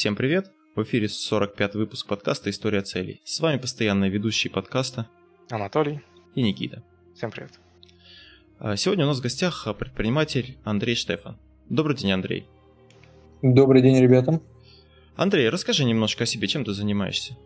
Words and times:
Всем 0.00 0.16
привет! 0.16 0.50
В 0.74 0.82
эфире 0.82 1.10
45 1.10 1.74
выпуск 1.74 2.06
подкаста 2.06 2.48
«История 2.48 2.80
целей». 2.80 3.20
С 3.22 3.38
вами 3.38 3.58
постоянные 3.58 4.10
ведущие 4.10 4.50
подкаста 4.50 5.06
Анатолий 5.50 6.00
и 6.34 6.40
Никита. 6.40 6.82
Всем 7.14 7.30
привет. 7.30 7.50
А, 8.58 8.76
сегодня 8.76 9.04
у 9.04 9.08
нас 9.08 9.18
в 9.18 9.20
гостях 9.20 9.68
предприниматель 9.78 10.56
Андрей 10.64 10.94
Штефан. 10.94 11.36
Добрый 11.68 11.98
день, 11.98 12.12
Андрей. 12.12 12.46
Добрый 13.42 13.82
день, 13.82 14.00
ребята. 14.00 14.40
Андрей, 15.16 15.50
расскажи 15.50 15.84
немножко 15.84 16.24
о 16.24 16.26
себе, 16.26 16.48
чем 16.48 16.64
ты 16.64 16.72
занимаешься? 16.72 17.36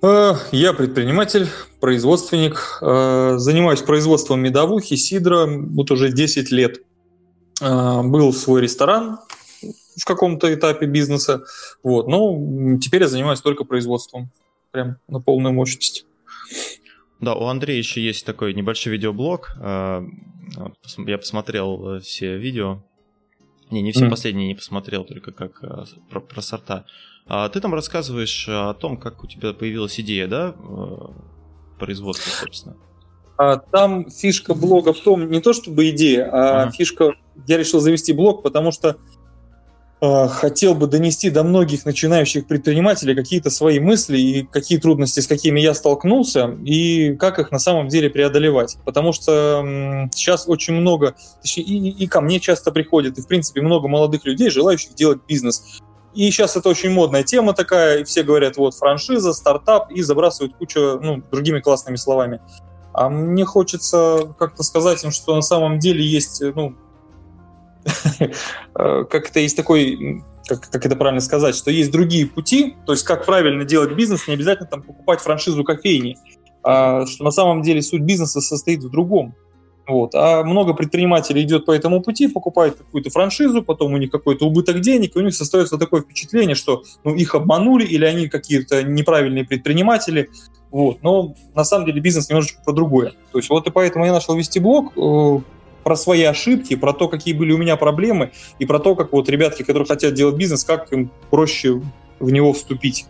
Э, 0.00 0.36
я 0.52 0.72
предприниматель, 0.72 1.48
производственник, 1.80 2.78
занимаюсь 2.80 3.82
производством 3.82 4.40
медовухи, 4.40 4.96
сидра 4.96 5.46
вот 5.46 5.90
уже 5.90 6.10
10 6.10 6.50
лет. 6.50 6.80
Был 7.60 8.32
свой 8.32 8.62
ресторан 8.62 9.18
в 9.96 10.04
каком-то 10.04 10.52
этапе 10.52 10.86
бизнеса, 10.86 11.42
вот, 11.82 12.08
но 12.08 12.78
теперь 12.78 13.02
я 13.02 13.08
занимаюсь 13.08 13.40
только 13.40 13.64
производством, 13.64 14.30
прям 14.70 14.96
на 15.08 15.20
полную 15.20 15.54
мощность. 15.54 16.06
Да, 17.20 17.34
у 17.34 17.46
Андрея 17.46 17.78
еще 17.78 18.00
есть 18.00 18.24
такой 18.24 18.54
небольшой 18.54 18.92
видеоблог. 18.92 19.56
Я 19.58 21.18
посмотрел 21.18 22.00
все 22.00 22.38
видео. 22.38 22.84
Не, 23.70 23.82
не 23.82 23.92
все 23.92 24.06
mm. 24.06 24.10
последние 24.10 24.48
не 24.48 24.54
посмотрел, 24.54 25.04
только 25.04 25.32
как 25.32 25.60
про, 26.08 26.20
про 26.20 26.40
сорта. 26.40 26.86
А 27.28 27.48
ты 27.50 27.60
там 27.60 27.74
рассказываешь 27.74 28.48
о 28.48 28.72
том, 28.72 28.96
как 28.96 29.22
у 29.22 29.26
тебя 29.26 29.52
появилась 29.52 30.00
идея, 30.00 30.26
да, 30.26 30.54
э, 30.58 30.94
производства, 31.78 32.30
собственно. 32.30 32.76
А, 33.36 33.58
там 33.58 34.10
фишка 34.10 34.54
блога 34.54 34.94
в 34.94 35.00
том, 35.00 35.30
не 35.30 35.40
то 35.40 35.52
чтобы 35.52 35.90
идея, 35.90 36.30
а 36.32 36.62
ага. 36.62 36.70
фишка, 36.70 37.12
я 37.46 37.58
решил 37.58 37.80
завести 37.80 38.14
блог, 38.14 38.42
потому 38.42 38.72
что 38.72 38.88
э, 38.88 38.96
хотел 40.00 40.74
бы 40.74 40.86
донести 40.86 41.28
до 41.28 41.42
многих 41.42 41.84
начинающих 41.84 42.46
предпринимателей 42.46 43.16
какие-то 43.16 43.50
свои 43.50 43.80
мысли 43.80 44.18
и 44.18 44.42
какие 44.44 44.78
трудности, 44.78 45.20
с 45.20 45.26
какими 45.26 45.60
я 45.60 45.74
столкнулся, 45.74 46.56
и 46.64 47.16
как 47.16 47.38
их 47.40 47.50
на 47.50 47.58
самом 47.58 47.88
деле 47.88 48.08
преодолевать. 48.08 48.78
Потому 48.84 49.12
что 49.12 49.64
э, 49.64 50.08
сейчас 50.14 50.46
очень 50.46 50.74
много, 50.74 51.16
точнее, 51.42 51.64
и, 51.64 51.88
и 51.90 52.06
ко 52.06 52.20
мне 52.20 52.38
часто 52.38 52.70
приходят, 52.70 53.18
и 53.18 53.22
в 53.22 53.26
принципе 53.26 53.60
много 53.60 53.88
молодых 53.88 54.24
людей, 54.24 54.50
желающих 54.50 54.94
делать 54.94 55.20
бизнес. 55.26 55.80
И 56.14 56.30
сейчас 56.30 56.56
это 56.56 56.68
очень 56.68 56.90
модная 56.90 57.24
тема 57.24 57.52
такая, 57.52 57.98
и 57.98 58.04
все 58.04 58.22
говорят, 58.22 58.56
вот, 58.56 58.74
франшиза, 58.74 59.32
стартап, 59.32 59.90
и 59.90 60.02
забрасывают 60.02 60.54
кучу, 60.56 60.98
ну, 61.00 61.22
другими 61.30 61.60
классными 61.60 61.96
словами. 61.96 62.40
А 62.92 63.08
мне 63.08 63.44
хочется 63.44 64.34
как-то 64.38 64.62
сказать 64.62 65.02
им, 65.04 65.10
что 65.10 65.34
на 65.34 65.42
самом 65.42 65.78
деле 65.78 66.04
есть, 66.04 66.40
ну, 66.40 66.74
как 68.74 69.30
это 69.30 69.40
есть 69.40 69.56
такой, 69.56 70.22
как, 70.46 70.70
как 70.70 70.86
это 70.86 70.96
правильно 70.96 71.20
сказать, 71.20 71.54
что 71.54 71.70
есть 71.70 71.90
другие 71.90 72.26
пути, 72.26 72.76
то 72.86 72.92
есть 72.92 73.04
как 73.04 73.26
правильно 73.26 73.64
делать 73.64 73.92
бизнес, 73.92 74.26
не 74.28 74.34
обязательно 74.34 74.68
там 74.68 74.82
покупать 74.82 75.20
франшизу 75.20 75.64
кофейни, 75.64 76.16
а 76.62 77.06
что 77.06 77.24
на 77.24 77.30
самом 77.30 77.62
деле 77.62 77.82
суть 77.82 78.02
бизнеса 78.02 78.40
состоит 78.40 78.82
в 78.82 78.90
другом. 78.90 79.34
Вот. 79.86 80.14
А 80.14 80.44
много 80.44 80.74
предпринимателей 80.74 81.42
идет 81.42 81.64
по 81.64 81.72
этому 81.72 82.02
пути, 82.02 82.28
покупает 82.28 82.76
какую-то 82.76 83.08
франшизу, 83.08 83.62
потом 83.62 83.94
у 83.94 83.96
них 83.96 84.10
какой-то 84.10 84.46
убыток 84.46 84.80
денег, 84.80 85.16
и 85.16 85.18
у 85.18 85.22
них 85.22 85.34
состоится 85.34 85.78
такое 85.78 86.02
впечатление, 86.02 86.54
что 86.54 86.82
ну, 87.04 87.14
их 87.14 87.34
обманули 87.34 87.86
или 87.86 88.04
они 88.04 88.28
какие-то 88.28 88.82
неправильные 88.82 89.46
предприниматели. 89.46 90.28
Вот. 90.70 91.02
Но 91.02 91.34
на 91.54 91.64
самом 91.64 91.86
деле 91.86 92.02
бизнес 92.02 92.28
немножечко 92.28 92.60
про 92.62 92.74
другое. 92.74 93.12
То 93.32 93.38
есть 93.38 93.48
вот 93.48 93.66
и 93.66 93.70
поэтому 93.70 94.04
я 94.04 94.12
начал 94.12 94.36
вести 94.36 94.60
блог 94.60 94.92
э, 94.94 95.40
про 95.84 95.96
свои 95.96 96.22
ошибки, 96.22 96.76
про 96.76 96.92
то, 96.92 97.08
какие 97.08 97.34
были 97.34 97.52
у 97.52 97.58
меня 97.58 97.76
проблемы, 97.76 98.32
и 98.58 98.66
про 98.66 98.78
то, 98.78 98.94
как 98.94 99.12
вот 99.12 99.28
ребятки, 99.28 99.62
которые 99.62 99.86
хотят 99.86 100.14
делать 100.14 100.36
бизнес, 100.36 100.64
как 100.64 100.92
им 100.92 101.10
проще 101.30 101.80
в 102.20 102.30
него 102.30 102.52
вступить, 102.52 103.06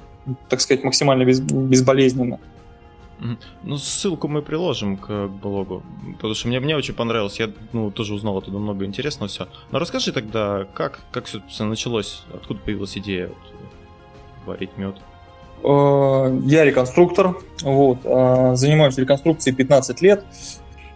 так 0.48 0.61
сказать, 0.61 0.84
максимально 0.84 1.24
без, 1.24 1.41
безболезненно. 1.41 2.39
Ну, 3.64 3.78
ссылку 3.78 4.28
мы 4.28 4.42
приложим 4.42 4.96
к 4.96 5.27
блогу, 5.27 5.83
потому 6.17 6.34
что 6.34 6.48
мне, 6.48 6.61
мне 6.61 6.77
очень 6.77 6.95
понравилось. 6.95 7.40
Я 7.40 7.51
ну, 7.73 7.90
тоже 7.90 8.14
узнал 8.14 8.39
оттуда 8.39 8.58
много 8.58 8.85
интересного 8.85 9.29
все. 9.29 9.48
Но 9.73 9.80
расскажи 9.80 10.12
тогда, 10.12 10.67
как, 10.73 11.00
как 11.11 11.24
все 11.27 11.64
началось, 11.64 12.23
откуда 12.33 12.61
появилась 12.61 12.96
идея 12.96 13.29
вот, 13.29 13.36
варить 14.46 14.77
мед? 14.77 14.95
Э, 15.64 16.39
я 16.45 16.64
реконструктор, 16.64 17.36
вот, 17.62 17.98
э, 18.05 18.52
занимаюсь 18.55 18.96
реконструкцией 18.96 19.56
15 19.56 20.00
лет. 20.00 20.24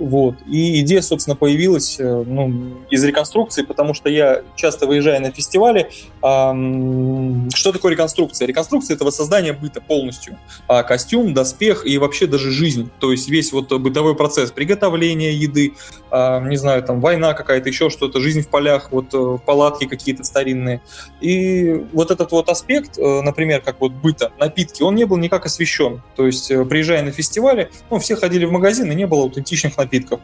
Вот. 0.03 0.35
И 0.49 0.81
идея, 0.81 1.01
собственно, 1.01 1.37
появилась 1.37 1.97
э, 2.01 2.25
ну, 2.27 2.75
из 2.91 3.05
реконструкции, 3.05 3.63
потому 3.63 3.95
что 3.95 4.11
я 4.11 4.43
часто 4.57 4.89
выезжаю 4.89 5.23
на 5.23 5.31
фестивали. 5.31 5.91
Что 6.23 7.73
такое 7.73 7.93
реконструкция? 7.93 8.47
Реконструкция– 8.47 8.95
это 8.97 9.05
воссоздание 9.05 9.53
быта 9.53 9.81
полностью. 9.81 10.39
А 10.69 10.85
костюм, 10.85 11.35
доспех 11.35 11.85
и 11.85 11.99
вообще 11.99 12.29
даже 12.29 12.53
жизнь. 12.53 12.91
То 13.01 13.11
есть 13.11 13.29
весь 13.29 13.53
вот 13.53 13.73
бытовой 13.73 14.15
процесс 14.15 14.53
приготовления 14.53 15.33
еды, 15.33 15.75
э, 16.13 16.49
не 16.49 16.57
знаю, 16.57 16.85
там 16.85 17.01
война 17.01 17.35
какая-то, 17.35 17.69
еще 17.69 17.91
что-то, 17.91 18.21
жизнь 18.21 18.43
в 18.43 18.49
полях, 18.49 18.93
вот 18.93 19.07
э, 19.13 19.39
палатки 19.45 19.87
какие-то 19.87 20.23
старинные. 20.23 20.81
И 21.21 21.85
вот 21.93 22.13
этот 22.13 22.31
вот 22.31 22.49
аспект, 22.49 22.99
э, 22.99 23.23
например, 23.23 23.61
как 23.61 23.81
вот 23.81 23.93
быта, 23.93 24.31
напитки, 24.39 24.83
он 24.83 24.95
не 24.95 25.05
был 25.05 25.17
никак 25.17 25.47
освещен. 25.47 26.03
То 26.15 26.27
есть, 26.27 26.53
э, 26.53 26.65
приезжая 26.65 27.03
на 27.03 27.11
фестивали, 27.11 27.71
ну, 27.91 27.99
все 27.99 28.15
ходили 28.15 28.45
в 28.45 28.53
магазин, 28.53 28.91
и 28.93 28.95
не 28.95 29.09
было 29.09 29.23
аутентичных 29.23 29.77
напитков. 29.77 30.21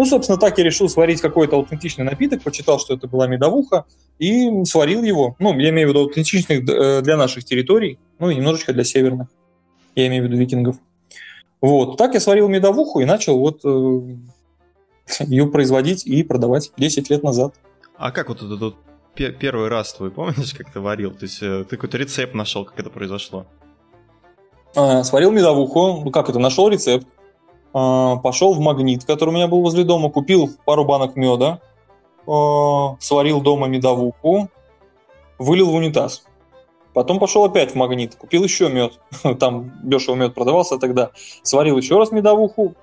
Ну, 0.00 0.06
собственно, 0.06 0.38
так 0.38 0.56
я 0.56 0.64
решил 0.64 0.88
сварить 0.88 1.20
какой-то 1.20 1.56
аутентичный 1.56 2.06
напиток, 2.06 2.42
почитал, 2.42 2.80
что 2.80 2.94
это 2.94 3.06
была 3.06 3.26
медовуха, 3.26 3.84
и 4.18 4.64
сварил 4.64 5.02
его. 5.02 5.36
Ну, 5.38 5.52
я 5.58 5.68
имею 5.68 5.88
в 5.88 5.90
виду 5.90 6.00
аутентичных 6.04 6.66
э, 6.66 7.02
для 7.02 7.18
наших 7.18 7.44
территорий, 7.44 7.98
ну 8.18 8.30
и 8.30 8.34
немножечко 8.34 8.72
для 8.72 8.82
северных. 8.82 9.28
Я 9.94 10.06
имею 10.06 10.22
в 10.22 10.26
виду 10.28 10.38
викингов. 10.38 10.76
Вот. 11.60 11.98
Так 11.98 12.14
я 12.14 12.20
сварил 12.20 12.48
медовуху 12.48 13.00
и 13.00 13.04
начал 13.04 13.38
вот 13.38 13.60
э, 13.62 14.00
ее 15.26 15.46
производить 15.48 16.06
и 16.06 16.22
продавать 16.22 16.72
10 16.78 17.10
лет 17.10 17.22
назад. 17.22 17.56
А 17.98 18.10
как 18.10 18.30
вот 18.30 18.42
этот 18.42 18.76
первый 19.14 19.68
раз 19.68 19.92
твой, 19.92 20.10
помнишь, 20.10 20.54
как 20.54 20.72
ты 20.72 20.80
варил? 20.80 21.10
То 21.10 21.24
есть 21.24 21.42
э, 21.42 21.66
ты 21.68 21.76
какой-то 21.76 21.98
рецепт 21.98 22.32
нашел, 22.32 22.64
как 22.64 22.80
это 22.80 22.88
произошло? 22.88 23.44
А, 24.74 25.04
сварил 25.04 25.30
медовуху. 25.30 26.00
Ну, 26.04 26.10
как 26.10 26.30
это? 26.30 26.38
Нашел 26.38 26.70
рецепт. 26.70 27.06
А, 27.72 28.16
пошел 28.16 28.54
в 28.54 28.60
магнит, 28.60 29.04
который 29.04 29.30
у 29.30 29.32
меня 29.32 29.46
был 29.46 29.60
возле 29.60 29.84
дома, 29.84 30.10
купил 30.10 30.50
пару 30.64 30.84
банок 30.84 31.16
меда, 31.16 31.60
а, 32.26 32.96
сварил 32.98 33.40
дома 33.40 33.66
медовуху, 33.66 34.48
вылил 35.38 35.70
в 35.70 35.74
унитаз. 35.74 36.24
Потом 36.92 37.20
пошел 37.20 37.44
опять 37.44 37.72
в 37.72 37.74
магнит, 37.76 38.16
купил 38.16 38.42
еще 38.42 38.68
мед. 38.68 38.98
Там 39.38 39.72
дешево 39.82 40.16
мед 40.16 40.34
продавался 40.34 40.78
тогда. 40.78 41.10
Сварил 41.42 41.76
еще 41.76 41.98
раз 41.98 42.10
медовуху, 42.10 42.74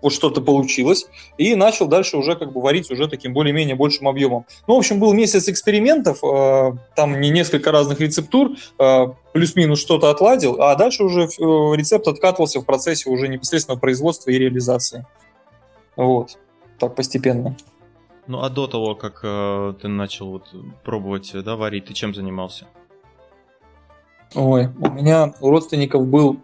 вот 0.00 0.12
что-то 0.12 0.40
получилось, 0.40 1.06
и 1.36 1.54
начал 1.54 1.86
дальше 1.86 2.16
уже 2.16 2.36
как 2.36 2.52
бы 2.52 2.60
варить 2.60 2.90
уже 2.90 3.08
таким 3.08 3.32
более-менее 3.32 3.74
большим 3.74 4.08
объемом. 4.08 4.46
Ну, 4.66 4.74
в 4.74 4.78
общем, 4.78 5.00
был 5.00 5.12
месяц 5.12 5.48
экспериментов, 5.48 6.22
э, 6.22 6.72
там 6.94 7.20
не 7.20 7.30
несколько 7.30 7.72
разных 7.72 8.00
рецептур, 8.00 8.52
э, 8.78 9.06
плюс-минус 9.32 9.80
что-то 9.80 10.10
отладил, 10.10 10.60
а 10.60 10.74
дальше 10.76 11.04
уже 11.04 11.22
э, 11.22 11.26
рецепт 11.26 12.06
откатывался 12.06 12.60
в 12.60 12.64
процессе 12.64 13.10
уже 13.10 13.28
непосредственного 13.28 13.80
производства 13.80 14.30
и 14.30 14.38
реализации. 14.38 15.06
Вот, 15.96 16.38
так 16.78 16.94
постепенно. 16.94 17.56
Ну, 18.26 18.42
а 18.42 18.50
до 18.50 18.66
того, 18.66 18.94
как 18.94 19.20
э, 19.22 19.74
ты 19.80 19.88
начал 19.88 20.30
вот 20.30 20.54
пробовать 20.84 21.32
да, 21.32 21.56
варить, 21.56 21.86
ты 21.86 21.94
чем 21.94 22.14
занимался? 22.14 22.66
Ой, 24.34 24.68
у 24.78 24.90
меня 24.90 25.32
у 25.40 25.50
родственников 25.50 26.06
был... 26.06 26.36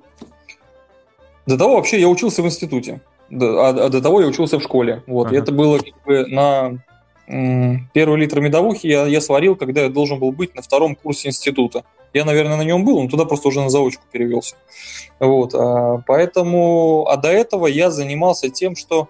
До 1.47 1.59
того 1.59 1.77
вообще 1.77 2.01
я 2.01 2.09
учился 2.09 2.43
в 2.43 2.47
институте 2.47 3.03
а, 3.31 3.69
а 3.69 3.89
до 3.89 4.01
того 4.01 4.21
я 4.21 4.27
учился 4.27 4.59
в 4.59 4.63
школе. 4.63 5.03
Вот. 5.07 5.29
Ага. 5.29 5.37
И 5.37 5.39
это 5.39 5.53
было 5.53 5.79
как 5.79 6.05
бы 6.05 6.27
на 6.27 6.79
первый 7.95 8.19
литр 8.19 8.41
медовухи 8.41 8.87
я, 8.87 9.07
я 9.07 9.21
сварил, 9.21 9.57
когда 9.57 9.83
я 9.83 9.89
должен 9.89 10.19
был 10.19 10.31
быть 10.31 10.55
на 10.55 10.63
втором 10.63 10.95
курсе 10.95 11.29
института. 11.29 11.85
Я, 12.13 12.25
наверное, 12.25 12.57
на 12.57 12.63
нем 12.63 12.85
был, 12.85 13.03
но 13.03 13.09
туда 13.09 13.25
просто 13.25 13.49
уже 13.49 13.61
на 13.61 13.71
заочку 13.71 14.05
перевелся. 14.13 14.57
Вот, 15.19 15.55
а, 15.55 16.03
поэтому, 16.07 17.07
а 17.09 17.17
до 17.17 17.29
этого 17.29 17.67
я 17.67 17.91
занимался 17.91 18.51
тем, 18.51 18.77
что 18.77 19.09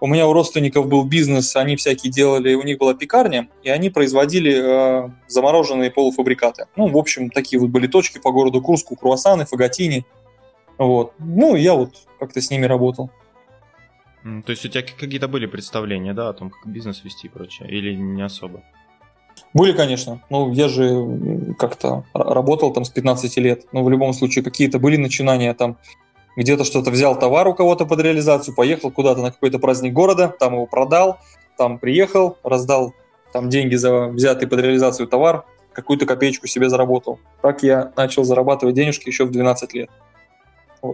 у 0.00 0.06
меня 0.06 0.28
у 0.28 0.32
родственников 0.32 0.88
был 0.88 1.04
бизнес, 1.04 1.56
они 1.56 1.76
всякие 1.76 2.12
делали, 2.12 2.54
у 2.54 2.62
них 2.62 2.78
была 2.78 2.94
пекарня, 2.94 3.48
и 3.62 3.70
они 3.70 3.90
производили 3.90 5.06
э, 5.06 5.10
замороженные 5.26 5.90
полуфабрикаты. 5.90 6.66
Ну, 6.76 6.86
в 6.86 6.96
общем, 6.96 7.30
такие 7.30 7.58
вот 7.58 7.70
были 7.70 7.88
точки 7.88 8.18
по 8.18 8.30
городу 8.30 8.62
Курску, 8.62 8.94
круассаны, 8.94 9.44
фаготини. 9.44 10.06
Вот. 10.76 11.14
Ну, 11.18 11.56
я 11.56 11.74
вот 11.74 11.94
как-то 12.20 12.40
с 12.40 12.50
ними 12.50 12.66
работал. 12.66 13.10
То 14.44 14.50
есть 14.50 14.64
у 14.64 14.68
тебя 14.68 14.82
какие-то 14.82 15.28
были 15.28 15.46
представления, 15.46 16.12
да, 16.12 16.28
о 16.28 16.32
том, 16.32 16.50
как 16.50 16.66
бизнес 16.66 17.04
вести 17.04 17.28
и 17.28 17.30
прочее, 17.30 17.68
или 17.70 17.94
не 17.94 18.22
особо? 18.22 18.62
Были, 19.54 19.72
конечно. 19.72 20.20
Ну, 20.30 20.52
я 20.52 20.68
же 20.68 21.54
как-то 21.58 22.04
работал 22.12 22.72
там 22.72 22.84
с 22.84 22.90
15 22.90 23.36
лет. 23.38 23.66
Ну, 23.72 23.82
в 23.84 23.90
любом 23.90 24.12
случае, 24.12 24.44
какие-то 24.44 24.78
были 24.78 24.96
начинания 24.96 25.54
там. 25.54 25.76
Где-то 26.36 26.64
что-то 26.64 26.90
взял 26.90 27.18
товар 27.18 27.48
у 27.48 27.54
кого-то 27.54 27.84
под 27.84 28.00
реализацию, 28.00 28.54
поехал 28.54 28.92
куда-то 28.92 29.22
на 29.22 29.32
какой-то 29.32 29.58
праздник 29.58 29.92
города, 29.92 30.28
там 30.38 30.54
его 30.54 30.66
продал, 30.66 31.18
там 31.56 31.78
приехал, 31.78 32.38
раздал 32.44 32.94
там 33.32 33.48
деньги 33.48 33.74
за 33.74 34.06
взятый 34.06 34.46
под 34.46 34.60
реализацию 34.60 35.08
товар, 35.08 35.44
какую-то 35.72 36.06
копеечку 36.06 36.46
себе 36.46 36.68
заработал. 36.68 37.18
Так 37.42 37.64
я 37.64 37.92
начал 37.96 38.22
зарабатывать 38.22 38.76
денежки 38.76 39.08
еще 39.08 39.24
в 39.24 39.30
12 39.32 39.74
лет. 39.74 39.90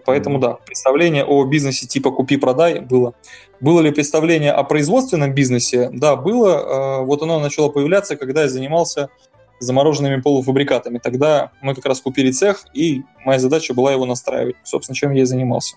Поэтому, 0.05 0.39
да, 0.39 0.55
представление 0.55 1.25
о 1.25 1.45
бизнесе 1.45 1.87
типа 1.87 2.11
«купи-продай» 2.11 2.81
было. 2.81 3.15
Было 3.61 3.81
ли 3.81 3.91
представление 3.91 4.53
о 4.53 4.65
производственном 4.65 5.35
бизнесе? 5.35 5.91
Да, 5.93 6.17
было. 6.17 7.01
Э, 7.01 7.05
вот 7.05 7.23
оно 7.23 7.41
начало 7.41 7.69
появляться, 7.69 8.17
когда 8.17 8.43
я 8.43 8.49
занимался 8.49 9.09
замороженными 9.61 10.21
полуфабрикатами. 10.21 10.99
Тогда 10.99 11.53
мы 11.63 11.75
как 11.75 11.87
раз 11.87 12.01
купили 12.01 12.31
цех, 12.31 12.65
и 12.75 13.03
моя 13.25 13.39
задача 13.39 13.75
была 13.75 13.93
его 13.93 14.05
настраивать. 14.07 14.57
Собственно, 14.65 14.97
чем 14.97 15.13
я 15.13 15.23
и 15.23 15.27
занимался 15.27 15.77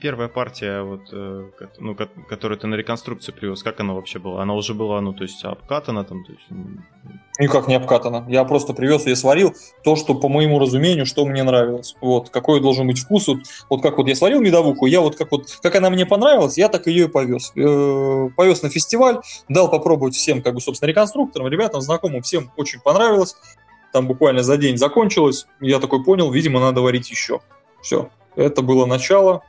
первая 0.00 0.28
партия, 0.28 0.82
вот, 0.82 1.08
э, 1.12 1.50
ну, 1.78 1.96
которую 2.28 2.58
ты 2.58 2.66
на 2.66 2.74
реконструкцию 2.74 3.34
привез, 3.34 3.62
как 3.62 3.80
она 3.80 3.94
вообще 3.94 4.18
была? 4.18 4.42
Она 4.42 4.54
уже 4.54 4.74
была, 4.74 5.00
ну, 5.00 5.12
то 5.12 5.22
есть 5.22 5.44
обкатана 5.44 6.04
там? 6.04 6.24
То 6.24 6.32
есть... 6.32 6.44
Никак 7.38 7.66
не 7.66 7.74
обкатана. 7.74 8.24
Я 8.28 8.44
просто 8.44 8.72
привез 8.74 9.06
и 9.06 9.14
сварил 9.14 9.54
то, 9.84 9.96
что 9.96 10.14
по 10.14 10.28
моему 10.28 10.58
разумению, 10.58 11.06
что 11.06 11.24
мне 11.24 11.42
нравилось. 11.42 11.96
Вот, 12.00 12.30
какой 12.30 12.60
должен 12.60 12.86
быть 12.86 12.98
вкус. 12.98 13.28
Вот, 13.28 13.38
вот 13.70 13.82
как 13.82 13.98
вот 13.98 14.08
я 14.08 14.14
сварил 14.14 14.40
медовуху, 14.40 14.86
я 14.86 15.00
вот 15.00 15.16
как 15.16 15.32
вот, 15.32 15.58
как 15.62 15.74
она 15.74 15.90
мне 15.90 16.06
понравилась, 16.06 16.58
я 16.58 16.68
так 16.68 16.86
ее 16.86 17.06
и 17.06 17.08
повез. 17.08 17.52
Э, 17.56 18.28
повез 18.36 18.62
на 18.62 18.68
фестиваль, 18.68 19.20
дал 19.48 19.70
попробовать 19.70 20.14
всем, 20.14 20.42
как 20.42 20.54
бы, 20.54 20.60
собственно, 20.60 20.88
реконструкторам, 20.88 21.48
ребятам, 21.48 21.80
знакомым, 21.80 22.22
всем 22.22 22.50
очень 22.56 22.80
понравилось. 22.80 23.36
Там 23.92 24.06
буквально 24.06 24.42
за 24.42 24.58
день 24.58 24.76
закончилось. 24.76 25.46
Я 25.60 25.78
такой 25.78 26.04
понял, 26.04 26.30
видимо, 26.30 26.60
надо 26.60 26.82
варить 26.82 27.10
еще. 27.10 27.40
Все, 27.80 28.10
это 28.36 28.62
было 28.62 28.86
начало. 28.86 29.42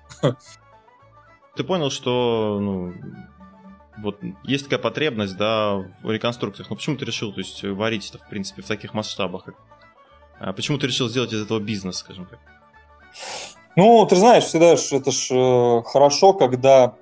Ты 1.56 1.64
понял, 1.64 1.90
что 1.90 2.60
ну, 2.62 2.94
вот 3.98 4.20
есть 4.44 4.66
такая 4.66 4.80
потребность, 4.80 5.38
да, 5.38 5.76
в 6.04 6.12
реконструкциях. 6.12 6.70
Но 6.70 6.76
почему 6.76 6.98
ты 6.98 7.06
решил, 7.06 7.34
то 7.34 7.40
есть, 7.40 7.64
варить 7.64 8.10
это, 8.10 8.24
в 8.24 8.30
принципе, 8.30 8.62
в 8.62 8.68
таких 8.68 8.94
масштабах? 8.94 9.46
А 10.40 10.54
почему 10.54 10.78
ты 10.78 10.88
решил 10.88 11.10
сделать 11.10 11.34
из 11.34 11.42
этого 11.42 11.60
бизнес, 11.60 11.98
скажем 11.98 12.28
так? 12.28 12.40
Ну, 13.76 14.06
ты 14.06 14.16
знаешь, 14.16 14.44
всегда 14.44 14.76
ж, 14.76 14.94
это 14.94 15.12
ж 15.12 15.30
э, 15.32 15.84
хорошо, 15.86 16.34
когда 16.34 16.96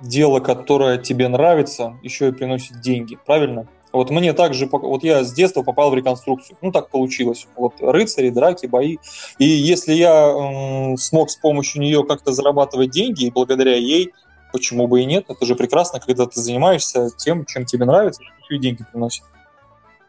дело, 0.00 0.40
которое 0.40 0.98
тебе 0.98 1.28
нравится, 1.28 1.98
еще 2.02 2.28
и 2.28 2.32
приносит 2.32 2.80
деньги, 2.80 3.18
правильно? 3.26 3.66
Вот 3.92 4.10
мне 4.10 4.32
также, 4.32 4.68
вот 4.70 5.04
я 5.04 5.22
с 5.22 5.32
детства 5.32 5.62
попал 5.62 5.90
в 5.90 5.94
реконструкцию. 5.94 6.56
Ну, 6.62 6.72
так 6.72 6.88
получилось. 6.88 7.46
Вот 7.56 7.74
рыцари, 7.80 8.30
драки, 8.30 8.66
бои. 8.66 8.96
И 9.38 9.44
если 9.44 9.92
я 9.92 10.28
м, 10.28 10.96
смог 10.96 11.30
с 11.30 11.36
помощью 11.36 11.82
нее 11.82 12.04
как-то 12.04 12.32
зарабатывать 12.32 12.90
деньги, 12.90 13.24
и 13.24 13.30
благодаря 13.30 13.76
ей, 13.76 14.12
почему 14.52 14.86
бы 14.86 15.02
и 15.02 15.04
нет? 15.04 15.26
Это 15.28 15.44
же 15.44 15.54
прекрасно, 15.56 16.00
когда 16.00 16.26
ты 16.26 16.40
занимаешься 16.40 17.10
тем, 17.16 17.44
чем 17.44 17.66
тебе 17.66 17.84
нравится, 17.84 18.22
и 18.48 18.58
деньги 18.58 18.84
приносит. 18.90 19.24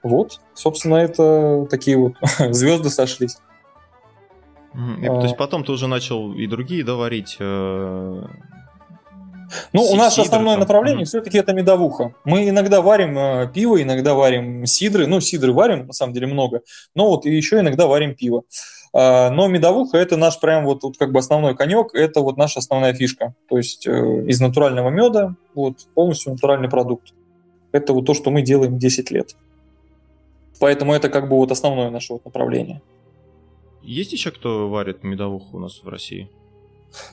Вот, 0.01 0.41
собственно, 0.53 0.95
это 0.95 1.65
такие 1.69 1.97
вот 1.97 2.13
звезды 2.51 2.89
сошлись. 2.89 3.37
И, 4.73 5.05
а... 5.05 5.19
То 5.19 5.23
есть 5.23 5.37
потом 5.37 5.63
ты 5.63 5.71
уже 5.71 5.87
начал 5.87 6.33
и 6.33 6.47
другие 6.47 6.83
доварить 6.83 7.37
э, 7.39 8.23
ну, 9.73 9.83
у 9.83 9.95
нас 9.95 10.17
основное 10.17 10.55
там. 10.55 10.61
направление 10.61 11.05
все-таки 11.05 11.37
это 11.37 11.53
медовуха. 11.53 12.13
Мы 12.23 12.49
иногда 12.49 12.81
варим 12.81 13.17
э, 13.17 13.51
пиво, 13.53 13.81
иногда 13.81 14.13
варим 14.13 14.65
сидры. 14.65 15.07
Ну, 15.07 15.19
сидры 15.21 15.53
варим, 15.53 15.87
на 15.87 15.93
самом 15.93 16.13
деле, 16.13 16.27
много. 16.27 16.61
Но 16.95 17.09
вот 17.09 17.25
еще 17.25 17.59
иногда 17.59 17.87
варим 17.87 18.15
пиво. 18.15 18.43
Э, 18.93 19.29
но 19.29 19.47
медовуха 19.47 19.97
это 19.97 20.17
наш 20.17 20.39
прям 20.39 20.65
вот, 20.65 20.83
вот 20.83 20.97
как 20.97 21.11
бы 21.11 21.19
основной 21.19 21.55
конек, 21.55 21.93
это 21.93 22.21
вот 22.21 22.37
наша 22.37 22.59
основная 22.59 22.93
фишка. 22.93 23.35
То 23.49 23.57
есть 23.57 23.87
э, 23.87 23.91
из 24.27 24.39
натурального 24.39 24.89
меда 24.89 25.35
вот 25.55 25.87
полностью 25.93 26.33
натуральный 26.33 26.69
продукт. 26.69 27.13
Это 27.71 27.93
вот 27.93 28.05
то, 28.05 28.13
что 28.13 28.29
мы 28.29 28.41
делаем 28.41 28.77
10 28.77 29.11
лет. 29.11 29.35
Поэтому 30.59 30.93
это 30.93 31.09
как 31.09 31.27
бы 31.27 31.35
вот 31.37 31.51
основное 31.51 31.89
наше 31.89 32.13
вот 32.13 32.23
направление. 32.23 32.81
Есть 33.81 34.13
еще 34.13 34.31
кто 34.31 34.69
варит 34.69 35.03
медовуху 35.03 35.57
у 35.57 35.59
нас 35.59 35.81
в 35.83 35.87
России? 35.89 36.29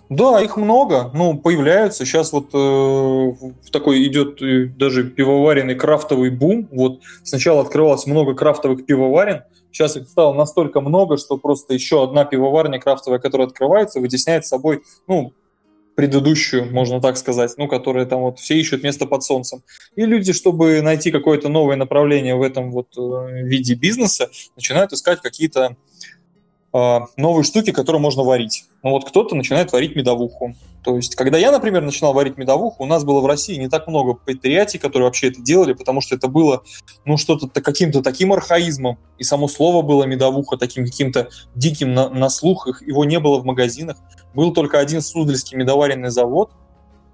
Да, 0.08 0.40
их 0.40 0.56
много, 0.56 1.10
ну, 1.14 1.38
появляются. 1.38 2.04
Сейчас 2.04 2.32
вот 2.32 2.50
э, 2.52 3.32
такой 3.70 4.06
идет 4.06 4.42
э, 4.42 4.66
даже 4.66 5.04
пивоваренный 5.04 5.74
крафтовый 5.74 6.30
бум. 6.30 6.68
Вот 6.70 7.00
сначала 7.22 7.62
открывалось 7.62 8.06
много 8.06 8.34
крафтовых 8.34 8.84
пивоварен, 8.86 9.42
сейчас 9.72 9.96
их 9.96 10.08
стало 10.08 10.34
настолько 10.34 10.80
много, 10.80 11.16
что 11.16 11.36
просто 11.36 11.74
еще 11.74 12.02
одна 12.02 12.24
пивоварня 12.24 12.80
крафтовая, 12.80 13.18
которая 13.18 13.46
открывается, 13.46 14.00
вытесняет 14.00 14.44
с 14.44 14.48
собой, 14.48 14.82
ну, 15.06 15.32
предыдущую, 15.94 16.72
можно 16.72 17.00
так 17.00 17.16
сказать, 17.16 17.52
ну, 17.56 17.68
которая 17.68 18.06
там 18.06 18.20
вот 18.20 18.38
все 18.38 18.54
ищут 18.54 18.82
место 18.82 19.06
под 19.06 19.22
солнцем. 19.22 19.62
И 19.96 20.06
люди, 20.06 20.32
чтобы 20.32 20.80
найти 20.80 21.10
какое-то 21.10 21.48
новое 21.48 21.76
направление 21.76 22.36
в 22.36 22.42
этом 22.42 22.70
вот 22.70 22.96
э, 22.96 23.42
виде 23.42 23.74
бизнеса, 23.74 24.30
начинают 24.56 24.92
искать 24.92 25.20
какие-то 25.20 25.76
новые 26.72 27.44
штуки, 27.44 27.72
которые 27.72 28.00
можно 28.00 28.22
варить. 28.22 28.66
Ну 28.82 28.90
вот 28.90 29.08
кто-то 29.08 29.34
начинает 29.34 29.72
варить 29.72 29.96
медовуху. 29.96 30.54
То 30.82 30.96
есть, 30.96 31.14
когда 31.14 31.36
я, 31.36 31.52
например, 31.52 31.82
начинал 31.82 32.14
варить 32.14 32.38
медовуху, 32.38 32.84
у 32.84 32.86
нас 32.86 33.04
было 33.04 33.20
в 33.20 33.26
России 33.26 33.56
не 33.56 33.68
так 33.68 33.86
много 33.86 34.14
предприятий, 34.14 34.78
которые 34.78 35.06
вообще 35.06 35.28
это 35.28 35.42
делали, 35.42 35.74
потому 35.74 36.00
что 36.00 36.14
это 36.14 36.28
было, 36.28 36.62
ну, 37.04 37.18
что-то 37.18 37.48
каким-то 37.60 38.02
таким 38.02 38.32
архаизмом, 38.32 38.98
и 39.18 39.24
само 39.24 39.46
слово 39.48 39.82
было 39.82 40.04
медовуха 40.04 40.56
таким 40.56 40.86
каким-то 40.86 41.28
диким 41.54 41.92
на, 41.92 42.08
на 42.08 42.30
слух, 42.30 42.66
их, 42.66 42.82
его 42.86 43.04
не 43.04 43.20
было 43.20 43.38
в 43.40 43.44
магазинах. 43.44 43.98
Был 44.32 44.52
только 44.54 44.78
один 44.78 45.02
Суздальский 45.02 45.58
медоваренный 45.58 46.10
завод, 46.10 46.52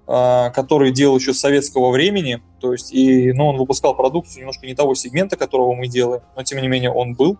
а, 0.05 0.51
который 0.51 0.91
делал 0.91 1.17
еще 1.17 1.33
с 1.33 1.39
советского 1.39 1.91
времени, 1.91 2.41
то 2.61 2.71
есть, 2.71 2.93
и, 2.93 3.33
ну, 3.33 3.47
он 3.47 3.57
выпускал 3.57 3.95
продукцию 3.95 4.41
немножко 4.41 4.65
не 4.65 4.75
того 4.75 4.95
сегмента, 4.95 5.35
которого 5.35 5.73
мы 5.73 5.87
делаем, 5.87 6.21
но, 6.37 6.43
тем 6.43 6.61
не 6.61 6.69
менее, 6.69 6.91
он 6.91 7.15
был 7.15 7.37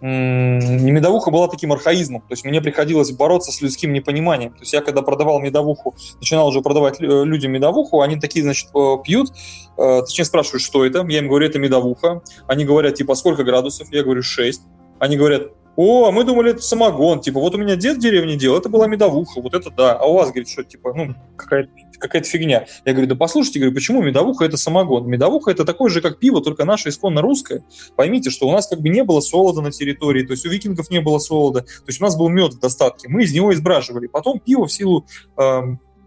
медовуха 0.00 1.30
была 1.30 1.48
таким 1.48 1.72
архаизмом, 1.72 2.20
то 2.22 2.32
есть 2.32 2.44
мне 2.44 2.60
приходилось 2.60 3.12
бороться 3.12 3.52
с 3.52 3.60
людским 3.60 3.92
непониманием. 3.92 4.52
То 4.52 4.60
есть 4.60 4.72
я 4.72 4.82
когда 4.82 5.02
продавал 5.02 5.40
медовуху, 5.40 5.94
начинал 6.20 6.48
уже 6.48 6.60
продавать 6.60 7.00
людям 7.00 7.52
медовуху, 7.52 8.00
они 8.00 8.16
такие, 8.16 8.42
значит, 8.42 8.68
э, 8.74 8.96
пьют, 9.04 9.30
э, 9.78 10.00
точнее 10.04 10.24
спрашивают, 10.24 10.62
что 10.62 10.84
это, 10.84 11.04
я 11.08 11.18
им 11.18 11.28
говорю, 11.28 11.46
это 11.46 11.58
медовуха, 11.58 12.22
они 12.46 12.64
говорят, 12.64 12.94
типа, 12.94 13.14
сколько 13.14 13.44
градусов, 13.44 13.88
я 13.92 14.02
говорю, 14.02 14.22
6, 14.22 14.62
они 14.98 15.16
говорят, 15.16 15.52
о, 15.76 16.08
а 16.08 16.10
мы 16.10 16.24
думали, 16.24 16.52
это 16.52 16.62
самогон. 16.62 17.20
Типа, 17.20 17.38
вот 17.38 17.54
у 17.54 17.58
меня 17.58 17.76
дед 17.76 17.98
в 17.98 18.00
деревне 18.00 18.36
делал, 18.36 18.58
это 18.58 18.70
была 18.70 18.86
медовуха, 18.86 19.42
вот 19.42 19.54
это 19.54 19.70
да. 19.70 19.92
А 19.92 20.06
у 20.06 20.14
вас, 20.14 20.28
говорит, 20.28 20.48
что, 20.48 20.64
типа, 20.64 20.94
ну, 20.94 21.14
какая-то 21.36 21.70
какая-то 21.98 22.28
фигня. 22.28 22.66
Я 22.84 22.92
говорю, 22.92 23.08
да 23.08 23.14
послушайте, 23.14 23.58
говорю, 23.60 23.74
почему 23.74 24.02
медовуха 24.02 24.44
это 24.44 24.56
самогон? 24.56 25.08
Медовуха 25.08 25.50
это 25.50 25.64
такое 25.64 25.90
же, 25.90 26.00
как 26.00 26.18
пиво, 26.18 26.42
только 26.42 26.64
наше 26.64 26.90
исконно 26.90 27.20
русское. 27.20 27.64
Поймите, 27.96 28.30
что 28.30 28.48
у 28.48 28.52
нас 28.52 28.66
как 28.66 28.80
бы 28.80 28.88
не 28.88 29.04
было 29.04 29.20
солода 29.20 29.60
на 29.60 29.70
территории, 29.70 30.24
то 30.24 30.32
есть 30.32 30.46
у 30.46 30.50
викингов 30.50 30.90
не 30.90 31.00
было 31.00 31.18
солода, 31.18 31.62
то 31.62 31.88
есть 31.88 32.00
у 32.00 32.04
нас 32.04 32.16
был 32.16 32.28
мед 32.28 32.54
в 32.54 32.60
достатке, 32.60 33.08
мы 33.08 33.24
из 33.24 33.32
него 33.32 33.52
избраживали. 33.52 34.06
Потом 34.06 34.38
пиво 34.38 34.66
в 34.66 34.72
силу 34.72 35.06
э, 35.36 35.60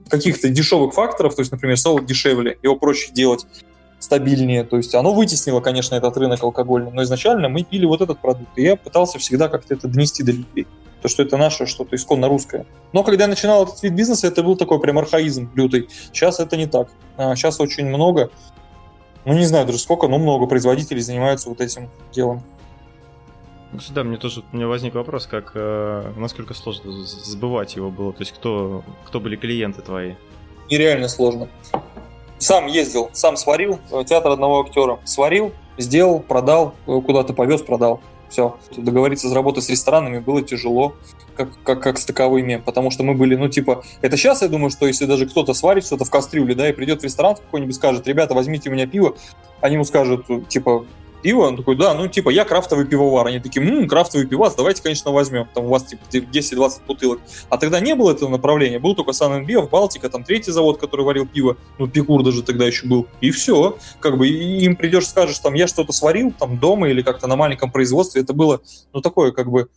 каких-то 0.09 0.49
дешевых 0.49 0.93
факторов, 0.93 1.35
то 1.35 1.41
есть, 1.41 1.51
например, 1.51 1.77
солод 1.77 2.05
дешевле, 2.05 2.57
его 2.61 2.75
проще 2.75 3.11
делать 3.11 3.45
стабильнее. 3.99 4.63
То 4.63 4.77
есть 4.77 4.95
оно 4.95 5.13
вытеснило, 5.13 5.59
конечно, 5.59 5.95
этот 5.95 6.15
рынок 6.17 6.41
алкогольный, 6.41 6.91
но 6.91 7.03
изначально 7.03 7.49
мы 7.49 7.63
пили 7.63 7.85
вот 7.85 8.01
этот 8.01 8.19
продукт. 8.19 8.57
И 8.57 8.63
я 8.63 8.75
пытался 8.75 9.19
всегда 9.19 9.49
как-то 9.49 9.73
это 9.73 9.87
донести 9.87 10.23
до 10.23 10.31
людей. 10.31 10.67
То, 11.01 11.07
что 11.07 11.23
это 11.23 11.37
наше 11.37 11.65
что-то 11.65 11.95
исконно 11.95 12.27
русское. 12.27 12.65
Но 12.91 13.03
когда 13.03 13.23
я 13.23 13.29
начинал 13.29 13.63
этот 13.63 13.81
вид 13.83 13.93
бизнеса, 13.93 14.27
это 14.27 14.43
был 14.43 14.57
такой 14.57 14.79
прям 14.79 14.97
архаизм 14.97 15.49
лютый. 15.55 15.87
Сейчас 16.11 16.39
это 16.39 16.57
не 16.57 16.67
так. 16.67 16.89
А 17.17 17.35
сейчас 17.35 17.59
очень 17.59 17.85
много, 17.85 18.31
ну 19.25 19.33
не 19.33 19.45
знаю 19.45 19.65
даже 19.65 19.79
сколько, 19.79 20.07
но 20.07 20.17
много 20.17 20.45
производителей 20.45 21.01
занимаются 21.01 21.49
вот 21.49 21.61
этим 21.61 21.89
делом. 22.11 22.43
Сюда 23.79 24.03
мне 24.03 24.17
тоже 24.17 24.43
у 24.51 24.55
меня 24.55 24.67
возник 24.67 24.95
вопрос, 24.95 25.27
как 25.27 25.51
э, 25.53 26.13
насколько 26.17 26.55
сложно 26.55 26.91
сбывать 27.05 27.75
его 27.75 27.91
было, 27.91 28.11
то 28.11 28.21
есть 28.21 28.31
кто, 28.31 28.83
кто 29.05 29.19
были 29.19 29.35
клиенты 29.35 29.83
твои? 29.83 30.15
Нереально 30.71 31.07
сложно. 31.07 31.49
Сам 32.39 32.65
ездил, 32.65 33.09
сам 33.13 33.37
сварил, 33.37 33.79
э, 33.91 34.03
театр 34.05 34.31
одного 34.31 34.61
актера. 34.61 34.99
Сварил, 35.03 35.53
сделал, 35.77 36.19
продал, 36.19 36.73
э, 36.87 36.99
куда-то 37.01 37.33
повез, 37.33 37.61
продал. 37.61 38.01
Все. 38.29 38.57
Договориться 38.77 39.27
с 39.27 39.33
работой 39.33 39.63
с 39.63 39.69
ресторанами 39.69 40.19
было 40.19 40.41
тяжело, 40.41 40.95
как, 41.35 41.49
как, 41.63 41.81
как 41.81 41.97
с 41.97 42.05
таковыми, 42.05 42.61
потому 42.63 42.91
что 42.91 43.03
мы 43.03 43.15
были, 43.15 43.35
ну, 43.35 43.47
типа, 43.47 43.83
это 44.01 44.17
сейчас, 44.17 44.41
я 44.41 44.47
думаю, 44.49 44.69
что 44.69 44.85
если 44.85 45.05
даже 45.05 45.25
кто-то 45.25 45.53
сварит 45.53 45.85
что-то 45.85 46.05
в 46.05 46.09
кастрюле, 46.09 46.53
да, 46.53 46.69
и 46.69 46.73
придет 46.73 47.01
в 47.01 47.03
ресторан 47.03 47.35
какой-нибудь, 47.35 47.75
скажет, 47.75 48.07
ребята, 48.07 48.33
возьмите 48.33 48.69
у 48.69 48.73
меня 48.73 48.87
пиво, 48.87 49.15
они 49.61 49.75
ему 49.75 49.83
скажут, 49.83 50.25
типа, 50.47 50.85
пиво? 51.21 51.47
Он 51.47 51.57
такой, 51.57 51.75
да, 51.75 51.93
ну, 51.93 52.07
типа, 52.07 52.29
я 52.29 52.45
крафтовый 52.45 52.85
пивовар. 52.85 53.27
Они 53.27 53.39
такие, 53.39 53.61
ммм, 53.61 53.87
крафтовый 53.87 54.27
пивас, 54.27 54.55
давайте, 54.55 54.81
конечно, 54.81 55.11
возьмем. 55.11 55.47
Там 55.53 55.65
у 55.65 55.69
вас, 55.69 55.83
типа, 55.83 56.01
10-20 56.11 56.81
бутылок. 56.87 57.19
А 57.49 57.57
тогда 57.57 57.79
не 57.79 57.95
было 57.95 58.11
этого 58.11 58.29
направления. 58.29 58.79
Был 58.79 58.95
только 58.95 59.13
сан 59.13 59.45
в 59.45 59.69
Балтика, 59.69 60.09
там 60.09 60.23
третий 60.23 60.51
завод, 60.51 60.79
который 60.79 61.05
варил 61.05 61.27
пиво. 61.27 61.57
Ну, 61.77 61.87
Пикур 61.87 62.23
даже 62.23 62.43
тогда 62.43 62.65
еще 62.65 62.87
был. 62.87 63.07
И 63.21 63.31
все. 63.31 63.77
Как 63.99 64.17
бы 64.17 64.27
им 64.27 64.75
придешь, 64.75 65.07
скажешь, 65.07 65.39
там, 65.39 65.53
я 65.53 65.67
что-то 65.67 65.91
сварил, 65.91 66.31
там, 66.31 66.57
дома 66.57 66.89
или 66.89 67.01
как-то 67.01 67.27
на 67.27 67.35
маленьком 67.35 67.71
производстве. 67.71 68.21
Это 68.21 68.33
было, 68.33 68.61
ну, 68.93 69.01
такое, 69.01 69.31
как 69.31 69.49
бы, 69.49 69.69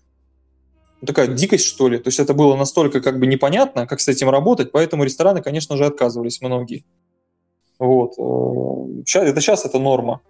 ну, 1.03 1.07
такая 1.07 1.27
дикость, 1.27 1.67
что 1.67 1.89
ли. 1.89 1.99
То 1.99 2.09
есть 2.09 2.21
это 2.21 2.33
было 2.33 2.57
настолько 2.57 3.01
как 3.01 3.19
бы 3.19 3.27
непонятно, 3.27 3.87
как 3.87 4.01
с 4.01 4.09
этим 4.09 4.31
работать, 4.31 4.71
поэтому 4.71 5.05
рестораны, 5.05 5.43
конечно 5.43 5.77
же, 5.77 5.85
отказывались 5.85 6.41
многие. 6.41 6.85
Вот. 7.79 8.13
Э, 8.19 9.21
это 9.21 9.41
сейчас 9.41 9.65
это 9.65 9.81
норма. 9.81 10.21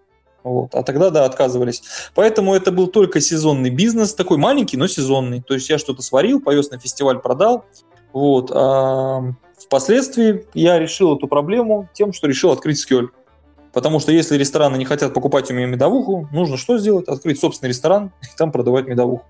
Вот. 0.45 0.75
А 0.75 0.83
тогда, 0.83 1.11
да, 1.11 1.25
отказывались. 1.25 1.83
Поэтому 2.15 2.55
это 2.55 2.73
был 2.73 2.89
только 2.89 3.21
сезонный 3.21 3.71
бизнес, 3.71 4.15
такой 4.15 4.39
маленький, 4.39 4.77
но 4.77 4.87
сезонный. 4.87 5.41
То 5.43 5.55
есть 5.55 5.69
я 5.71 5.79
что-то 5.79 6.03
сварил, 6.03 6.41
повез 6.41 6.71
на 6.71 6.79
фестиваль, 6.79 7.21
продал. 7.21 7.65
Вот. 8.13 8.51
А 8.53 9.23
впоследствии 9.59 10.47
я 10.55 10.79
решил 10.79 11.17
эту 11.17 11.29
проблему 11.29 11.89
тем, 11.93 12.13
что 12.13 12.27
решил 12.27 12.51
открыть 12.51 12.79
скель. 12.79 13.09
Потому 13.73 14.01
что 14.01 14.13
если 14.13 14.37
рестораны 14.37 14.77
не 14.77 14.85
хотят 14.85 15.15
покупать 15.15 15.51
у 15.51 15.55
меня 15.55 15.67
медовуху, 15.67 16.29
нужно 16.31 16.57
что 16.57 16.79
сделать? 16.79 17.09
Открыть 17.09 17.41
собственный 17.41 17.71
ресторан 17.71 18.13
и 18.23 18.37
там 18.37 18.53
продавать 18.53 18.87
медовуху. 18.87 19.25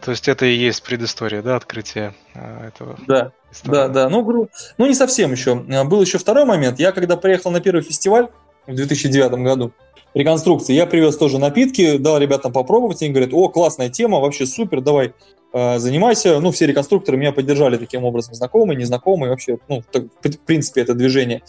То 0.00 0.12
есть 0.12 0.28
это 0.28 0.46
и 0.46 0.54
есть 0.54 0.82
предыстория, 0.84 1.42
да, 1.42 1.56
открытия 1.56 2.14
а, 2.34 2.68
этого? 2.68 2.96
Да, 3.08 3.32
ресторана. 3.50 3.88
да, 3.88 4.04
да. 4.04 4.08
Ну, 4.08 4.48
ну, 4.78 4.86
не 4.86 4.94
совсем 4.94 5.32
еще. 5.32 5.56
Был 5.56 6.00
еще 6.00 6.18
второй 6.18 6.44
момент. 6.44 6.78
Я 6.78 6.92
когда 6.92 7.16
приехал 7.16 7.50
на 7.50 7.60
первый 7.60 7.82
фестиваль 7.82 8.28
в 8.68 8.74
2009 8.74 9.32
году, 9.32 9.72
реконструкции, 10.14 10.74
я 10.74 10.86
привез 10.86 11.16
тоже 11.16 11.38
напитки, 11.38 11.96
дал 11.98 12.18
ребятам 12.18 12.52
попробовать, 12.52 13.02
и 13.02 13.04
они 13.04 13.14
говорят, 13.14 13.32
о, 13.32 13.48
классная 13.48 13.88
тема, 13.88 14.20
вообще 14.20 14.46
супер, 14.46 14.80
давай 14.80 15.12
Э, 15.50 15.78
занимайся. 15.78 16.40
Ну, 16.40 16.50
все 16.50 16.66
реконструкторы 16.66 17.16
меня 17.16 17.32
поддержали 17.32 17.78
таким 17.78 18.04
образом, 18.04 18.34
знакомые, 18.34 18.76
незнакомые, 18.76 19.30
вообще, 19.30 19.58
ну, 19.68 19.82
так, 19.90 20.04
в 20.22 20.38
принципе, 20.40 20.82
это 20.82 20.94
движение. 20.94 21.42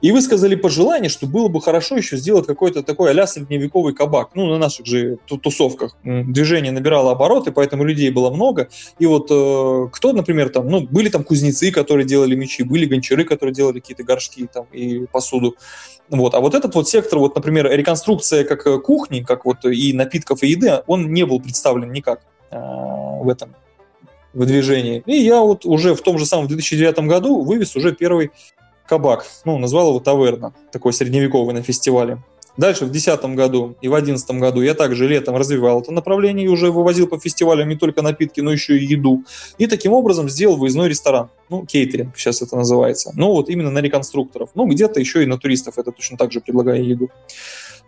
И 0.00 0.10
высказали 0.10 0.54
пожелание, 0.54 1.10
что 1.10 1.26
было 1.26 1.48
бы 1.48 1.60
хорошо 1.60 1.96
еще 1.96 2.16
сделать 2.16 2.46
какой-то 2.46 2.82
такой 2.82 3.10
а-ля 3.10 3.26
средневековый 3.26 3.94
кабак, 3.94 4.30
ну, 4.34 4.46
на 4.46 4.58
наших 4.58 4.86
же 4.86 5.18
тусовках. 5.26 5.96
Движение 6.02 6.72
набирало 6.72 7.12
обороты, 7.12 7.52
поэтому 7.52 7.84
людей 7.84 8.10
было 8.10 8.30
много. 8.30 8.68
И 8.98 9.04
вот 9.04 9.30
э, 9.30 9.88
кто, 9.92 10.12
например, 10.12 10.48
там, 10.48 10.68
ну, 10.68 10.80
были 10.80 11.10
там 11.10 11.22
кузнецы, 11.22 11.70
которые 11.70 12.06
делали 12.06 12.34
мечи, 12.34 12.62
были 12.62 12.86
гончары, 12.86 13.24
которые 13.24 13.54
делали 13.54 13.80
какие-то 13.80 14.02
горшки 14.02 14.48
там 14.52 14.66
и 14.72 15.06
посуду. 15.12 15.56
Вот. 16.08 16.34
А 16.34 16.40
вот 16.40 16.54
этот 16.54 16.74
вот 16.74 16.88
сектор, 16.88 17.18
вот, 17.18 17.34
например, 17.34 17.70
реконструкция 17.70 18.44
как 18.44 18.66
э, 18.66 18.78
кухни, 18.78 19.20
как 19.20 19.44
вот 19.44 19.64
и 19.64 19.92
напитков, 19.92 20.42
и 20.42 20.48
еды, 20.48 20.82
он 20.86 21.12
не 21.12 21.24
был 21.24 21.40
представлен 21.40 21.90
никак. 21.90 22.20
Э, 22.50 22.58
в 23.22 23.28
этом 23.28 23.54
в 24.34 24.46
движении. 24.46 25.02
И 25.06 25.16
я 25.16 25.40
вот 25.40 25.64
уже 25.64 25.94
в 25.94 26.02
том 26.02 26.18
же 26.18 26.26
самом 26.26 26.48
2009 26.48 26.98
году 27.00 27.42
вывез 27.42 27.76
уже 27.76 27.94
первый 27.94 28.30
кабак. 28.86 29.26
Ну, 29.44 29.58
назвал 29.58 29.90
его 29.90 30.00
Таверна, 30.00 30.54
такой 30.70 30.92
средневековый 30.92 31.54
на 31.54 31.62
фестивале. 31.62 32.22
Дальше 32.56 32.84
в 32.84 32.90
2010 32.90 33.34
году 33.34 33.76
и 33.80 33.88
в 33.88 33.92
2011 33.92 34.30
году 34.32 34.60
я 34.60 34.74
также 34.74 35.08
летом 35.08 35.36
развивал 35.36 35.80
это 35.80 35.90
направление 35.92 36.46
и 36.46 36.48
уже 36.48 36.70
вывозил 36.70 37.06
по 37.06 37.18
фестивалям 37.18 37.68
не 37.68 37.76
только 37.76 38.02
напитки, 38.02 38.40
но 38.40 38.52
еще 38.52 38.78
и 38.78 38.84
еду. 38.84 39.24
И 39.58 39.66
таким 39.66 39.92
образом 39.92 40.28
сделал 40.28 40.56
выездной 40.56 40.88
ресторан. 40.88 41.30
Ну, 41.48 41.64
кейтеринг 41.64 42.16
сейчас 42.16 42.42
это 42.42 42.56
называется. 42.56 43.12
Ну, 43.14 43.28
вот 43.28 43.48
именно 43.48 43.70
на 43.70 43.78
реконструкторов. 43.78 44.50
Ну, 44.54 44.66
где-то 44.66 45.00
еще 45.00 45.22
и 45.22 45.26
на 45.26 45.38
туристов 45.38 45.78
это 45.78 45.92
точно 45.92 46.18
так 46.18 46.32
же 46.32 46.40
предлагаю 46.40 46.86
еду. 46.86 47.10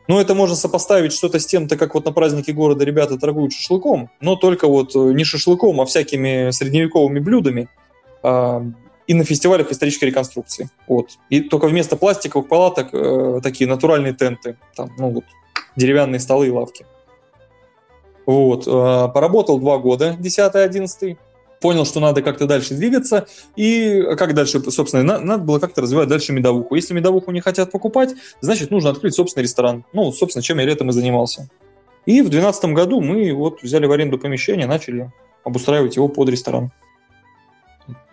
Ну, 0.06 0.18
это 0.18 0.34
можно 0.34 0.54
сопоставить 0.54 1.12
что-то 1.12 1.38
с 1.38 1.46
тем-то, 1.46 1.76
как 1.76 1.94
вот 1.94 2.04
на 2.04 2.12
празднике 2.12 2.52
города 2.52 2.84
ребята 2.84 3.18
торгуют 3.18 3.52
шашлыком, 3.52 4.10
но 4.20 4.36
только 4.36 4.68
вот 4.68 4.94
э, 4.94 4.98
не 5.14 5.24
шашлыком, 5.24 5.80
а 5.80 5.86
всякими 5.86 6.50
средневековыми 6.50 7.20
блюдами 7.20 7.68
а, 8.22 8.62
и 9.06 9.14
на 9.14 9.24
фестивалях 9.24 9.70
исторической 9.70 10.06
реконструкции. 10.06 10.70
Вот. 10.88 11.10
И 11.30 11.40
только 11.40 11.66
вместо 11.66 11.96
пластиковых 11.96 12.48
палаток 12.48 12.88
э, 12.92 13.40
такие 13.42 13.68
натуральные 13.68 14.14
тенты, 14.14 14.56
там, 14.74 14.90
ну 14.98 15.10
вот, 15.10 15.24
деревянные 15.76 16.20
столы 16.20 16.48
и 16.48 16.50
лавки. 16.50 16.86
Вот. 18.26 18.66
Э, 18.66 19.08
поработал 19.12 19.58
два 19.58 19.78
года, 19.78 20.16
10-11 20.18 21.16
понял, 21.60 21.86
что 21.86 21.98
надо 21.98 22.20
как-то 22.20 22.46
дальше 22.46 22.74
двигаться, 22.74 23.26
и 23.56 24.02
как 24.18 24.34
дальше, 24.34 24.60
собственно, 24.70 25.02
надо, 25.02 25.24
надо 25.24 25.44
было 25.44 25.58
как-то 25.58 25.80
развивать 25.80 26.08
дальше 26.08 26.34
медовуху. 26.34 26.74
Если 26.74 26.92
медовуху 26.92 27.30
не 27.30 27.40
хотят 27.40 27.70
покупать, 27.70 28.10
значит, 28.42 28.70
нужно 28.70 28.90
открыть 28.90 29.14
собственный 29.14 29.44
ресторан. 29.44 29.84
Ну, 29.94 30.12
собственно, 30.12 30.42
чем 30.42 30.58
я 30.58 30.66
летом 30.66 30.90
и 30.90 30.92
занимался. 30.92 31.48
И 32.04 32.20
в 32.20 32.28
2012 32.28 32.64
году 32.66 33.00
мы 33.00 33.32
вот 33.32 33.62
взяли 33.62 33.86
в 33.86 33.92
аренду 33.92 34.18
помещение, 34.18 34.66
начали 34.66 35.10
обустраивать 35.42 35.96
его 35.96 36.08
под 36.08 36.28
ресторан. 36.28 36.70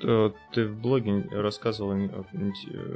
Э, 0.04 0.32
ты 0.52 0.68
в 0.68 0.80
блоге 0.80 1.28
рассказывал, 1.32 1.94
э, 1.94 2.24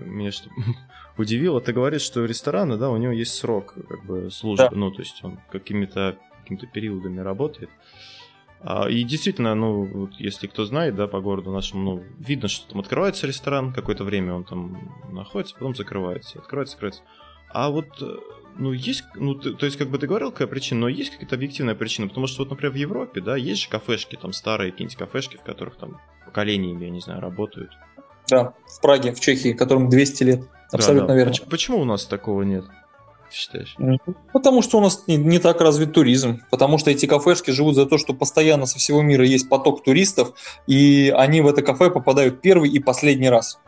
меня 0.05 0.31
что 0.31 0.49
удивило, 1.17 1.61
ты 1.61 1.73
говоришь, 1.73 2.01
что 2.01 2.25
рестораны, 2.25 2.77
да, 2.77 2.89
у 2.89 2.97
него 2.97 3.13
есть 3.13 3.35
срок 3.35 3.75
как 3.87 4.05
бы 4.05 4.29
службы, 4.29 4.69
да. 4.69 4.75
ну, 4.75 4.91
то 4.91 5.01
есть 5.01 5.23
он 5.23 5.39
какими-то 5.49 6.17
какими-то 6.41 6.67
периодами 6.67 7.21
работает. 7.21 7.69
А, 8.61 8.89
и 8.89 9.03
действительно, 9.03 9.55
ну, 9.55 10.09
если 10.17 10.47
кто 10.47 10.65
знает, 10.65 10.95
да, 10.95 11.07
по 11.07 11.21
городу 11.21 11.51
нашему, 11.51 11.83
ну, 11.83 12.03
видно, 12.19 12.47
что 12.47 12.69
там 12.69 12.79
открывается 12.79 13.27
ресторан, 13.27 13.73
какое-то 13.73 14.03
время 14.03 14.33
он 14.33 14.43
там 14.43 14.91
находится, 15.11 15.55
потом 15.55 15.75
закрывается, 15.75 16.39
открывается, 16.39 16.73
закрывается. 16.75 17.03
А 17.55 17.69
вот, 17.69 18.01
э, 18.01 18.17
ну, 18.57 18.73
есть, 18.73 19.05
ну, 19.15 19.33
ты, 19.33 19.53
то 19.53 19.65
есть, 19.65 19.77
как 19.77 19.89
бы 19.89 19.97
ты 19.97 20.07
говорил, 20.07 20.33
какая 20.33 20.49
причина, 20.49 20.81
но 20.81 20.89
есть 20.89 21.11
какая-то 21.11 21.35
объективная 21.35 21.73
причина, 21.73 22.09
потому 22.09 22.27
что, 22.27 22.39
вот, 22.43 22.49
например, 22.49 22.73
в 22.73 22.75
Европе, 22.75 23.21
да, 23.21 23.37
есть 23.37 23.61
же 23.61 23.69
кафешки, 23.69 24.17
там, 24.21 24.33
старые 24.33 24.73
какие-нибудь 24.73 24.97
кафешки, 24.97 25.37
в 25.37 25.41
которых 25.41 25.77
там 25.77 26.01
поколениями, 26.25 26.83
я 26.83 26.89
не 26.89 26.99
знаю, 26.99 27.21
работают. 27.21 27.71
Да, 28.29 28.55
в 28.67 28.81
Праге, 28.81 29.13
в 29.13 29.21
Чехии, 29.21 29.53
которым 29.53 29.87
200 29.87 30.23
лет. 30.23 30.41
Абсолютно 30.69 31.07
да, 31.07 31.13
да. 31.13 31.17
верно. 31.17 31.31
Почему, 31.31 31.49
почему 31.49 31.79
у 31.79 31.85
нас 31.85 32.05
такого 32.05 32.41
нет? 32.41 32.65
считаешь? 33.31 33.75
Потому 34.33 34.61
что 34.61 34.77
у 34.77 34.81
нас 34.81 35.03
не, 35.07 35.17
не 35.17 35.39
так 35.39 35.61
развит 35.61 35.93
туризм. 35.93 36.41
Потому 36.49 36.77
что 36.77 36.91
эти 36.91 37.05
кафешки 37.05 37.51
живут 37.51 37.75
за 37.75 37.85
то, 37.85 37.97
что 37.97 38.13
постоянно 38.13 38.65
со 38.65 38.79
всего 38.79 39.01
мира 39.01 39.25
есть 39.25 39.49
поток 39.49 39.83
туристов, 39.83 40.33
и 40.67 41.13
они 41.15 41.41
в 41.41 41.47
это 41.47 41.61
кафе 41.61 41.89
попадают 41.89 42.41
первый 42.41 42.69
и 42.69 42.79
последний 42.79 43.29
раз. 43.29 43.59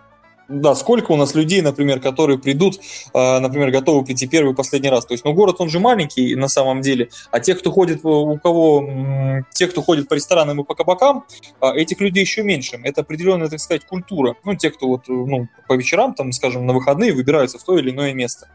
Да, 0.49 0.75
сколько 0.75 1.11
у 1.11 1.17
нас 1.17 1.35
людей, 1.35 1.61
например, 1.61 1.99
которые 1.99 2.39
придут, 2.39 2.79
а, 3.13 3.39
например, 3.41 3.69
готовы 3.69 4.05
прийти 4.05 4.27
первый 4.27 4.53
и 4.53 4.55
последний 4.55 4.89
раз. 4.89 5.05
То 5.05 5.13
есть, 5.13 5.25
ну, 5.25 5.33
город, 5.33 5.57
он 5.59 5.69
же 5.69 5.79
маленький 5.79 6.35
на 6.35 6.47
самом 6.47 6.81
деле, 6.81 7.09
а 7.31 7.41
те, 7.41 7.53
кто 7.53 7.69
ходит, 7.69 7.99
у 8.05 8.39
кого, 8.41 9.43
те, 9.51 9.67
кто 9.67 9.81
ходит 9.81 10.07
по 10.07 10.13
ресторанам 10.13 10.61
и 10.61 10.63
по 10.63 10.73
кабакам, 10.73 11.25
а, 11.59 11.73
этих 11.75 11.99
людей 11.99 12.21
еще 12.21 12.43
меньше. 12.43 12.79
Это 12.83 13.01
определенная, 13.01 13.49
так 13.49 13.59
сказать, 13.59 13.85
культура. 13.85 14.35
Ну, 14.45 14.55
те, 14.55 14.71
кто 14.71 14.87
вот, 14.87 15.03
ну, 15.07 15.49
по 15.67 15.73
вечерам, 15.73 16.13
там, 16.13 16.31
скажем, 16.31 16.65
на 16.65 16.73
выходные 16.73 17.13
выбираются 17.13 17.59
в 17.59 17.63
то 17.63 17.77
или 17.77 17.91
иное 17.91 18.13
место. 18.13 18.47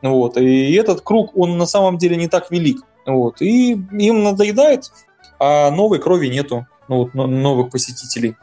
Вот. 0.00 0.36
И 0.36 0.72
этот 0.74 1.00
круг, 1.00 1.36
он 1.36 1.58
на 1.58 1.66
самом 1.66 1.98
деле 1.98 2.16
не 2.16 2.28
так 2.28 2.52
велик. 2.52 2.82
Вот. 3.04 3.42
И 3.42 3.72
им 3.72 4.22
надоедает, 4.22 4.92
а 5.40 5.72
новой 5.72 5.98
крови 5.98 6.28
нету, 6.28 6.66
ну, 6.86 6.98
вот, 6.98 7.14
новых 7.14 7.70
посетителей. 7.70 8.36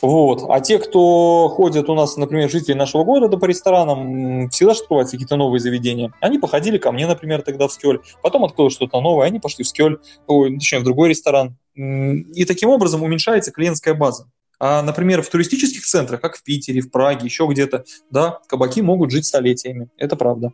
Вот. 0.00 0.44
А 0.48 0.60
те, 0.60 0.78
кто 0.78 1.48
ходят 1.48 1.88
у 1.88 1.94
нас, 1.94 2.16
например, 2.16 2.50
жители 2.50 2.74
нашего 2.74 3.04
города 3.04 3.36
по 3.36 3.46
ресторанам, 3.46 4.48
всегда 4.50 4.74
же 4.74 4.80
открываются 4.80 5.16
какие-то 5.16 5.36
новые 5.36 5.60
заведения. 5.60 6.12
Они 6.20 6.38
походили 6.38 6.78
ко 6.78 6.92
мне, 6.92 7.06
например, 7.06 7.42
тогда 7.42 7.66
в 7.68 7.72
Скёль, 7.72 8.00
потом 8.22 8.44
открылось 8.44 8.74
что-то 8.74 9.00
новое, 9.00 9.26
они 9.26 9.40
пошли 9.40 9.64
в 9.64 9.68
Скёль, 9.68 9.98
ой, 10.26 10.54
точнее, 10.54 10.80
в 10.80 10.84
другой 10.84 11.10
ресторан. 11.10 11.56
И 11.74 12.44
таким 12.44 12.70
образом 12.70 13.02
уменьшается 13.02 13.50
клиентская 13.50 13.94
база. 13.94 14.26
А, 14.60 14.82
например, 14.82 15.22
в 15.22 15.28
туристических 15.28 15.84
центрах, 15.84 16.20
как 16.20 16.36
в 16.36 16.42
Питере, 16.42 16.80
в 16.80 16.90
Праге, 16.90 17.24
еще 17.24 17.46
где-то, 17.46 17.84
да, 18.10 18.40
кабаки 18.48 18.82
могут 18.82 19.12
жить 19.12 19.26
столетиями. 19.26 19.88
Это 19.96 20.16
правда. 20.16 20.52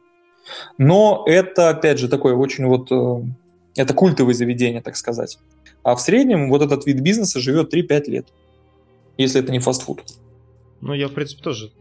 Но 0.76 1.24
это, 1.26 1.70
опять 1.70 1.98
же, 1.98 2.08
такое 2.08 2.34
очень 2.34 2.66
вот... 2.66 2.92
Э, 2.92 3.24
это 3.76 3.94
культовое 3.94 4.34
заведение, 4.34 4.82
так 4.82 4.96
сказать. 4.96 5.38
А 5.82 5.94
в 5.94 6.00
среднем 6.00 6.50
вот 6.50 6.62
этот 6.62 6.86
вид 6.86 7.00
бизнеса 7.00 7.40
живет 7.40 7.72
3-5 7.74 8.04
лет, 8.10 8.28
если 9.16 9.40
это 9.40 9.52
не 9.52 9.58
фастфуд. 9.58 10.02
Ну, 10.80 10.92
я, 10.92 11.08
в 11.08 11.12
принципе, 11.12 11.42
тоже 11.42 11.72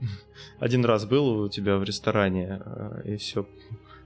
один 0.59 0.85
раз 0.85 1.05
был 1.05 1.41
у 1.41 1.49
тебя 1.49 1.77
в 1.77 1.83
ресторане, 1.83 2.61
э, 2.65 3.01
и 3.05 3.17
все, 3.17 3.45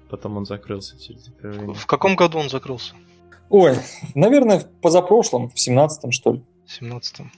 потом 0.09 0.37
он 0.37 0.45
закрылся 0.45 0.99
через 0.99 1.29
время. 1.39 1.73
В 1.73 1.85
каком 1.85 2.15
году 2.15 2.39
он 2.39 2.49
закрылся? 2.49 2.95
Ой, 3.49 3.77
наверное, 4.15 4.59
в 4.59 4.67
позапрошлом, 4.81 5.49
в 5.49 5.55
17-м, 5.55 6.11
что 6.11 6.33
ли. 6.33 6.43
В 6.65 6.81
17-м. 6.81 7.31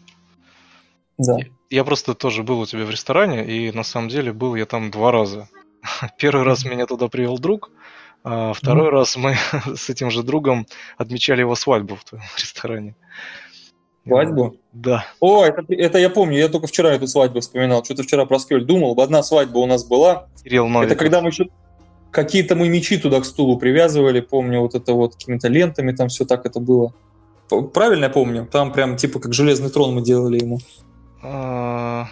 Да. 1.17 1.38
Я 1.69 1.84
просто 1.84 2.15
тоже 2.15 2.43
был 2.43 2.62
у 2.62 2.65
тебя 2.65 2.86
в 2.86 2.89
ресторане, 2.89 3.46
и 3.46 3.72
на 3.72 3.84
самом 3.84 4.10
деле 4.10 4.34
был 4.34 4.55
я 4.55 4.65
там 4.65 4.89
два 4.89 5.12
раза. 5.12 5.50
Первый 6.17 6.43
раз 6.43 6.65
меня 6.65 6.86
туда 6.86 7.10
привел 7.10 7.38
друг, 7.38 7.72
а 8.24 8.53
второй 8.53 8.88
mm 8.88 8.91
раз 8.91 9.17
мы 9.17 9.36
с 9.75 9.89
этим 9.89 10.12
же 10.12 10.24
другом 10.24 10.65
отмечали 10.98 11.41
его 11.41 11.55
свадьбу 11.55 11.96
в 11.96 12.03
твоем 12.03 12.25
ресторане. 12.38 12.96
Свадьбу? 14.06 14.56
Да. 14.74 15.06
О, 15.20 15.44
это, 15.44 15.63
это 15.70 15.98
я 15.98 16.10
помню, 16.10 16.38
я 16.38 16.48
только 16.48 16.68
вчера 16.68 16.91
эту 16.91 17.08
свадьбу 17.08 17.41
вспоминал. 17.41 17.84
Что-то 17.84 18.03
вчера 18.03 18.25
про 18.25 18.39
Скёль 18.39 18.65
думал. 18.65 19.00
Одна 19.00 19.24
свадьба 19.24 19.60
у 19.60 19.65
нас 19.65 19.84
была. 19.84 20.27
Кирилл 20.44 20.68
Новиков. 20.68 20.91
Это 20.91 21.00
когда 21.00 21.22
мы 21.22 21.29
еще 21.29 21.50
какие-то 22.12 22.56
мы 22.56 22.70
мечи 22.70 22.98
туда 22.98 23.20
к 23.20 23.25
стулу 23.25 23.58
привязывали, 23.58 24.20
помню, 24.20 24.62
вот 24.62 24.75
это 24.75 24.94
вот 24.94 25.15
какими-то 25.15 25.48
лентами, 25.48 25.91
там 25.91 26.08
все 26.10 26.25
так 26.25 26.46
это 26.46 26.60
было. 26.60 26.94
Правильно 27.74 28.06
я 28.06 28.10
помню? 28.10 28.48
Там 28.51 28.72
прям 28.72 28.96
типа 28.96 29.20
как 29.20 29.34
железный 29.34 29.70
трон 29.70 29.94
мы 29.94 30.01
делали 30.01 30.39
ему. 30.39 30.60
А, 31.22 32.08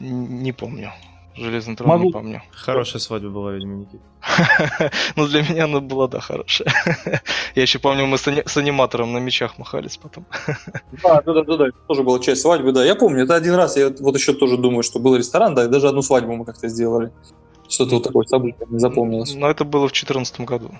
не 0.00 0.52
помню. 0.52 0.92
Железный 1.36 1.76
трон 1.76 1.88
Могу. 1.88 2.04
не 2.04 2.12
помню. 2.12 2.42
Хорошая 2.52 3.00
свадьба 3.00 3.30
была, 3.30 3.52
видимо, 3.52 3.76
Никит. 3.76 4.00
ну, 5.16 5.26
для 5.26 5.42
меня 5.42 5.64
она 5.64 5.80
была, 5.80 6.06
да, 6.06 6.20
хорошая. 6.20 6.68
Я 7.54 7.62
еще 7.62 7.78
помню, 7.78 8.06
мы 8.06 8.18
с 8.18 8.56
аниматором 8.56 9.12
на 9.12 9.18
мечах 9.18 9.58
махались 9.58 9.96
потом. 9.96 10.26
да, 11.02 11.22
да, 11.22 11.42
да, 11.42 11.56
да, 11.56 11.66
тоже 11.88 12.02
была 12.02 12.18
часть 12.18 12.42
свадьбы, 12.42 12.72
да. 12.72 12.84
Я 12.84 12.94
помню, 12.96 13.24
это 13.24 13.34
один 13.34 13.54
раз, 13.54 13.76
я 13.76 13.90
вот 14.00 14.14
еще 14.14 14.34
тоже 14.34 14.58
думаю, 14.58 14.82
что 14.82 14.98
был 14.98 15.16
ресторан, 15.16 15.54
да, 15.54 15.64
и 15.64 15.68
даже 15.68 15.88
одну 15.88 16.02
свадьбу 16.02 16.36
мы 16.36 16.44
как-то 16.44 16.68
сделали. 16.68 17.10
Что-то 17.68 17.94
вот 17.94 18.04
такое 18.04 18.26
событие 18.26 18.66
не 18.68 18.78
запомнилось. 18.78 19.34
Но 19.34 19.48
это 19.48 19.64
было 19.64 19.88
в 19.88 19.92
2014 19.92 20.40
году. 20.40 20.70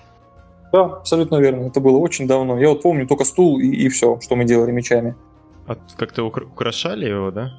Да, 0.71 0.85
абсолютно 0.85 1.37
верно. 1.37 1.67
Это 1.67 1.79
было 1.79 1.97
очень 1.97 2.27
давно. 2.27 2.59
Я 2.59 2.69
вот 2.69 2.83
помню 2.83 3.07
только 3.07 3.25
стул 3.25 3.59
и, 3.59 3.67
и 3.67 3.89
все, 3.89 4.19
что 4.21 4.35
мы 4.35 4.45
делали 4.45 4.71
мечами. 4.71 5.15
А 5.67 5.75
как-то 5.97 6.23
украшали 6.23 7.07
его, 7.07 7.31
да? 7.31 7.53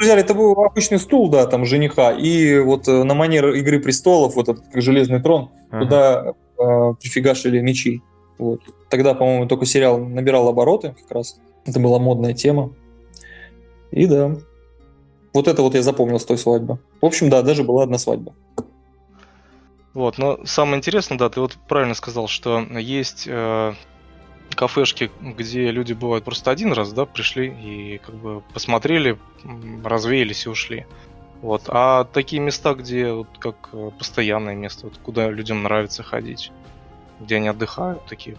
Взяли, 0.00 0.22
это 0.22 0.32
был 0.34 0.52
обычный 0.64 0.98
стул, 0.98 1.28
да, 1.28 1.46
там, 1.46 1.66
жениха, 1.66 2.12
и 2.12 2.58
вот 2.58 2.88
э, 2.88 3.04
на 3.04 3.14
манер 3.14 3.50
Игры 3.50 3.80
Престолов, 3.80 4.34
вот 4.34 4.48
этот, 4.48 4.64
как 4.72 4.80
Железный 4.80 5.20
Трон, 5.20 5.50
ага. 5.70 5.84
туда 5.84 6.34
э, 6.58 6.94
прифигашили 6.98 7.60
мечи. 7.60 8.00
Вот. 8.38 8.62
Тогда, 8.88 9.12
по-моему, 9.12 9.46
только 9.46 9.66
сериал 9.66 9.98
набирал 9.98 10.48
обороты 10.48 10.94
как 10.98 11.10
раз. 11.10 11.38
Это 11.66 11.78
была 11.80 11.98
модная 11.98 12.32
тема. 12.32 12.72
И 13.90 14.06
да, 14.06 14.36
вот 15.34 15.48
это 15.48 15.60
вот 15.60 15.74
я 15.74 15.82
запомнил 15.82 16.18
с 16.18 16.24
той 16.24 16.38
свадьбы. 16.38 16.78
В 17.02 17.06
общем, 17.06 17.28
да, 17.28 17.42
даже 17.42 17.62
была 17.62 17.82
одна 17.82 17.98
свадьба. 17.98 18.34
Вот, 19.92 20.16
но 20.16 20.38
самое 20.44 20.78
интересное, 20.78 21.18
да, 21.18 21.28
ты 21.28 21.40
вот 21.40 21.58
правильно 21.68 21.94
сказал, 21.94 22.26
что 22.26 22.60
есть 22.60 23.24
э, 23.26 23.74
кафешки, 24.54 25.10
где 25.20 25.70
люди 25.70 25.92
бывают 25.92 26.24
просто 26.24 26.50
один 26.50 26.72
раз, 26.72 26.92
да, 26.92 27.06
пришли 27.06 27.48
и 27.48 27.98
как 27.98 28.14
бы 28.14 28.42
посмотрели, 28.52 29.18
развеялись 29.84 30.46
и 30.46 30.48
ушли. 30.48 30.86
Вот. 31.42 31.62
А 31.68 32.04
такие 32.04 32.40
места, 32.40 32.74
где 32.74 33.12
вот 33.12 33.28
как 33.38 33.70
э, 33.72 33.90
постоянное 33.98 34.54
место, 34.54 34.86
вот, 34.86 34.98
куда 34.98 35.30
людям 35.30 35.62
нравится 35.62 36.02
ходить, 36.02 36.52
где 37.18 37.36
они 37.36 37.48
отдыхают, 37.48 38.04
такие 38.06 38.36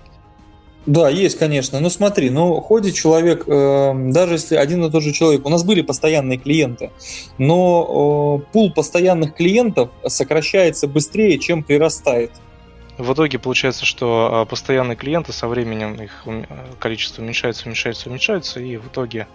да, 0.87 1.09
есть, 1.09 1.37
конечно. 1.37 1.79
Но 1.79 1.89
смотри, 1.89 2.31
ну 2.31 2.59
ходит 2.59 2.95
человек, 2.95 3.43
э, 3.47 3.93
даже 4.11 4.33
если 4.33 4.55
один 4.55 4.83
и 4.83 4.89
тот 4.89 5.03
же 5.03 5.11
человек, 5.11 5.45
у 5.45 5.49
нас 5.49 5.63
были 5.63 5.81
постоянные 5.81 6.39
клиенты, 6.39 6.89
но 7.37 8.41
э, 8.41 8.51
пул 8.51 8.73
постоянных 8.73 9.35
клиентов 9.35 9.91
сокращается 10.07 10.87
быстрее, 10.87 11.37
чем 11.37 11.61
прирастает. 11.61 12.31
В 13.01 13.13
итоге 13.13 13.39
получается, 13.39 13.85
что 13.85 14.29
а, 14.31 14.45
постоянные 14.45 14.95
клиенты 14.95 15.33
со 15.33 15.47
временем 15.47 15.95
их 15.95 16.23
количество 16.79 17.23
уменьшается, 17.23 17.65
уменьшается, 17.65 18.09
уменьшается, 18.09 18.59
и 18.59 18.77
в 18.77 18.87
итоге 18.87 19.27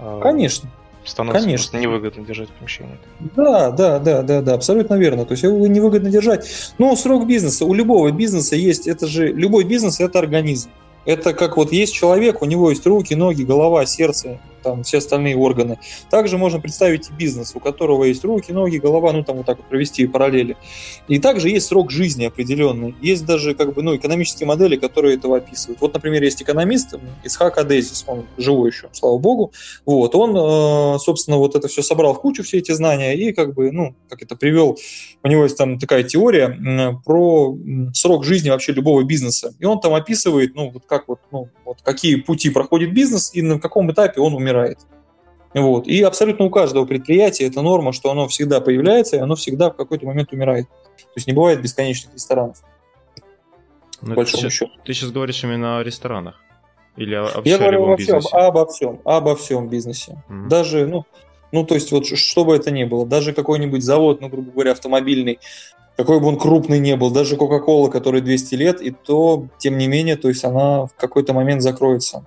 а, 0.00 0.20
Конечно 0.20 0.68
становится 1.04 1.46
Конечно. 1.46 1.78
невыгодно 1.78 2.24
держать 2.24 2.50
помещение. 2.50 2.98
Да, 3.34 3.70
да, 3.70 3.98
да, 3.98 4.22
да, 4.22 4.42
да, 4.42 4.54
абсолютно 4.54 4.94
верно. 4.94 5.24
То 5.24 5.32
есть 5.32 5.44
его 5.44 5.66
невыгодно 5.66 6.10
держать. 6.10 6.72
Но 6.78 6.94
срок 6.96 7.26
бизнеса, 7.26 7.64
у 7.64 7.72
любого 7.72 8.10
бизнеса 8.10 8.56
есть, 8.56 8.86
это 8.86 9.06
же, 9.06 9.28
любой 9.28 9.64
бизнес– 9.64 10.00
это 10.00 10.18
организм. 10.18 10.68
Это 11.04 11.32
как 11.32 11.56
вот 11.56 11.72
есть 11.72 11.94
человек, 11.94 12.42
у 12.42 12.44
него 12.44 12.68
есть 12.68 12.86
руки, 12.86 13.14
ноги, 13.14 13.42
голова, 13.42 13.86
сердце, 13.86 14.38
там 14.62 14.82
все 14.82 14.98
остальные 14.98 15.36
органы. 15.36 15.78
Также 16.10 16.38
можно 16.38 16.60
представить 16.60 17.10
и 17.10 17.12
бизнес, 17.12 17.52
у 17.54 17.60
которого 17.60 18.04
есть 18.04 18.24
руки, 18.24 18.52
ноги, 18.52 18.78
голова, 18.78 19.12
ну 19.12 19.24
там 19.24 19.38
вот 19.38 19.46
так 19.46 19.58
вот 19.58 19.66
провести 19.66 20.06
параллели. 20.06 20.56
И 21.08 21.18
также 21.18 21.48
есть 21.48 21.66
срок 21.66 21.90
жизни 21.90 22.24
определенный. 22.24 22.94
Есть 23.00 23.26
даже 23.26 23.54
как 23.54 23.74
бы 23.74 23.82
ну, 23.82 23.96
экономические 23.96 24.46
модели, 24.46 24.76
которые 24.76 25.16
этого 25.16 25.38
описывают. 25.38 25.80
Вот, 25.80 25.94
например, 25.94 26.22
есть 26.22 26.42
экономист 26.42 26.94
Исхак 27.24 27.58
Адезис, 27.58 28.04
он 28.06 28.26
живой 28.36 28.70
еще, 28.70 28.88
слава 28.92 29.18
богу. 29.18 29.52
Вот, 29.86 30.14
он, 30.14 30.36
э, 30.36 30.98
собственно, 30.98 31.38
вот 31.38 31.54
это 31.54 31.68
все 31.68 31.82
собрал 31.82 32.14
в 32.14 32.20
кучу, 32.20 32.42
все 32.42 32.58
эти 32.58 32.72
знания, 32.72 33.14
и 33.14 33.32
как 33.32 33.54
бы, 33.54 33.70
ну, 33.70 33.94
как 34.08 34.22
это 34.22 34.36
привел, 34.36 34.78
у 35.22 35.28
него 35.28 35.44
есть 35.44 35.56
там 35.56 35.78
такая 35.78 36.02
теория 36.02 37.00
про 37.04 37.56
срок 37.94 38.24
жизни 38.24 38.50
вообще 38.50 38.72
любого 38.72 39.02
бизнеса. 39.04 39.54
И 39.58 39.64
он 39.64 39.80
там 39.80 39.94
описывает, 39.94 40.54
ну, 40.54 40.70
вот 40.70 40.84
как 40.86 41.08
вот, 41.08 41.20
ну, 41.32 41.48
вот 41.64 41.82
какие 41.82 42.16
пути 42.16 42.50
проходит 42.50 42.92
бизнес 42.92 43.30
и 43.34 43.42
на 43.42 43.58
каком 43.58 43.90
этапе 43.92 44.20
он 44.20 44.34
умирает 44.34 44.47
умирает. 44.48 44.78
Вот. 45.54 45.86
И 45.86 46.02
абсолютно 46.02 46.44
у 46.44 46.50
каждого 46.50 46.84
предприятия 46.84 47.46
это 47.46 47.62
норма, 47.62 47.92
что 47.92 48.10
оно 48.10 48.28
всегда 48.28 48.60
появляется, 48.60 49.16
и 49.16 49.18
оно 49.18 49.34
всегда 49.34 49.70
в 49.70 49.76
какой-то 49.76 50.06
момент 50.06 50.32
умирает. 50.32 50.68
То 50.68 51.12
есть 51.16 51.26
не 51.26 51.32
бывает 51.32 51.62
бесконечных 51.62 52.14
ресторанов. 52.14 52.62
Но 54.00 54.14
ты, 54.14 54.26
сейчас, 54.26 54.68
ты 54.84 54.92
сейчас 54.92 55.10
говоришь 55.10 55.42
именно 55.42 55.78
о 55.78 55.82
ресторанах? 55.82 56.40
Или 56.96 57.14
о, 57.14 57.26
о 57.26 57.42
Я 57.44 57.58
говорю 57.58 57.84
обо 57.84 57.96
всем, 57.96 58.20
обо 58.32 58.66
всем, 58.66 59.00
обо 59.04 59.36
всем 59.36 59.68
бизнесе. 59.68 60.22
Mm-hmm. 60.28 60.48
Даже, 60.48 60.86
ну, 60.86 61.04
ну, 61.50 61.64
то 61.64 61.74
есть, 61.74 61.90
вот 61.92 62.06
что 62.06 62.44
бы 62.44 62.54
это 62.54 62.70
ни 62.70 62.84
было, 62.84 63.06
даже 63.06 63.32
какой-нибудь 63.32 63.82
завод, 63.82 64.20
ну, 64.20 64.28
грубо 64.28 64.52
говоря, 64.52 64.72
автомобильный, 64.72 65.38
какой 65.96 66.20
бы 66.20 66.26
он 66.26 66.38
крупный 66.38 66.78
не 66.78 66.96
был, 66.96 67.10
даже 67.10 67.36
Coca-Cola, 67.36 67.90
который 67.90 68.20
200 68.20 68.54
лет, 68.54 68.80
и 68.80 68.90
то, 68.90 69.46
тем 69.58 69.78
не 69.78 69.88
менее, 69.88 70.16
то 70.16 70.28
есть 70.28 70.44
она 70.44 70.86
в 70.86 70.94
какой-то 70.96 71.32
момент 71.32 71.62
закроется. 71.62 72.24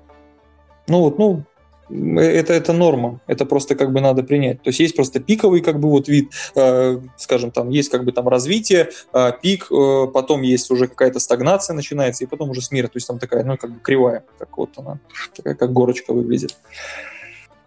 Ну 0.87 1.01
вот, 1.01 1.19
ну, 1.19 1.43
это, 1.91 2.53
это 2.53 2.73
норма, 2.73 3.19
это 3.27 3.45
просто 3.45 3.75
как 3.75 3.91
бы 3.91 4.01
надо 4.01 4.23
принять. 4.23 4.61
То 4.61 4.69
есть 4.69 4.79
есть 4.79 4.95
просто 4.95 5.19
пиковый 5.19 5.61
как 5.61 5.79
бы 5.79 5.89
вот 5.89 6.07
вид, 6.07 6.31
э, 6.55 6.99
скажем, 7.17 7.51
там 7.51 7.69
есть 7.69 7.89
как 7.89 8.03
бы 8.03 8.11
там 8.11 8.27
развитие, 8.27 8.89
э, 9.13 9.31
пик, 9.41 9.71
э, 9.71 10.07
потом 10.13 10.41
есть 10.41 10.71
уже 10.71 10.87
какая-то 10.87 11.19
стагнация 11.19 11.73
начинается, 11.73 12.23
и 12.23 12.27
потом 12.27 12.49
уже 12.49 12.61
смерть, 12.61 12.91
то 12.91 12.97
есть 12.97 13.07
там 13.07 13.19
такая, 13.19 13.43
ну, 13.43 13.57
как 13.57 13.71
бы 13.71 13.79
кривая, 13.79 14.23
как 14.37 14.57
вот 14.57 14.69
она, 14.77 14.99
такая 15.35 15.55
как 15.55 15.73
горочка 15.73 16.13
выглядит. 16.13 16.55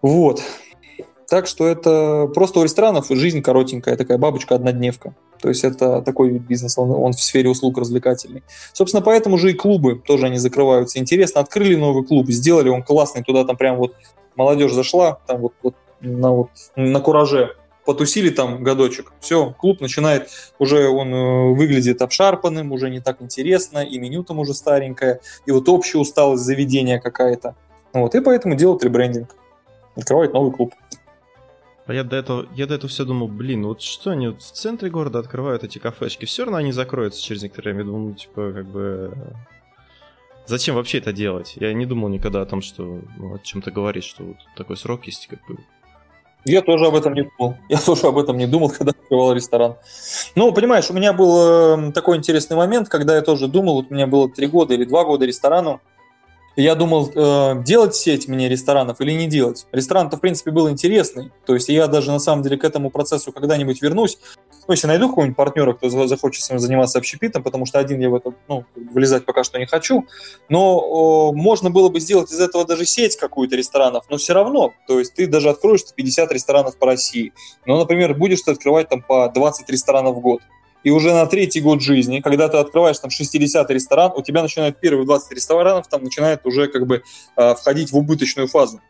Вот. 0.03 0.43
Так 1.29 1.47
что 1.47 1.67
это 1.67 2.31
просто 2.35 2.61
у 2.61 2.65
ресторанов 2.65 3.07
жизнь 3.09 3.43
коротенькая, 3.43 3.97
такая 3.97 4.19
бабочка-однодневка. 4.19 5.15
То 5.41 5.49
есть 5.49 5.65
это 5.65 6.03
такой 6.03 6.31
вид 6.31 6.43
бизнеса, 6.43 6.81
он, 6.81 6.91
он 6.91 7.13
в 7.13 7.21
сфере 7.21 7.51
услуг 7.51 7.79
развлекательный. 7.79 8.43
Собственно, 8.73 9.03
поэтому 9.03 9.39
же 9.39 9.51
и 9.51 9.55
клубы 9.55 10.01
тоже 10.07 10.27
они 10.27 10.39
закрываются. 10.39 10.99
Интересно, 10.99 11.41
открыли 11.41 11.75
новый 11.75 12.05
клуб, 12.05 12.31
сделали 12.31 12.69
он 12.69 12.83
классный, 12.83 13.23
туда 13.23 13.45
там 13.45 13.57
прям 13.57 13.77
вот 13.77 13.95
молодежь 14.37 14.73
зашла, 14.73 15.19
там 15.27 15.41
вот, 15.41 15.53
вот, 15.63 15.75
на, 16.01 16.33
вот 16.33 16.51
на 16.77 17.01
кураже 17.01 17.57
потусили 17.85 18.31
там 18.31 18.63
годочек, 18.63 19.13
все, 19.21 19.53
клуб 19.53 19.81
начинает, 19.81 20.31
уже 20.59 20.89
он 20.89 21.13
э, 21.13 21.55
выглядит 21.55 22.01
обшарпанным, 22.03 22.73
уже 22.73 22.89
не 22.91 23.01
так 23.01 23.21
интересно, 23.21 23.85
и 23.85 23.99
меню 23.99 24.25
там 24.25 24.39
уже 24.39 24.55
старенькое, 24.55 25.21
и 25.47 25.53
вот 25.53 25.69
общая 25.69 25.99
усталость 25.99 26.43
заведения 26.43 26.99
какая-то. 26.99 27.55
Вот, 27.93 28.15
и 28.15 28.21
поэтому 28.21 28.55
делают 28.55 28.83
ребрендинг, 28.85 29.37
открывают 29.97 30.33
новый 30.33 30.53
клуб. 30.53 30.73
А 31.87 31.93
я 31.93 32.03
до 32.03 32.17
этого, 32.17 32.47
я 32.55 32.67
до 32.67 32.75
этого 32.75 32.89
все 32.89 33.05
думал, 33.05 33.29
блин, 33.29 33.67
вот 33.67 33.83
что 33.83 34.11
они 34.11 34.29
вот 34.29 34.41
в 34.41 34.53
центре 34.53 34.89
города 34.89 35.19
открывают 35.19 35.65
эти 35.65 35.79
кафешки, 35.79 36.25
все 36.25 36.45
равно 36.45 36.59
они 36.59 36.73
закроются 36.73 37.23
через 37.23 37.43
некоторое 37.43 37.75
время. 37.75 37.81
Я 37.81 37.87
думал, 37.87 38.09
ну, 38.09 38.15
типа, 38.15 38.53
как 38.53 38.67
бы... 38.67 39.13
Зачем 40.47 40.75
вообще 40.77 40.99
это 40.99 41.13
делать? 41.13 41.55
Я 41.57 41.73
не 41.73 41.87
думал 41.87 42.09
никогда 42.09 42.43
о 42.43 42.47
том, 42.47 42.63
что 42.63 43.01
ну, 43.19 43.35
о 43.35 43.39
чем 43.39 43.63
то 43.63 43.71
говоришь, 43.71 44.05
что 44.05 44.25
вот 44.25 44.37
такой 44.57 44.77
срок 44.77 45.07
есть, 45.07 45.27
как 45.27 45.41
бы. 45.47 45.59
Я 46.47 46.61
тоже 46.61 46.87
об 46.87 46.95
этом 46.95 47.15
не 47.15 47.23
думал. 47.23 47.57
Я 47.71 47.79
тоже 47.79 48.07
об 48.07 48.19
этом 48.19 48.37
не 48.37 48.47
думал, 48.47 48.71
когда 48.71 48.91
открывал 48.91 49.33
ресторан. 49.33 49.77
Ну, 50.35 50.53
понимаешь, 50.53 50.91
у 50.91 50.95
меня 50.95 51.15
был 51.15 51.89
э, 51.89 51.93
такой 51.93 52.19
интересный 52.19 52.57
момент, 52.57 52.89
когда 52.91 53.17
я 53.17 53.23
тоже 53.23 53.49
думал, 53.49 53.77
вот 53.77 53.87
у 53.91 53.95
меня 53.95 54.07
было 54.07 54.29
три 54.29 54.47
года 54.47 54.75
или 54.75 54.85
два 54.85 55.05
года 55.05 55.25
ресторану, 55.25 55.81
я 56.57 56.75
думал, 56.75 57.11
э, 57.15 57.63
делать 57.65 57.95
сеть 57.95 58.29
мне 58.29 58.49
ресторанов 58.49 59.01
или 59.01 59.13
не 59.13 59.27
делать. 59.27 59.67
Ресторан-то, 59.73 60.17
в 60.17 60.21
принципе, 60.21 60.51
был 60.51 60.71
интересный. 60.71 61.33
То 61.47 61.55
есть 61.55 61.69
я 61.69 61.87
даже, 61.89 62.13
на 62.13 62.21
самом 62.21 62.43
деле, 62.43 62.57
к 62.57 62.65
этому 62.65 62.91
процессу 62.91 63.33
когда-нибудь 63.33 63.83
вернусь. 63.83 64.19
Ну, 64.67 64.73
если 64.73 64.87
найду 64.87 65.09
какого-нибудь 65.09 65.37
партнера, 65.37 65.73
кто 65.75 66.07
захочет 66.07 66.43
с 66.43 66.59
заниматься 66.59 66.99
общепитом, 66.99 67.43
потому 67.43 67.67
что 67.67 67.79
один 67.79 68.01
я 68.01 68.09
в 68.09 68.15
это, 68.15 68.33
ну, 68.49 68.65
вылезать 68.77 69.25
пока 69.25 69.45
что 69.45 69.59
не 69.59 69.67
хочу. 69.67 70.07
Но 70.49 71.33
э, 71.33 71.37
можно 71.37 71.71
было 71.71 71.89
бы 71.89 72.01
сделать 72.01 72.31
из 72.33 72.41
этого 72.41 72.65
даже 72.65 72.87
сеть 72.87 73.17
какую-то 73.17 73.57
ресторанов, 73.57 74.05
но 74.09 74.17
все 74.17 74.33
равно. 74.33 74.73
То 74.87 74.99
есть 74.99 75.15
ты 75.15 75.27
даже 75.27 75.51
откроешь 75.51 75.83
50 75.95 76.31
ресторанов 76.33 76.77
по 76.77 76.87
России. 76.87 77.33
Но, 77.67 77.79
например, 77.79 78.15
будешь 78.15 78.43
ты 78.43 78.53
открывать 78.53 78.89
там 78.89 79.03
по 79.03 79.29
20 79.29 79.69
ресторанов 79.71 80.17
в 80.17 80.21
год 80.21 80.41
и 80.85 80.91
уже 80.91 81.13
на 81.13 81.27
третий 81.27 81.61
год 81.61 81.83
жизни, 81.83 82.21
когда 82.21 82.49
ты 82.49 82.59
открываешь 82.59 82.99
там 82.99 83.11
60 83.11 83.69
ресторан, 83.71 84.13
у 84.15 84.23
тебя 84.23 84.43
начинают 84.43 84.79
первые 84.79 85.07
20 85.07 85.33
ресторанов, 85.33 85.89
там 85.89 86.05
начинает 86.05 86.47
уже 86.47 86.69
как 86.69 86.87
бы 86.87 87.03
э, 87.37 87.55
входить 87.55 87.91
в 87.91 87.97
убыточную 87.97 88.47
фазу. 88.47 88.81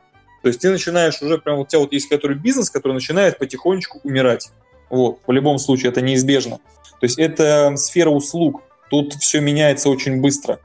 То 0.42 0.48
есть 0.48 0.60
ты 0.60 0.70
начинаешь 0.70 1.22
уже 1.22 1.38
прям, 1.38 1.60
у 1.60 1.64
тебя 1.64 1.78
вот 1.78 1.92
есть 1.92 2.08
который 2.08 2.36
бизнес, 2.36 2.68
который 2.68 2.92
начинает 2.92 3.38
потихонечку 3.38 4.00
умирать. 4.02 4.50
Вот, 4.90 5.20
в 5.26 5.32
любом 5.32 5.58
случае 5.58 5.90
это 5.90 6.02
неизбежно. 6.02 6.58
То 7.00 7.04
есть 7.04 7.18
это 7.18 7.74
сфера 7.76 8.10
услуг. 8.10 8.62
Тут 8.90 9.14
все 9.14 9.40
меняется 9.40 9.88
очень 9.88 10.20
быстро. 10.20 10.58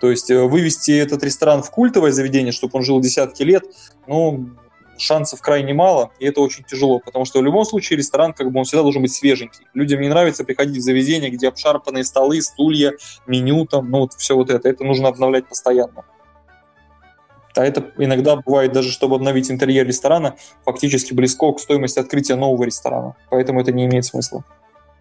То 0.00 0.10
есть 0.10 0.30
э, 0.30 0.40
вывести 0.42 0.92
этот 0.92 1.24
ресторан 1.24 1.62
в 1.62 1.70
культовое 1.70 2.12
заведение, 2.12 2.52
чтобы 2.52 2.78
он 2.78 2.84
жил 2.84 3.00
десятки 3.00 3.42
лет, 3.42 3.64
ну, 4.06 4.50
шансов 4.98 5.40
крайне 5.40 5.74
мало, 5.74 6.10
и 6.18 6.26
это 6.26 6.40
очень 6.40 6.64
тяжело, 6.64 6.98
потому 6.98 7.24
что 7.24 7.40
в 7.40 7.42
любом 7.44 7.64
случае 7.64 7.98
ресторан, 7.98 8.32
как 8.32 8.50
бы 8.50 8.58
он 8.58 8.64
всегда 8.64 8.82
должен 8.82 9.02
быть 9.02 9.12
свеженький. 9.12 9.66
Людям 9.74 10.00
не 10.00 10.08
нравится 10.08 10.44
приходить 10.44 10.78
в 10.78 10.80
заведение, 10.80 11.30
где 11.30 11.48
обшарпанные 11.48 12.04
столы, 12.04 12.40
стулья, 12.42 12.92
меню, 13.26 13.66
там, 13.66 13.90
ну 13.90 14.00
вот 14.00 14.14
все 14.14 14.34
вот 14.34 14.50
это. 14.50 14.68
Это 14.68 14.84
нужно 14.84 15.08
обновлять 15.08 15.48
постоянно. 15.48 16.04
А 17.56 17.64
это 17.64 17.90
иногда 17.96 18.36
бывает 18.36 18.72
даже, 18.72 18.92
чтобы 18.92 19.16
обновить 19.16 19.50
интерьер 19.50 19.86
ресторана, 19.86 20.36
фактически 20.64 21.14
близко 21.14 21.52
к 21.52 21.60
стоимости 21.60 21.98
открытия 21.98 22.36
нового 22.36 22.64
ресторана. 22.64 23.16
Поэтому 23.30 23.60
это 23.60 23.72
не 23.72 23.86
имеет 23.86 24.04
смысла. 24.04 24.44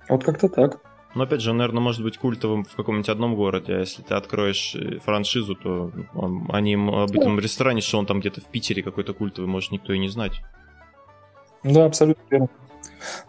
Вот 0.07 0.23
как-то 0.23 0.47
так. 0.47 0.79
Но 1.15 1.23
опять 1.23 1.41
же, 1.41 1.51
он, 1.51 1.57
наверное, 1.57 1.81
может 1.81 2.03
быть 2.03 2.17
культовым 2.17 2.65
в 2.65 2.75
каком-нибудь 2.75 3.09
одном 3.09 3.35
городе, 3.35 3.73
а 3.73 3.79
если 3.79 4.01
ты 4.01 4.13
откроешь 4.13 4.75
э, 4.75 4.99
франшизу, 4.99 5.55
то 5.55 5.91
он, 6.13 6.49
они 6.51 6.75
об 6.75 7.11
этом 7.17 7.39
ресторане, 7.39 7.81
что 7.81 7.97
он 7.97 8.05
там 8.05 8.19
где-то 8.19 8.41
в 8.41 8.45
Питере 8.45 8.83
какой-то 8.83 9.13
культовый, 9.13 9.49
может 9.49 9.71
никто 9.71 9.93
и 9.93 9.97
не 9.97 10.09
знать. 10.09 10.41
Да, 11.63 11.85
абсолютно 11.85 12.21
верно. 12.29 12.49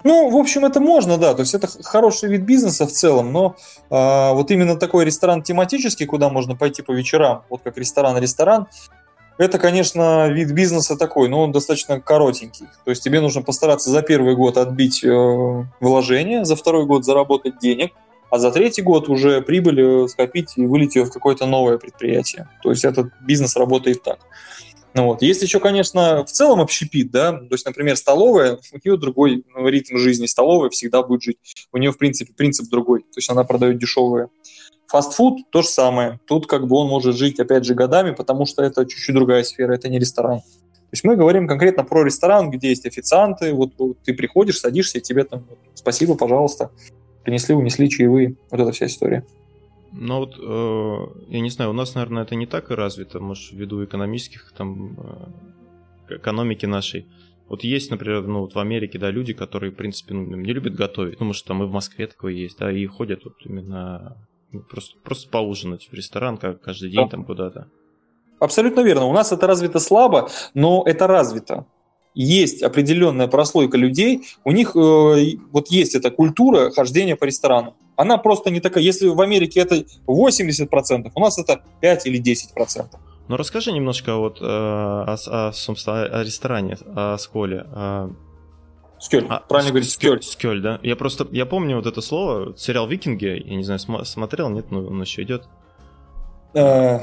Ну, 0.05 0.31
в 0.31 0.37
общем, 0.37 0.65
это 0.65 0.81
можно, 0.81 1.17
да. 1.17 1.35
То 1.35 1.41
есть 1.41 1.55
это 1.55 1.69
хороший 1.85 2.29
вид 2.29 2.43
бизнеса 2.43 2.87
в 2.87 2.93
целом, 2.93 3.33
но 3.33 3.57
а, 3.91 4.33
вот 4.33 4.51
именно 4.51 4.77
такой 4.77 5.05
ресторан 5.05 5.43
тематический, 5.43 6.07
куда 6.07 6.29
можно 6.29 6.57
пойти 6.57 6.83
по 6.83 6.93
вечерам, 6.93 7.45
вот 7.49 7.63
как 7.63 7.79
ресторан-ресторан, 7.79 8.67
это, 9.39 9.59
конечно, 9.59 10.29
вид 10.29 10.53
бизнеса 10.53 10.97
такой, 10.97 11.29
но 11.29 11.43
он 11.43 11.53
достаточно 11.53 12.01
коротенький. 12.01 12.67
То 12.85 12.91
есть 12.91 13.03
тебе 13.03 13.21
нужно 13.21 13.43
постараться 13.43 13.91
за 13.91 14.03
первый 14.03 14.35
год 14.35 14.57
отбить 14.57 15.05
э, 15.05 15.65
вложения, 15.81 16.45
за 16.45 16.57
второй 16.57 16.87
год 16.87 17.05
заработать 17.05 17.59
денег, 17.59 17.93
а 18.31 18.39
за 18.39 18.51
третий 18.51 18.83
год 18.83 19.09
уже 19.09 19.43
прибыль 19.43 19.81
э, 19.81 20.09
скопить 20.09 20.55
и 20.57 20.67
вылить 20.67 20.97
ее 20.97 21.05
в 21.05 21.13
какое-то 21.13 21.47
новое 21.47 21.79
предприятие. 21.79 22.49
То 22.63 22.71
есть 22.71 22.85
этот 22.85 23.09
бизнес 23.21 23.57
работает 23.57 24.03
так. 24.03 24.19
Ну 24.97 25.05
вот. 25.05 25.21
Есть 25.21 25.43
еще, 25.43 25.61
конечно, 25.61 26.25
в 26.25 26.31
целом 26.31 26.59
общепит, 26.63 27.11
да, 27.11 27.33
то 27.33 27.53
есть, 27.53 27.67
например, 27.67 27.97
столовая, 27.97 28.55
у 28.73 28.77
нее 28.83 28.97
другой 28.97 29.45
ритм 29.55 29.99
жизни, 29.99 30.25
столовая 30.25 30.71
всегда 30.71 31.03
будет 31.03 31.23
жить, 31.23 31.39
у 31.73 31.77
нее, 31.77 31.93
в 31.93 31.99
принципе, 31.99 32.33
принцип 32.33 32.71
другой, 32.71 33.01
то 33.01 33.17
есть 33.17 33.29
она 33.29 33.45
продает 33.45 33.79
дешевые. 33.79 34.29
Фастфуд 34.87 35.51
то 35.51 35.63
же 35.63 35.69
самое, 35.69 36.21
тут 36.27 36.47
как 36.47 36.67
бы 36.67 36.77
он 36.77 36.89
может 36.89 37.17
жить, 37.17 37.41
опять 37.41 37.65
же, 37.65 37.75
годами, 37.75 38.13
потому 38.13 38.47
что 38.47 38.63
это 38.63 38.87
чуть-чуть 38.87 39.15
другая 39.15 39.43
сфера, 39.43 39.75
это 39.75 39.89
не 39.89 39.99
ресторан. 39.99 40.41
То 40.41 40.93
есть 40.93 41.03
мы 41.03 41.17
говорим 41.17 41.49
конкретно 41.49 41.83
про 41.83 42.05
ресторан, 42.05 42.51
где 42.51 42.69
есть 42.69 42.87
официанты, 42.87 43.53
вот, 43.53 43.73
вот 43.79 43.99
ты 44.05 44.15
приходишь, 44.15 44.61
садишься, 44.61 44.99
и 44.99 45.01
тебе 45.01 45.25
там 45.25 45.45
спасибо, 45.75 46.15
пожалуйста, 46.15 46.71
принесли, 47.25 47.55
унесли 47.55 47.91
чаевые, 47.91 48.37
вот 48.51 48.61
эта 48.61 48.71
вся 48.71 48.87
история. 48.87 49.27
Ну 49.93 50.19
вот, 50.19 50.37
э, 50.39 51.33
я 51.33 51.41
не 51.41 51.51
знаю, 51.51 51.71
у 51.71 51.75
нас, 51.75 51.95
наверное, 51.95 52.23
это 52.23 52.35
не 52.37 52.47
так 52.47 52.71
и 52.71 52.75
развито, 52.75 53.19
может, 53.19 53.53
ввиду 53.53 53.85
экономических, 53.85 54.53
там, 54.57 54.97
э, 56.09 56.17
экономики 56.17 56.67
нашей. 56.67 57.07
Вот 57.49 57.65
есть, 57.65 57.91
например, 57.91 58.27
ну 58.27 58.41
вот 58.41 58.55
в 58.55 58.59
Америке, 58.59 58.99
да, 58.99 59.11
люди, 59.11 59.33
которые, 59.33 59.73
в 59.73 59.77
принципе, 59.77 60.15
ну, 60.15 60.37
не 60.37 60.53
любят 60.53 60.75
готовить, 60.75 61.19
ну, 61.19 61.27
может, 61.27 61.45
там 61.45 61.63
и 61.63 61.67
в 61.67 61.73
Москве 61.73 62.07
такое 62.07 62.33
есть, 62.33 62.59
да, 62.59 62.71
и 62.71 62.87
ходят 62.87 63.25
вот 63.25 63.35
именно 63.45 64.17
просто, 64.71 64.99
просто 65.03 65.31
поужинать 65.31 65.89
в 65.91 65.95
ресторан, 65.95 66.37
как 66.37 66.61
каждый 66.61 66.91
день 66.91 67.05
да. 67.05 67.09
там 67.09 67.25
куда-то. 67.25 67.69
Абсолютно 68.39 68.81
верно. 68.81 69.07
У 69.07 69.13
нас 69.13 69.33
это 69.33 69.47
развито 69.47 69.79
слабо, 69.79 70.29
но 70.55 70.83
это 70.87 71.07
развито 71.07 71.67
есть 72.17 72.63
определенная 72.63 73.29
прослойка 73.29 73.77
людей, 73.77 74.27
у 74.43 74.51
них 74.51 74.75
э, 74.75 75.37
вот 75.53 75.69
есть 75.69 75.95
эта 75.95 76.11
культура 76.11 76.71
хождения 76.71 77.15
по 77.15 77.25
ресторанам. 77.25 77.75
Она 77.95 78.17
просто 78.17 78.51
не 78.51 78.61
такая. 78.61 78.83
Если 78.83 79.07
в 79.07 79.21
Америке 79.21 79.61
это 79.61 79.85
80%, 80.07 81.11
у 81.15 81.21
нас 81.21 81.39
это 81.39 81.61
5 81.81 82.07
или 82.07 82.21
10%. 82.21 82.87
Ну 83.29 83.37
расскажи 83.37 83.71
немножко 83.71 84.17
вот 84.17 84.41
э, 84.41 84.45
о, 84.45 85.17
о, 85.27 85.53
собственно, 85.53 86.05
о 86.05 86.25
ресторане, 86.25 86.79
о 86.87 87.19
Сколе. 87.19 87.67
О... 87.73 88.11
Скёль, 89.07 89.25
а, 89.29 89.39
правильно 89.39 89.71
говорить, 89.71 89.91
Скёль. 89.91 90.21
Скёль, 90.21 90.61
да. 90.61 90.81
Я 90.83 90.97
просто, 90.97 91.29
я 91.31 91.47
помню 91.47 91.77
вот 91.77 91.87
это 91.87 92.01
слово, 92.01 92.57
сериал 92.57 92.89
«Викинги», 92.89 93.41
я 93.45 93.55
не 93.55 93.63
знаю, 93.63 93.79
см- 93.79 94.05
смотрел, 94.05 94.51
нет, 94.51 94.73
но 94.73 94.81
он 94.81 95.01
еще 95.01 95.23
идет. 95.23 95.45
Э, 96.55 96.99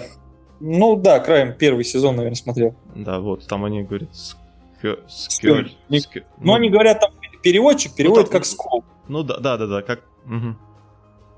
ну 0.59 0.97
да, 0.97 1.21
краем 1.21 1.53
первый 1.53 1.85
сезон, 1.85 2.17
наверное, 2.17 2.35
смотрел. 2.35 2.75
Да, 2.93 3.21
вот, 3.21 3.47
там 3.47 3.63
они 3.63 3.83
говорят 3.83 4.09
Скёль. 4.13 4.99
Скёль. 5.07 5.71
Ну, 5.87 5.97
ну, 6.41 6.53
они 6.55 6.69
говорят, 6.69 6.99
там 6.99 7.11
переводчик 7.41 7.95
переводит 7.95 8.25
ну, 8.25 8.31
как 8.33 8.45
скол. 8.45 8.83
Ну 9.07 9.23
да, 9.23 9.37
да, 9.37 9.55
да, 9.57 9.67
да, 9.67 9.81
как. 9.81 10.01
Угу. 10.25 10.55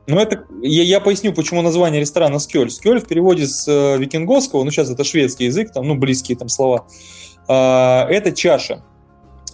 Ну, 0.07 0.19
это 0.19 0.45
я, 0.63 0.81
я 0.81 0.99
поясню, 0.99 1.31
почему 1.31 1.61
название 1.61 2.01
ресторана 2.01 2.39
Скёль. 2.39 2.71
Скёль 2.71 2.99
в 2.99 3.07
переводе 3.07 3.45
с 3.45 3.67
э, 3.67 3.99
викинговского, 3.99 4.63
ну, 4.63 4.71
сейчас 4.71 4.89
это 4.89 5.03
шведский 5.03 5.45
язык, 5.45 5.71
там, 5.71 5.87
ну, 5.87 5.93
близкие 5.93 6.35
там 6.35 6.49
слова. 6.49 6.87
Э, 7.47 8.07
это 8.09 8.31
чаша. 8.31 8.83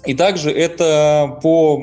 И 0.05 0.15
также 0.15 0.51
это 0.51 1.39
по 1.43 1.77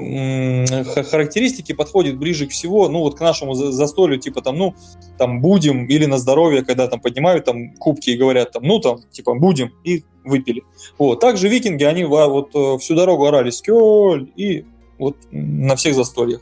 характеристике 1.11 1.75
подходит 1.75 2.19
ближе 2.19 2.49
всего, 2.49 2.89
ну 2.89 3.01
вот 3.01 3.17
к 3.17 3.21
нашему 3.21 3.55
застолью, 3.55 4.19
типа 4.19 4.43
там, 4.43 4.59
ну, 4.59 4.75
там 5.19 5.41
будем 5.41 5.87
или 5.87 6.05
на 6.07 6.19
здоровье, 6.19 6.65
когда 6.65 6.89
там 6.89 7.01
поднимают 7.01 7.45
там 7.45 7.75
кубки 7.77 8.11
и 8.11 8.17
говорят 8.17 8.53
там, 8.53 8.65
ну 8.65 8.81
там, 8.81 8.99
типа 9.11 9.35
будем 9.35 9.73
и 9.85 10.05
выпили. 10.25 10.65
Вот. 10.99 11.21
Также 11.21 11.49
викинги, 11.49 11.85
они 11.85 12.05
вот 12.05 12.51
э, 12.55 12.79
всю 12.79 12.95
дорогу 12.95 13.27
орали 13.27 13.51
скёль 13.51 14.31
и 14.37 14.65
вот 14.99 15.17
на 15.31 15.77
всех 15.77 15.95
застольях. 15.95 16.41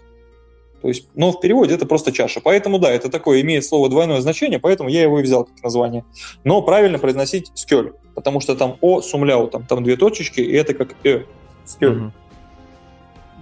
То 0.83 0.89
есть, 0.89 1.09
но 1.15 1.33
в 1.33 1.41
переводе 1.41 1.75
это 1.75 1.87
просто 1.87 2.12
чаша. 2.12 2.41
Поэтому 2.41 2.79
да, 2.79 2.91
это 2.91 3.09
такое 3.09 3.41
имеет 3.41 3.65
слово 3.65 3.89
двойное 3.89 4.21
значение, 4.21 4.59
поэтому 4.59 4.89
я 4.89 5.03
его 5.03 5.21
и 5.21 5.23
взял 5.23 5.45
как 5.45 5.62
название. 5.62 6.05
Но 6.45 6.62
правильно 6.62 6.99
произносить 6.99 7.51
скёль, 7.55 7.93
потому 8.15 8.41
что 8.41 8.55
там 8.55 8.77
о 8.81 9.01
сумляу, 9.01 9.49
там, 9.49 9.67
там 9.67 9.83
две 9.83 9.97
точечки, 9.97 10.41
и 10.41 10.53
это 10.53 10.75
как 10.75 10.95
э. 11.05 11.23
Угу. 11.81 12.12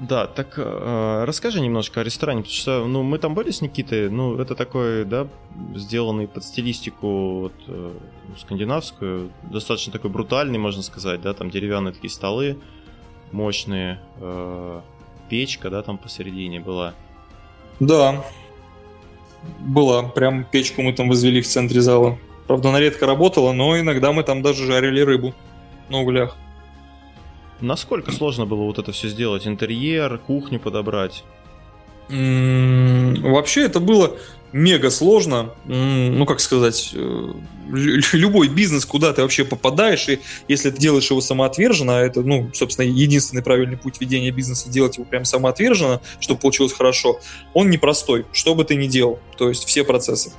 Да, 0.01 0.27
так 0.27 0.55
э, 0.57 1.25
расскажи 1.25 1.61
немножко 1.61 2.01
о 2.01 2.05
ресторане, 2.05 2.43
потому 2.43 2.55
что 2.55 2.85
ну, 2.85 3.05
мы 3.05 3.19
там 3.19 3.35
были 3.35 3.53
с 3.53 3.61
Никитой, 3.61 4.11
ну, 4.11 4.37
это 4.41 4.57
такой, 4.57 5.05
да, 5.05 5.29
сделанный 5.77 6.27
под 6.27 6.43
стилистику 6.43 7.41
вот, 7.43 7.53
э, 7.69 7.93
скандинавскую, 8.41 9.31
достаточно 9.45 9.93
такой 9.93 10.11
брутальный, 10.11 10.59
можно 10.59 10.83
сказать, 10.83 11.21
да, 11.21 11.33
там 11.33 11.49
деревянные 11.49 11.95
такие 11.95 12.11
столы, 12.11 12.59
мощные, 13.31 14.01
э, 14.19 14.81
печка, 15.29 15.71
да, 15.71 15.83
там 15.83 15.99
посередине 15.99 16.59
была. 16.59 16.95
Да, 17.79 18.25
была, 19.61 20.03
прям 20.03 20.45
печку 20.45 20.83
мы 20.83 20.93
там 20.93 21.09
возвели 21.09 21.41
в 21.41 21.47
центре 21.47 21.81
зала. 21.81 22.19
Правда, 22.47 22.71
она 22.71 22.81
редко 22.81 23.07
работала, 23.07 23.53
но 23.53 23.79
иногда 23.79 24.13
мы 24.13 24.23
там 24.23 24.43
даже 24.43 24.67
жарили 24.67 25.01
рыбу 25.01 25.35
на 25.89 26.01
углях. 26.01 26.37
Насколько 27.61 28.13
сложно 28.13 28.47
было 28.47 28.65
вот 28.65 28.79
это 28.79 28.93
все 28.93 29.09
сделать? 29.09 29.47
Интерьер, 29.47 30.19
кухню 30.19 30.61
подобрать? 30.61 31.25
Вообще 32.09 33.63
это 33.63 33.81
было 33.81 34.17
мега 34.55 34.91
сложно. 34.91 35.51
Ну, 35.65 36.25
как 36.27 36.39
сказать, 36.39 36.93
э, 36.95 37.33
любой 38.13 38.49
бизнес, 38.49 38.85
куда 38.85 39.13
ты 39.13 39.23
вообще 39.23 39.45
попадаешь, 39.45 40.09
и 40.09 40.21
если 40.47 40.71
ты 40.71 40.79
делаешь 40.79 41.11
его 41.11 41.21
самоотверженно, 41.21 41.99
а 41.99 42.03
это, 42.03 42.23
ну, 42.23 42.51
собственно, 42.55 42.87
единственный 42.87 43.43
правильный 43.43 43.77
путь 43.77 44.01
ведения 44.01 44.31
бизнеса, 44.31 44.71
делать 44.71 44.97
его 44.97 45.07
прям 45.07 45.25
самоотверженно, 45.25 46.01
чтобы 46.21 46.41
получилось 46.41 46.73
хорошо, 46.73 47.21
он 47.53 47.69
непростой, 47.69 48.27
что 48.33 48.55
бы 48.55 48.65
ты 48.65 48.77
ни 48.77 48.87
делал, 48.87 49.19
то 49.37 49.49
есть 49.49 49.65
все 49.65 49.83
процессы. 49.83 50.33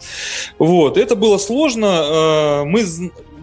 Вот, 0.59 0.97
это 0.97 1.17
было 1.17 1.37
сложно. 1.37 1.85
Э, 1.85 2.63
мы 2.63 2.85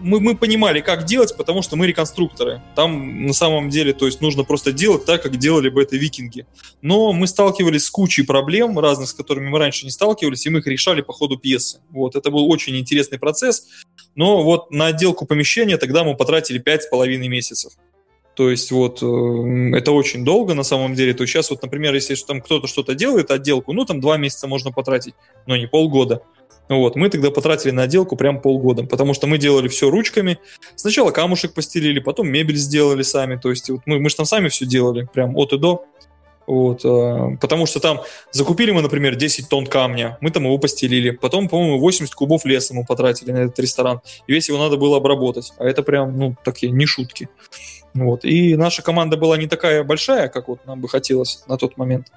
мы, 0.03 0.19
мы 0.19 0.35
понимали, 0.35 0.81
как 0.81 1.05
делать, 1.05 1.35
потому 1.35 1.61
что 1.61 1.75
мы 1.75 1.87
реконструкторы. 1.87 2.61
Там 2.75 3.25
на 3.25 3.33
самом 3.33 3.69
деле, 3.69 3.93
то 3.93 4.05
есть 4.05 4.21
нужно 4.21 4.43
просто 4.43 4.71
делать 4.71 5.05
так, 5.05 5.23
как 5.23 5.37
делали 5.37 5.69
бы 5.69 5.81
это 5.81 5.95
викинги. 5.95 6.45
Но 6.81 7.13
мы 7.13 7.25
сталкивались 7.27 7.85
с 7.85 7.89
кучей 7.89 8.23
проблем 8.23 8.77
разных, 8.77 9.09
с 9.09 9.13
которыми 9.13 9.49
мы 9.49 9.59
раньше 9.59 9.85
не 9.85 9.91
сталкивались, 9.91 10.45
и 10.45 10.49
мы 10.49 10.59
их 10.59 10.67
решали 10.67 11.01
по 11.01 11.13
ходу 11.13 11.37
пьесы. 11.37 11.79
Вот, 11.89 12.15
это 12.15 12.29
был 12.29 12.49
очень 12.49 12.77
интересный 12.77 13.17
процесс. 13.17 13.67
Но 14.15 14.43
вот 14.43 14.71
на 14.71 14.87
отделку 14.87 15.25
помещения 15.25 15.77
тогда 15.77 16.03
мы 16.03 16.15
потратили 16.15 16.59
пять 16.59 16.83
с 16.83 16.87
половиной 16.87 17.29
месяцев. 17.29 17.73
То 18.35 18.49
есть 18.49 18.71
вот 18.71 19.03
э, 19.03 19.77
это 19.77 19.91
очень 19.91 20.25
долго 20.25 20.53
на 20.53 20.63
самом 20.63 20.95
деле. 20.95 21.13
То 21.13 21.23
есть 21.23 21.33
сейчас 21.33 21.49
вот, 21.49 21.61
например, 21.61 21.93
если 21.93 22.15
там 22.15 22.41
кто-то 22.41 22.67
что-то 22.67 22.95
делает, 22.95 23.31
отделку, 23.31 23.73
ну 23.73 23.85
там 23.85 24.01
два 24.01 24.17
месяца 24.17 24.47
можно 24.47 24.71
потратить, 24.71 25.13
но 25.45 25.55
не 25.55 25.67
полгода. 25.67 26.23
Вот, 26.69 26.95
мы 26.95 27.09
тогда 27.09 27.29
потратили 27.29 27.71
на 27.71 27.83
отделку 27.83 28.15
прям 28.15 28.41
полгода, 28.41 28.83
потому 28.83 29.13
что 29.13 29.27
мы 29.27 29.37
делали 29.37 29.67
все 29.67 29.89
ручками. 29.89 30.39
Сначала 30.75 31.11
камушек 31.11 31.53
постелили, 31.53 31.99
потом 31.99 32.29
мебель 32.29 32.55
сделали 32.55 33.03
сами. 33.03 33.35
То 33.35 33.49
есть 33.49 33.69
вот 33.69 33.81
мы, 33.85 33.99
мы 33.99 34.09
же 34.09 34.15
там 34.15 34.25
сами 34.25 34.47
все 34.47 34.65
делали, 34.65 35.07
прям 35.13 35.35
от 35.37 35.53
и 35.53 35.57
до. 35.57 35.85
Вот, 36.45 36.83
э, 36.83 37.37
потому 37.39 37.65
что 37.65 37.79
там 37.79 38.01
закупили 38.31 38.71
мы, 38.71 38.81
например, 38.81 39.15
10 39.15 39.47
тонн 39.47 39.65
камня, 39.65 40.17
мы 40.19 40.29
там 40.29 40.43
его 40.43 40.57
постелили. 40.57 41.11
Потом, 41.11 41.47
по-моему, 41.47 41.79
80 41.79 42.13
кубов 42.13 42.45
леса 42.45 42.73
мы 42.73 42.85
потратили 42.85 43.31
на 43.31 43.37
этот 43.37 43.59
ресторан. 43.59 44.01
И 44.27 44.33
весь 44.33 44.49
его 44.49 44.57
надо 44.57 44.77
было 44.77 44.97
обработать. 44.97 45.53
А 45.57 45.65
это 45.65 45.83
прям, 45.83 46.17
ну, 46.17 46.35
такие 46.43 46.71
не 46.71 46.85
шутки. 46.85 47.29
Вот. 47.93 48.25
И 48.25 48.55
наша 48.55 48.81
команда 48.81 49.17
была 49.17 49.37
не 49.37 49.47
такая 49.47 49.83
большая, 49.83 50.27
как 50.27 50.47
вот 50.47 50.65
нам 50.65 50.81
бы 50.81 50.89
хотелось 50.89 51.43
на 51.47 51.57
тот 51.57 51.77
момент. 51.77 52.11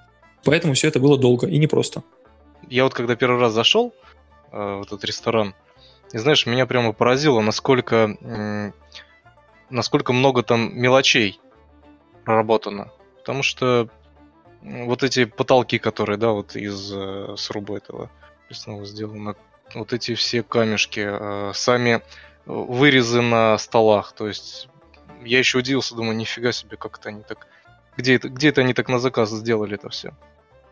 Поэтому 0.44 0.74
все 0.74 0.88
это 0.88 1.00
было 1.00 1.18
долго 1.18 1.46
и 1.46 1.58
непросто. 1.58 2.02
Я 2.68 2.84
вот 2.84 2.94
когда 2.94 3.14
первый 3.14 3.40
раз 3.40 3.52
зашел, 3.52 3.92
Э, 4.52 4.76
в 4.76 4.82
этот 4.82 5.04
ресторан. 5.04 5.54
И 6.12 6.18
знаешь, 6.18 6.46
меня 6.46 6.66
прямо 6.66 6.92
поразило, 6.92 7.40
насколько, 7.40 8.16
насколько 9.70 10.12
много 10.12 10.42
там 10.42 10.70
мелочей 10.78 11.40
проработано. 12.24 12.90
Потому 13.18 13.42
что 13.42 13.88
вот 14.62 15.02
эти 15.02 15.24
потолки, 15.24 15.78
которые, 15.78 16.16
да, 16.16 16.30
вот 16.30 16.56
из 16.56 16.92
э, 16.94 17.34
сруба 17.36 17.76
этого 17.76 18.10
лесного 18.48 18.86
сделаны, 18.86 19.34
вот 19.74 19.92
эти 19.92 20.14
все 20.14 20.42
камешки, 20.42 21.04
э, 21.06 21.52
сами 21.54 22.00
вырезы 22.46 23.20
на 23.20 23.58
столах, 23.58 24.12
то 24.12 24.28
есть 24.28 24.68
я 25.24 25.38
еще 25.38 25.58
удивился, 25.58 25.94
думаю, 25.94 26.16
нифига 26.16 26.52
себе, 26.52 26.76
как 26.76 26.98
это 26.98 27.08
они 27.10 27.22
так... 27.22 27.46
Где 27.96 28.16
это, 28.16 28.28
где 28.28 28.50
это 28.50 28.60
они 28.60 28.74
так 28.74 28.88
на 28.88 28.98
заказ 28.98 29.30
сделали 29.30 29.74
это 29.74 29.88
все? 29.88 30.12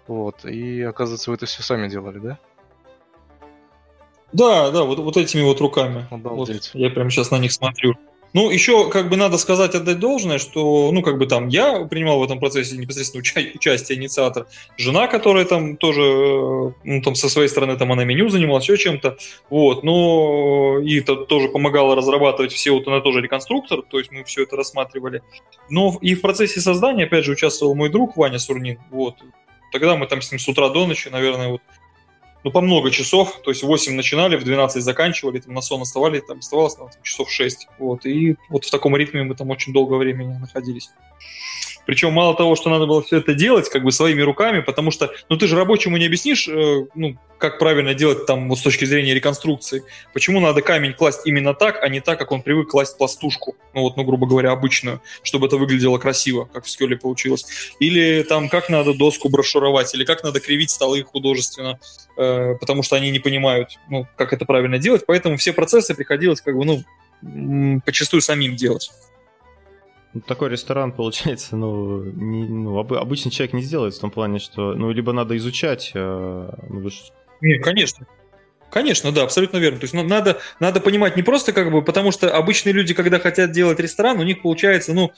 Вот, 0.06 0.44
и 0.44 0.82
оказывается, 0.82 1.30
вы 1.30 1.36
это 1.36 1.46
все 1.46 1.62
сами 1.62 1.88
делали, 1.88 2.18
да? 2.18 2.38
Да, 4.32 4.70
да, 4.70 4.82
вот, 4.82 4.98
вот 4.98 5.16
этими 5.16 5.42
вот 5.42 5.60
руками. 5.60 6.06
Вот, 6.10 6.50
я 6.74 6.90
прямо 6.90 7.10
сейчас 7.10 7.30
на 7.30 7.38
них 7.38 7.52
смотрю. 7.52 7.94
Ну, 8.34 8.50
еще 8.50 8.90
как 8.90 9.08
бы 9.08 9.16
надо 9.16 9.38
сказать, 9.38 9.76
отдать 9.76 10.00
должное, 10.00 10.38
что, 10.38 10.90
ну, 10.92 11.02
как 11.02 11.18
бы 11.18 11.26
там 11.26 11.46
я 11.46 11.84
принимал 11.84 12.18
в 12.18 12.24
этом 12.24 12.40
процессе 12.40 12.76
непосредственно 12.76 13.20
уча- 13.20 13.52
участие, 13.54 13.96
инициатор, 13.96 14.48
жена, 14.76 15.06
которая 15.06 15.44
там 15.44 15.76
тоже, 15.76 16.02
э, 16.02 16.72
ну, 16.82 17.00
там 17.00 17.14
со 17.14 17.28
своей 17.28 17.48
стороны, 17.48 17.76
там 17.76 17.92
она 17.92 18.02
меню 18.02 18.28
занималась, 18.28 18.64
еще 18.64 18.76
чем-то, 18.76 19.18
вот, 19.50 19.84
но 19.84 20.80
и 20.80 20.98
это 20.98 21.14
тоже 21.14 21.48
помогала 21.48 21.94
разрабатывать 21.94 22.52
все, 22.52 22.72
вот 22.72 22.88
она 22.88 23.00
тоже 23.00 23.20
реконструктор, 23.20 23.82
то 23.82 23.98
есть 24.00 24.10
мы 24.10 24.24
все 24.24 24.42
это 24.42 24.56
рассматривали. 24.56 25.22
Но 25.70 25.96
и 26.00 26.16
в 26.16 26.20
процессе 26.20 26.60
создания, 26.60 27.04
опять 27.04 27.24
же, 27.24 27.32
участвовал 27.32 27.76
мой 27.76 27.88
друг 27.88 28.16
Ваня 28.16 28.40
Сурнин, 28.40 28.80
вот, 28.90 29.14
тогда 29.70 29.94
мы 29.94 30.06
там 30.06 30.20
с 30.20 30.32
ним 30.32 30.40
с 30.40 30.48
утра 30.48 30.70
до 30.70 30.88
ночи, 30.88 31.08
наверное, 31.08 31.50
вот 31.50 31.62
ну, 32.44 32.50
по 32.50 32.60
много 32.60 32.90
часов, 32.90 33.40
то 33.42 33.50
есть 33.50 33.62
в 33.62 33.66
8 33.66 33.94
начинали, 33.94 34.36
в 34.36 34.44
12 34.44 34.82
заканчивали, 34.82 35.40
там 35.40 35.54
на 35.54 35.62
сон 35.62 35.80
оставали, 35.80 36.20
там 36.20 36.38
оставалось 36.38 36.74
там, 36.74 36.90
часов 37.02 37.30
6, 37.30 37.68
вот, 37.78 38.04
и 38.04 38.36
вот 38.50 38.66
в 38.66 38.70
таком 38.70 38.94
ритме 38.94 39.24
мы 39.24 39.34
там 39.34 39.48
очень 39.50 39.72
долгое 39.72 39.96
время 39.96 40.38
находились. 40.38 40.90
Причем 41.86 42.12
мало 42.12 42.34
того, 42.34 42.56
что 42.56 42.70
надо 42.70 42.86
было 42.86 43.02
все 43.02 43.18
это 43.18 43.34
делать 43.34 43.68
как 43.68 43.82
бы 43.82 43.92
своими 43.92 44.22
руками, 44.22 44.60
потому 44.60 44.90
что, 44.90 45.12
ну 45.28 45.36
ты 45.36 45.46
же 45.46 45.56
рабочему 45.56 45.96
не 45.96 46.06
объяснишь, 46.06 46.48
э, 46.48 46.86
ну 46.94 47.18
как 47.38 47.58
правильно 47.58 47.94
делать 47.94 48.26
там 48.26 48.48
вот 48.48 48.58
с 48.58 48.62
точки 48.62 48.84
зрения 48.84 49.12
реконструкции, 49.12 49.82
почему 50.12 50.40
надо 50.40 50.62
камень 50.62 50.94
класть 50.94 51.22
именно 51.26 51.52
так, 51.52 51.82
а 51.82 51.88
не 51.88 52.00
так, 52.00 52.18
как 52.18 52.32
он 52.32 52.42
привык 52.42 52.70
класть 52.70 52.96
пластушку, 52.96 53.56
ну 53.74 53.82
вот, 53.82 53.96
ну 53.96 54.04
грубо 54.04 54.26
говоря, 54.26 54.52
обычную, 54.52 55.02
чтобы 55.22 55.46
это 55.46 55.56
выглядело 55.56 55.98
красиво, 55.98 56.48
как 56.52 56.64
в 56.64 56.70
скеле 56.70 56.96
получилось. 56.96 57.46
Или 57.80 58.22
там 58.22 58.48
как 58.48 58.70
надо 58.70 58.94
доску 58.94 59.28
брошюровать, 59.28 59.94
или 59.94 60.04
как 60.04 60.22
надо 60.22 60.40
кривить 60.40 60.70
столы 60.70 61.02
художественно, 61.02 61.78
э, 62.16 62.54
потому 62.60 62.82
что 62.82 62.96
они 62.96 63.10
не 63.10 63.18
понимают, 63.18 63.78
ну 63.90 64.06
как 64.16 64.32
это 64.32 64.46
правильно 64.46 64.78
делать, 64.78 65.04
поэтому 65.06 65.36
все 65.36 65.52
процессы 65.52 65.94
приходилось 65.94 66.40
как 66.40 66.56
бы, 66.56 66.64
ну, 66.64 67.80
почастую 67.84 68.22
самим 68.22 68.56
делать. 68.56 68.90
Ну, 70.14 70.20
такой 70.20 70.48
ресторан, 70.48 70.92
получается, 70.92 71.56
ну, 71.56 72.04
не, 72.04 72.46
ну 72.46 72.78
об, 72.78 72.92
обычный 72.94 73.32
человек 73.32 73.52
не 73.52 73.62
сделает 73.62 73.94
в 73.94 74.00
том 74.00 74.10
плане, 74.10 74.38
что, 74.38 74.74
ну, 74.74 74.92
либо 74.92 75.12
надо 75.12 75.36
изучать, 75.36 75.90
э, 75.94 76.50
ну, 76.68 76.88
Не, 77.40 77.58
конечно. 77.58 78.06
Конечно, 78.70 79.12
да, 79.12 79.22
абсолютно 79.22 79.58
верно. 79.58 79.78
То 79.78 79.84
есть 79.84 79.94
ну, 79.94 80.02
надо, 80.02 80.40
надо 80.58 80.80
понимать 80.80 81.16
не 81.16 81.22
просто 81.22 81.52
как 81.52 81.70
бы, 81.70 81.82
потому 81.82 82.10
что 82.10 82.34
обычные 82.34 82.72
люди, 82.72 82.92
когда 82.92 83.20
хотят 83.20 83.52
делать 83.52 83.78
ресторан, 83.78 84.18
у 84.18 84.24
них 84.24 84.42
получается, 84.42 84.94
ну, 84.94 85.12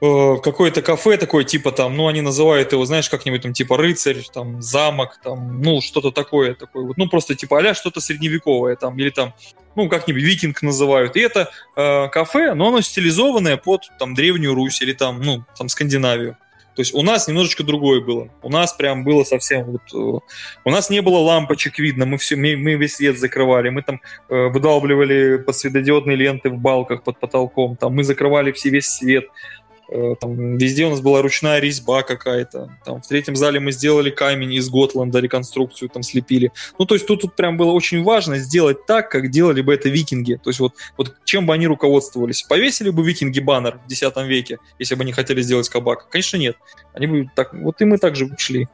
э, 0.00 0.36
какое-то 0.42 0.82
кафе 0.82 1.16
такое, 1.16 1.44
типа 1.44 1.72
там, 1.72 1.96
ну, 1.96 2.08
они 2.08 2.20
называют 2.20 2.72
его, 2.72 2.84
знаешь, 2.84 3.08
как-нибудь 3.08 3.42
там, 3.42 3.52
типа 3.52 3.76
рыцарь, 3.76 4.22
там, 4.32 4.62
замок, 4.62 5.18
там, 5.22 5.60
ну, 5.62 5.80
что-то 5.80 6.10
такое, 6.10 6.54
такое 6.54 6.84
вот, 6.84 6.96
ну, 6.96 7.08
просто 7.08 7.34
типа 7.34 7.58
а 7.58 7.74
что-то 7.74 8.00
средневековое, 8.00 8.76
там, 8.76 8.98
или 8.98 9.10
там 9.10 9.34
ну, 9.76 9.88
как-нибудь 9.88 10.22
викинг 10.22 10.62
называют. 10.62 11.16
И 11.16 11.20
это 11.20 11.50
э, 11.76 12.08
кафе, 12.08 12.54
но 12.54 12.68
оно 12.68 12.80
стилизованное 12.80 13.58
под 13.58 13.82
там 13.98 14.14
древнюю 14.14 14.54
Русь 14.54 14.80
или 14.80 14.94
там, 14.94 15.20
ну, 15.20 15.44
там 15.56 15.68
Скандинавию. 15.68 16.38
То 16.76 16.80
есть 16.80 16.94
у 16.94 17.00
нас 17.02 17.26
немножечко 17.26 17.64
другое 17.64 18.02
было. 18.02 18.28
У 18.42 18.50
нас 18.50 18.74
прям 18.74 19.02
было 19.02 19.24
совсем 19.24 19.64
вот... 19.64 19.82
Э, 19.94 20.20
у 20.64 20.70
нас 20.70 20.90
не 20.90 21.00
было 21.00 21.18
лампочек 21.18 21.78
видно, 21.78 22.04
мы, 22.04 22.18
все, 22.18 22.36
мы, 22.36 22.54
мы 22.56 22.74
весь 22.74 22.96
свет 22.96 23.18
закрывали, 23.18 23.70
мы 23.70 23.82
там 23.82 24.02
э, 24.28 24.48
выдалбливали 24.48 25.38
подсветодиодные 25.38 26.16
ленты 26.16 26.50
в 26.50 26.58
балках 26.58 27.02
под 27.02 27.18
потолком, 27.18 27.76
там 27.76 27.94
мы 27.94 28.04
закрывали 28.04 28.52
все 28.52 28.68
весь 28.68 28.88
свет. 28.88 29.24
Э, 29.88 30.14
там 30.20 30.56
везде 30.58 30.86
у 30.86 30.90
нас 30.90 31.00
была 31.00 31.22
ручная 31.22 31.60
резьба 31.60 32.02
какая-то. 32.02 32.76
Там 32.84 33.00
в 33.00 33.06
третьем 33.06 33.36
зале 33.36 33.60
мы 33.60 33.72
сделали 33.72 34.10
камень 34.10 34.52
из 34.54 34.68
Готланда, 34.68 35.20
реконструкцию 35.20 35.88
там 35.88 36.02
слепили. 36.02 36.52
Ну, 36.78 36.86
то 36.86 36.94
есть 36.94 37.06
тут, 37.06 37.22
тут 37.22 37.36
прям 37.36 37.56
было 37.56 37.70
очень 37.72 38.02
важно 38.02 38.38
сделать 38.38 38.86
так, 38.86 39.10
как 39.10 39.30
делали 39.30 39.60
бы 39.60 39.74
это 39.74 39.88
викинги. 39.88 40.34
То 40.42 40.50
есть 40.50 40.60
вот, 40.60 40.74
вот 40.96 41.14
чем 41.24 41.46
бы 41.46 41.54
они 41.54 41.66
руководствовались. 41.66 42.42
Повесили 42.42 42.90
бы 42.90 43.06
викинги 43.06 43.40
баннер 43.40 43.80
в 43.86 43.90
X 43.90 44.02
веке, 44.24 44.58
если 44.78 44.94
бы 44.94 45.02
они 45.02 45.12
хотели 45.12 45.40
сделать 45.42 45.68
кабак? 45.68 46.08
Конечно, 46.08 46.36
нет. 46.36 46.56
Они 46.92 47.06
бы 47.06 47.30
так... 47.34 47.54
Вот 47.54 47.80
и 47.80 47.84
мы 47.84 47.98
также 47.98 48.28
шли. 48.38 48.68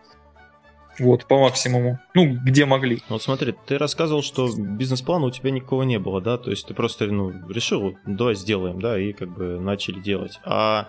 Вот, 0.99 1.27
по 1.27 1.41
максимуму. 1.41 1.99
Ну, 2.15 2.37
где 2.45 2.65
могли. 2.67 3.03
Вот 3.09 3.23
смотри, 3.23 3.55
ты 3.67 3.79
рассказывал, 3.79 4.23
что 4.23 4.49
бизнес-плана 4.57 5.27
у 5.27 5.31
тебя 5.31 5.51
никакого 5.51 5.83
не 5.83 5.99
было, 5.99 6.21
да? 6.21 6.39
То 6.39 6.51
есть 6.51 6.67
ты 6.67 6.75
просто, 6.75 7.07
ну, 7.07 7.33
решил, 7.49 7.97
давай 8.07 8.35
сделаем, 8.35 8.81
да, 8.81 8.99
и 8.99 9.13
как 9.13 9.35
бы 9.35 9.59
начали 9.59 10.01
делать. 10.01 10.39
А, 10.45 10.89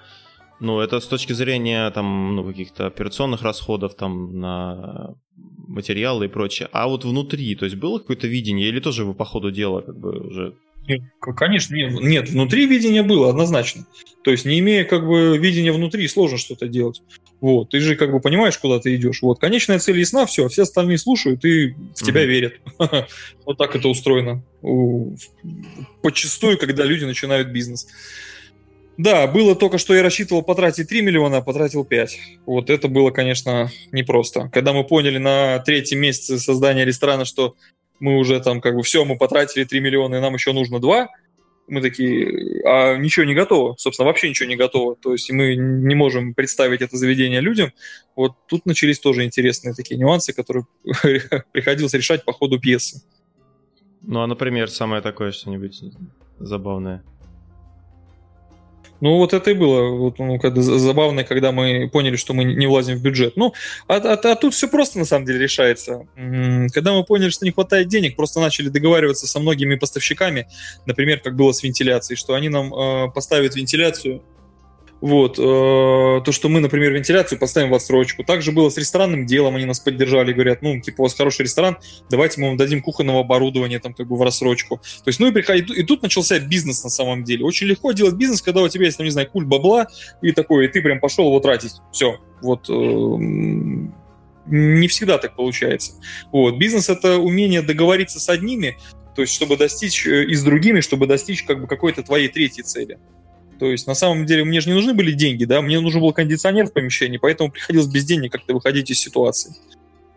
ну, 0.60 0.80
это 0.80 1.00
с 1.00 1.08
точки 1.08 1.34
зрения, 1.34 1.89
там, 1.92 2.36
ну, 2.36 2.44
каких-то 2.44 2.88
операционных 2.88 3.42
расходов, 3.42 3.96
там, 3.96 4.39
на 4.39 5.16
материалы 5.68 6.26
и 6.26 6.30
прочее. 6.30 6.70
А 6.72 6.88
вот 6.88 7.06
внутри, 7.06 7.56
то 7.56 7.66
есть 7.66 7.78
было 7.78 8.00
какое-то 8.00 8.28
видение 8.28 8.68
или 8.68 8.80
тоже 8.80 9.06
вы 9.06 9.13
по 9.13 9.26
ходу 9.26 9.52
дела 9.52 9.82
как 9.82 9.98
бы 9.98 10.20
уже 10.20 10.56
конечно, 11.36 11.76
нет, 11.76 11.93
нет, 12.02 12.30
внутри 12.30 12.65
видения 12.65 13.04
было 13.04 13.30
однозначно. 13.30 13.86
То 14.24 14.32
есть, 14.32 14.46
не 14.46 14.60
имея 14.60 14.86
как 14.86 15.06
бы 15.06 15.38
видения 15.38 15.72
внутри, 15.72 16.08
сложно 16.08 16.38
что-то 16.38 16.67
делать. 16.67 17.02
Вот, 17.41 17.72
ты 17.72 17.80
же 17.80 17.96
как 17.96 18.12
бы 18.12 18.22
понимаешь, 18.22 18.58
куда 18.58 18.80
ты 18.80 18.96
идешь. 18.96 19.22
Вот, 19.22 19.39
конечная 19.39 19.80
цель 19.80 20.00
ясна, 20.00 20.26
все, 20.26 20.48
все 20.48 20.63
остальные 20.63 20.98
слушают 20.98 21.43
и 21.43 21.72
в 21.72 22.04
тебя 22.04 22.26
верят. 22.26 22.54
Вот 23.46 23.58
так 23.58 23.76
это 23.76 23.89
устроено. 23.89 24.41
Почастую, 26.02 26.58
когда 26.58 26.86
люди 26.86 27.04
начинают 27.04 27.50
бизнес. 27.50 27.88
Да, 28.98 29.28
было 29.28 29.56
только, 29.56 29.78
что 29.78 29.96
я 29.96 30.04
рассчитывал 30.04 30.43
потратить 30.43 30.88
3 30.88 31.02
миллиона, 31.02 31.38
а 31.38 31.41
потратил 31.41 31.84
5. 31.84 32.19
Вот 32.46 32.69
это 32.69 32.88
было, 32.88 33.10
конечно, 33.10 33.72
непросто. 33.91 34.50
Когда 34.54 34.72
мы 34.72 34.84
поняли 34.84 35.17
на 35.17 35.60
третьем 35.60 36.00
месяце 36.00 36.38
создания 36.38 36.86
ресторана, 36.86 37.26
что 37.26 37.56
мы 37.99 38.17
уже 38.17 38.39
там 38.41 38.62
как 38.62 38.75
бы 38.75 38.84
все, 38.84 39.06
мы 39.06 39.17
потратили 39.17 39.63
3 39.63 39.79
миллиона, 39.79 40.15
и 40.15 40.19
нам 40.19 40.34
еще 40.34 40.53
нужно 40.53 40.79
2, 40.79 41.10
мы 41.67 41.82
такие, 41.82 42.62
а 42.65 42.97
ничего 42.97 43.25
не 43.25 43.34
готово, 43.34 43.75
собственно, 43.77 44.08
вообще 44.08 44.29
ничего 44.29 44.49
не 44.49 44.56
готово, 44.56 44.95
то 44.95 45.13
есть 45.13 45.32
мы 45.32 45.56
не 45.56 45.95
можем 45.95 46.34
представить 46.34 46.82
это 46.82 46.97
заведение 46.97 47.39
людям. 47.39 47.71
Вот 48.15 48.34
тут 48.47 48.65
начались 48.65 48.99
тоже 48.99 49.23
интересные 49.23 49.73
такие 49.73 49.97
нюансы, 49.99 50.34
которые 50.34 50.65
приходилось 51.51 51.93
решать 51.93 52.25
по 52.25 52.34
ходу 52.34 52.60
пьесы. 52.60 53.01
Ну, 54.01 54.21
а, 54.21 54.27
например, 54.27 54.69
самое 54.69 55.01
такое 55.01 55.32
что-нибудь 55.32 55.82
забавное? 56.39 57.03
Ну, 59.04 59.18
вот 59.18 59.34
это 59.34 59.52
и 59.52 59.54
было 59.54 59.89
вот, 59.89 60.18
ну, 60.18 60.39
когда, 60.39 60.62
забавно, 60.62 61.26
когда 61.26 61.52
мы 61.52 61.89
поняли, 61.89 62.16
что 62.16 62.34
мы 62.34 62.46
не 62.46 62.68
влазим 62.68 62.96
в 62.96 63.02
бюджет. 63.02 63.36
Ну, 63.36 63.54
а, 63.89 63.98
а, 63.98 64.13
а 64.13 64.36
тут 64.36 64.54
все 64.54 64.70
просто 64.70 64.98
на 64.98 65.04
самом 65.04 65.26
деле 65.26 65.39
решается. 65.39 66.08
Когда 66.74 66.94
мы 66.94 67.04
поняли, 67.04 67.30
что 67.30 67.44
не 67.44 67.52
хватает 67.52 67.89
денег, 67.89 68.16
просто 68.16 68.39
начали 68.39 68.70
договариваться 68.70 69.28
со 69.28 69.42
многими 69.42 69.76
поставщиками, 69.76 70.48
например, 70.86 71.20
как 71.20 71.36
было 71.36 71.52
с 71.52 71.63
вентиляцией, 71.63 72.18
что 72.18 72.34
они 72.34 72.48
нам 72.48 72.74
э, 72.74 73.12
поставят 73.12 73.58
вентиляцию 73.58 74.24
вот. 75.04 75.38
Э, 75.38 76.22
то, 76.24 76.32
что 76.32 76.48
мы, 76.48 76.62
например, 76.62 76.94
вентиляцию 76.94 77.38
поставим 77.38 77.72
в 77.72 77.74
отсрочку. 77.74 78.24
Также 78.24 78.54
было 78.54 78.70
с 78.70 78.78
ресторанным 78.78 79.26
делом, 79.26 79.58
они 79.58 79.66
нас 79.66 79.82
поддержали, 79.82 80.32
говорят, 80.32 80.62
ну, 80.62 80.80
типа, 80.80 81.02
у 81.02 81.04
вас 81.04 81.13
хороший 81.13 81.42
ресторан, 81.42 81.78
давайте 82.10 82.39
мы 82.39 82.48
вам 82.48 82.56
дадим 82.56 82.82
кухонного 82.82 83.20
оборудования 83.20 83.80
там 83.80 83.94
как 83.94 84.08
бы 84.08 84.16
в 84.16 84.22
рассрочку. 84.22 84.78
То 84.78 85.10
есть, 85.10 85.20
ну 85.20 85.28
и, 85.28 85.32
приходит, 85.34 85.70
и 85.72 85.84
тут 85.84 86.04
начался 86.04 86.39
бизнес 86.39 86.86
на 86.86 86.89
самом 86.89 87.26
деле. 87.26 87.44
Очень 87.44 87.68
легко 87.68 87.92
делать 87.92 88.16
бизнес, 88.16 88.42
когда 88.42 88.62
у 88.62 88.70
тебя 88.70 88.86
есть, 88.86 88.96
там, 88.96 89.04
не 89.04 89.12
знаю, 89.12 89.30
куль 89.30 89.44
бабла 89.44 89.88
и 90.22 90.32
такой, 90.32 90.68
и 90.68 90.68
ты 90.70 90.82
прям 90.82 91.02
пошел 91.02 91.26
его 91.26 91.42
тратить. 91.42 91.74
Все. 91.92 92.22
Вот 92.42 92.70
э, 92.70 92.74
не 94.46 94.88
всегда 94.88 95.18
так 95.18 95.36
получается. 95.36 95.96
Вот. 96.32 96.56
Бизнес— 96.58 96.88
это 96.89 97.18
умение 97.18 97.62
договориться 97.62 98.22
с 98.22 98.30
одними, 98.30 98.78
то 99.18 99.22
есть 99.22 99.34
чтобы 99.34 99.58
достичь 99.58 100.08
э, 100.08 100.24
и 100.24 100.34
с 100.34 100.44
другими, 100.44 100.80
чтобы 100.80 101.08
достичь 101.08 101.44
как 101.44 101.60
бы 101.60 101.68
какой-то 101.68 102.04
твоей 102.04 102.30
третьей 102.30 102.63
цели. 102.63 103.00
То 103.63 103.71
есть, 103.71 103.88
на 103.88 103.95
самом 103.95 104.26
деле, 104.26 104.43
мне 104.43 104.60
же 104.60 104.67
не 104.67 104.76
нужны 104.76 104.93
были 104.93 105.13
деньги, 105.13 105.45
да, 105.45 105.62
мне 105.62 105.80
нужен 105.80 106.02
был 106.02 106.12
кондиционер 106.12 106.65
в 106.65 106.73
помещении, 106.73 107.17
поэтому 107.17 107.49
приходилось 107.49 107.88
без 107.88 108.04
денег 108.04 108.34
как-то 108.34 108.54
выходить 108.54 108.91
из 108.91 108.99
ситуации. 108.99 109.56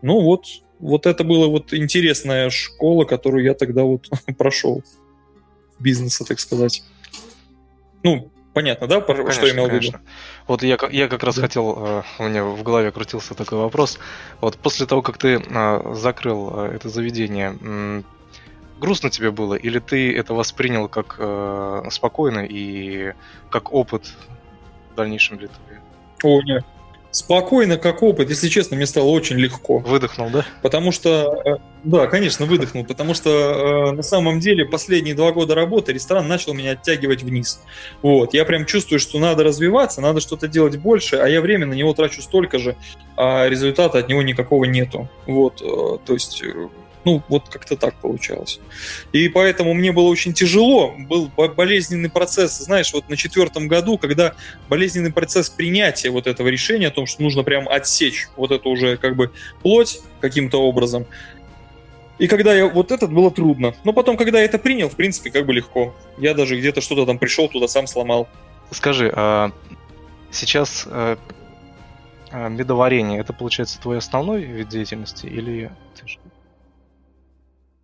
Ну 0.01 0.19
вот, 0.19 0.47
вот 0.79 1.05
это 1.05 1.23
была 1.23 1.47
вот 1.47 1.73
интересная 1.73 2.49
школа, 2.49 3.05
которую 3.05 3.45
я 3.45 3.53
тогда 3.53 3.83
вот 3.83 4.09
прошел. 4.37 4.83
Бизнеса, 5.79 6.25
так 6.25 6.41
сказать. 6.41 6.83
Ну, 8.03 8.29
понятно, 8.51 8.85
да, 8.85 8.99
конечно, 8.99 9.31
что 9.31 9.45
я 9.45 9.53
имел 9.53 9.67
конечно. 9.67 9.99
в 9.99 10.01
виду? 10.01 10.11
Вот 10.47 10.63
я, 10.63 10.77
я 10.91 11.07
как 11.07 11.23
раз 11.23 11.35
да. 11.37 11.43
хотел, 11.43 11.73
э, 11.79 12.03
у 12.19 12.23
меня 12.27 12.43
в 12.43 12.63
голове 12.63 12.91
крутился 12.91 13.33
такой 13.33 13.59
вопрос. 13.59 13.97
Вот 14.41 14.57
после 14.57 14.85
того, 14.87 15.01
как 15.01 15.17
ты 15.17 15.41
а, 15.51 15.93
закрыл 15.93 16.51
э, 16.53 16.75
это 16.75 16.89
заведение, 16.89 18.03
грустно 18.79 19.09
тебе 19.09 19.31
было, 19.31 19.55
или 19.55 19.79
ты 19.79 20.15
это 20.15 20.33
воспринял 20.33 20.87
как 20.87 21.15
э, 21.19 21.83
спокойно 21.91 22.45
и 22.45 23.13
как 23.49 23.73
опыт 23.73 24.05
в 24.91 24.95
дальнейшем 24.95 25.37
для 25.37 25.47
тебя? 25.47 25.81
О, 26.23 26.41
нет. 26.41 26.65
Спокойно, 27.11 27.77
как 27.77 28.03
опыт. 28.03 28.29
Если 28.29 28.47
честно, 28.47 28.75
мне 28.75 28.85
стало 28.85 29.07
очень 29.07 29.37
легко. 29.37 29.79
Выдохнул, 29.79 30.29
да? 30.29 30.45
Потому 30.61 30.91
что, 30.91 31.41
э, 31.45 31.57
да, 31.83 32.05
конечно, 32.07 32.45
выдохнул. 32.45 32.85
Потому 32.85 33.13
что 33.15 33.29
э, 33.29 33.91
на 33.93 34.03
самом 34.03 34.39
деле 34.39 34.65
последние 34.65 35.15
два 35.15 35.31
года 35.31 35.55
работы 35.55 35.93
ресторан 35.93 36.27
начал 36.27 36.53
меня 36.53 36.71
оттягивать 36.71 37.23
вниз. 37.23 37.61
Вот, 38.03 38.33
я 38.33 38.45
прям 38.45 38.65
чувствую, 38.65 38.99
что 38.99 39.17
надо 39.19 39.43
развиваться, 39.43 39.99
надо 39.99 40.19
что-то 40.19 40.47
делать 40.47 40.77
больше, 40.77 41.15
а 41.15 41.27
я 41.27 41.41
время 41.41 41.65
на 41.65 41.73
него 41.73 41.93
трачу 41.93 42.21
столько 42.21 42.59
же, 42.59 42.75
а 43.15 43.47
результата 43.47 43.97
от 43.97 44.09
него 44.09 44.21
никакого 44.21 44.65
нету. 44.65 45.09
Вот, 45.25 45.61
э, 45.61 45.97
то 46.05 46.13
есть 46.13 46.43
Ну, 47.05 47.23
вот 47.29 47.47
как-то 47.49 47.77
так 47.77 47.95
получалось. 47.95 48.59
И 49.13 49.29
поэтому 49.29 49.73
мне 49.73 49.91
было 49.91 50.07
очень 50.07 50.33
тяжело, 50.33 50.93
был 50.97 51.31
болезненный 51.55 52.09
процесс, 52.09 52.57
знаешь, 52.57 52.91
вот 52.93 53.07
на 53.07 53.15
четвертом 53.15 53.67
году, 53.67 53.97
когда 53.97 54.35
болезненный 54.67 55.13
процесс 55.13 55.49
принятия 55.49 56.09
вот 56.09 56.27
этого 56.27 56.49
решения 56.49 56.87
о 56.87 56.91
том, 56.91 57.05
что 57.05 57.23
нужно 57.23 57.43
прям 57.43 57.69
отсечь 57.69 58.27
вот 58.35 58.51
эту 58.51 58.69
уже 58.69 58.97
как 58.97 59.15
бы 59.15 59.31
плоть 59.61 60.01
каким-то 60.19 60.61
образом, 60.61 61.05
и 62.19 62.27
когда 62.27 62.53
я 62.53 62.67
вот 62.67 62.91
этот 62.91 63.11
было 63.13 63.31
трудно. 63.31 63.75
Но 63.83 63.93
потом, 63.93 64.17
когда 64.17 64.39
я 64.39 64.45
это 64.45 64.57
принял, 64.57 64.89
в 64.89 64.95
принципе, 64.95 65.29
как 65.29 65.45
бы 65.45 65.53
легко. 65.53 65.95
Я 66.17 66.33
даже 66.33 66.57
где-то 66.57 66.81
что-то 66.81 67.05
там 67.05 67.19
пришел, 67.19 67.47
туда 67.47 67.67
сам 67.67 67.85
сломал. 67.87 68.27
Скажи, 68.71 69.11
а 69.15 69.51
сейчас 70.31 70.85
а, 70.87 71.17
а, 72.31 72.49
медоварение 72.49 73.19
это 73.19 73.33
получается 73.33 73.79
твой 73.79 73.99
основной 73.99 74.43
вид 74.43 74.67
деятельности 74.67 75.27
или 75.27 75.71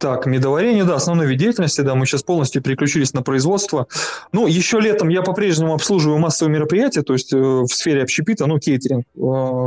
так, 0.03 0.25
медоварение, 0.25 0.83
да, 0.83 0.95
основной 0.95 1.27
вид 1.27 1.39
деятельности, 1.39 1.81
да, 1.81 1.95
мы 1.95 2.05
сейчас 2.05 2.23
полностью 2.23 2.61
переключились 2.61 3.13
на 3.13 3.21
производство. 3.21 3.87
Ну, 4.31 4.47
еще 4.47 4.79
летом 4.79 5.09
я 5.09 5.21
по-прежнему 5.21 5.73
обслуживаю 5.73 6.19
массовые 6.19 6.53
мероприятия, 6.53 7.01
то 7.01 7.13
есть 7.13 7.33
э, 7.33 7.37
в 7.37 7.67
сфере 7.67 8.03
общепита, 8.03 8.45
ну, 8.45 8.59
кейтеринг. 8.59 9.05
Э, 9.15 9.19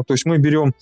то 0.06 0.12
есть 0.12 0.26
мы 0.26 0.38
берем 0.38 0.74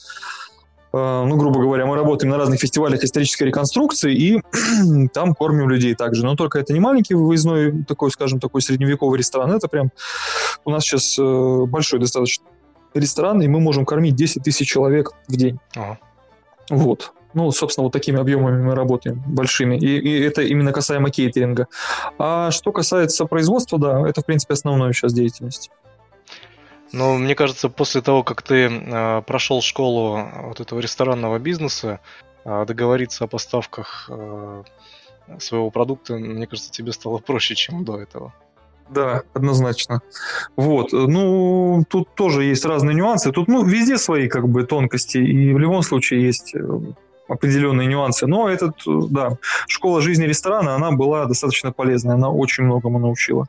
Э, 0.94 1.24
ну, 1.26 1.36
грубо 1.36 1.60
говоря, 1.60 1.86
мы 1.86 1.96
работаем 1.96 2.30
на 2.30 2.38
разных 2.38 2.60
фестивалях 2.60 3.02
исторической 3.02 3.44
реконструкции 3.44 4.14
и 4.14 4.42
там 5.12 5.34
кормим 5.34 5.68
людей 5.68 5.94
также. 5.96 6.24
Но 6.24 6.36
только 6.36 6.60
это 6.60 6.72
не 6.72 6.78
маленький 6.78 7.14
выездной 7.14 7.82
такой, 7.82 8.12
скажем, 8.12 8.38
такой 8.38 8.62
средневековый 8.62 9.18
ресторан. 9.18 9.50
Это 9.50 9.66
прям 9.66 9.90
у 10.64 10.70
нас 10.70 10.84
сейчас 10.84 11.18
э, 11.18 11.64
большой 11.66 11.98
достаточно 11.98 12.44
ресторан, 12.94 13.42
и 13.42 13.48
мы 13.48 13.58
можем 13.58 13.84
кормить 13.84 14.14
10 14.14 14.44
тысяч 14.44 14.68
человек 14.68 15.10
в 15.26 15.34
день. 15.34 15.58
Ага. 15.74 15.98
Вот. 16.70 17.12
Ну, 17.34 17.50
собственно, 17.50 17.84
вот 17.84 17.92
такими 17.92 18.18
объемами 18.18 18.62
мы 18.62 18.74
работаем, 18.74 19.22
большими. 19.26 19.76
И, 19.76 19.98
и 19.98 20.20
это 20.20 20.42
именно 20.42 20.72
касаемо 20.72 21.10
кейтеринга. 21.10 21.66
А 22.18 22.50
что 22.50 22.72
касается 22.72 23.26
производства, 23.26 23.78
да, 23.78 24.08
это, 24.08 24.22
в 24.22 24.26
принципе, 24.26 24.54
основная 24.54 24.92
сейчас 24.92 25.12
деятельность. 25.12 25.70
Но 26.92 27.16
мне 27.16 27.34
кажется, 27.34 27.68
после 27.68 28.02
того, 28.02 28.22
как 28.22 28.42
ты 28.42 28.68
э, 28.68 29.22
прошел 29.26 29.62
школу 29.62 30.28
вот 30.44 30.60
этого 30.60 30.78
ресторанного 30.78 31.40
бизнеса, 31.40 31.98
э, 32.44 32.64
договориться 32.66 33.24
о 33.24 33.26
поставках 33.26 34.08
э, 34.08 34.62
своего 35.40 35.70
продукта, 35.70 36.14
мне 36.14 36.46
кажется, 36.46 36.70
тебе 36.70 36.92
стало 36.92 37.18
проще, 37.18 37.56
чем 37.56 37.84
до 37.84 37.98
этого. 38.00 38.32
Да, 38.90 39.22
однозначно. 39.32 40.02
Вот. 40.54 40.92
Ну, 40.92 41.84
тут 41.88 42.14
тоже 42.14 42.44
есть 42.44 42.64
разные 42.64 42.94
нюансы. 42.94 43.32
Тут, 43.32 43.48
ну, 43.48 43.64
везде 43.64 43.98
свои, 43.98 44.28
как 44.28 44.48
бы, 44.48 44.62
тонкости. 44.62 45.18
И 45.18 45.52
в 45.52 45.58
любом 45.58 45.82
случае 45.82 46.22
есть 46.22 46.54
определенные 47.28 47.86
нюансы. 47.86 48.26
Но 48.26 48.48
этот, 48.48 48.74
да, 48.86 49.38
школа 49.66 50.00
жизни 50.00 50.24
ресторана, 50.24 50.74
она 50.74 50.92
была 50.92 51.26
достаточно 51.26 51.72
полезная. 51.72 52.16
Она 52.16 52.30
очень 52.30 52.64
многому 52.64 52.98
научила. 52.98 53.46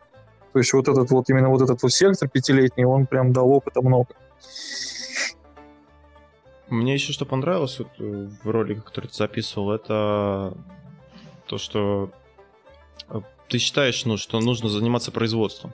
То 0.53 0.59
есть 0.59 0.73
вот 0.73 0.87
этот 0.87 1.11
вот, 1.11 1.29
именно 1.29 1.49
вот 1.49 1.61
этот 1.61 1.81
вот 1.83 1.91
сектор 1.91 2.29
пятилетний, 2.29 2.85
он 2.85 3.05
прям 3.05 3.33
дал 3.33 3.49
опыта 3.49 3.81
много. 3.81 4.09
Мне 6.69 6.93
еще 6.93 7.13
что 7.13 7.25
понравилось 7.25 7.77
вот 7.79 7.89
э, 7.99 8.27
в 8.43 8.49
ролике, 8.49 8.81
который 8.81 9.07
ты 9.07 9.13
записывал, 9.13 9.71
это 9.71 10.53
то, 11.45 11.57
что 11.57 12.09
э, 13.09 13.21
ты 13.49 13.59
считаешь, 13.59 14.05
ну, 14.05 14.17
что 14.17 14.39
нужно 14.39 14.69
заниматься 14.69 15.11
производством. 15.11 15.73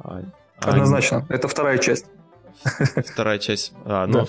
А, 0.00 0.22
а 0.58 0.70
Однозначно. 0.70 1.26
А... 1.28 1.32
Это 1.32 1.48
вторая 1.48 1.78
часть. 1.78 2.06
Вторая 3.06 3.38
часть. 3.38 3.72
А, 3.84 4.06
ну, 4.06 4.26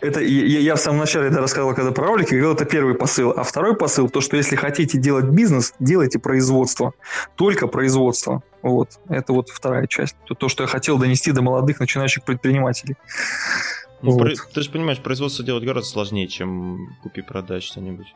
это 0.00 0.20
я, 0.20 0.60
я 0.60 0.74
в 0.74 0.80
самом 0.80 0.98
начале 0.98 1.28
это 1.28 1.40
рассказывал, 1.40 1.74
когда 1.74 1.92
про 1.92 2.06
ролики, 2.06 2.30
говорил, 2.30 2.54
это 2.54 2.64
первый 2.64 2.94
посыл. 2.94 3.30
А 3.30 3.42
второй 3.42 3.76
посыл, 3.76 4.08
то, 4.08 4.20
что 4.20 4.36
если 4.36 4.56
хотите 4.56 4.98
делать 4.98 5.26
бизнес, 5.26 5.74
делайте 5.78 6.18
производство. 6.18 6.92
Только 7.36 7.66
производство. 7.66 8.42
Вот. 8.62 9.00
Это 9.08 9.32
вот 9.32 9.48
вторая 9.48 9.86
часть. 9.86 10.16
То, 10.26 10.34
то 10.34 10.48
что 10.48 10.64
я 10.64 10.66
хотел 10.66 10.98
донести 10.98 11.32
до 11.32 11.42
молодых 11.42 11.80
начинающих 11.80 12.24
предпринимателей. 12.24 12.96
Ну, 14.02 14.12
вот. 14.12 14.32
Ты 14.54 14.62
же 14.62 14.70
понимаешь, 14.70 14.98
производство 14.98 15.44
делать 15.44 15.64
гораздо 15.64 15.90
сложнее, 15.90 16.26
чем 16.26 16.96
купи-продай 17.02 17.60
что-нибудь. 17.60 18.14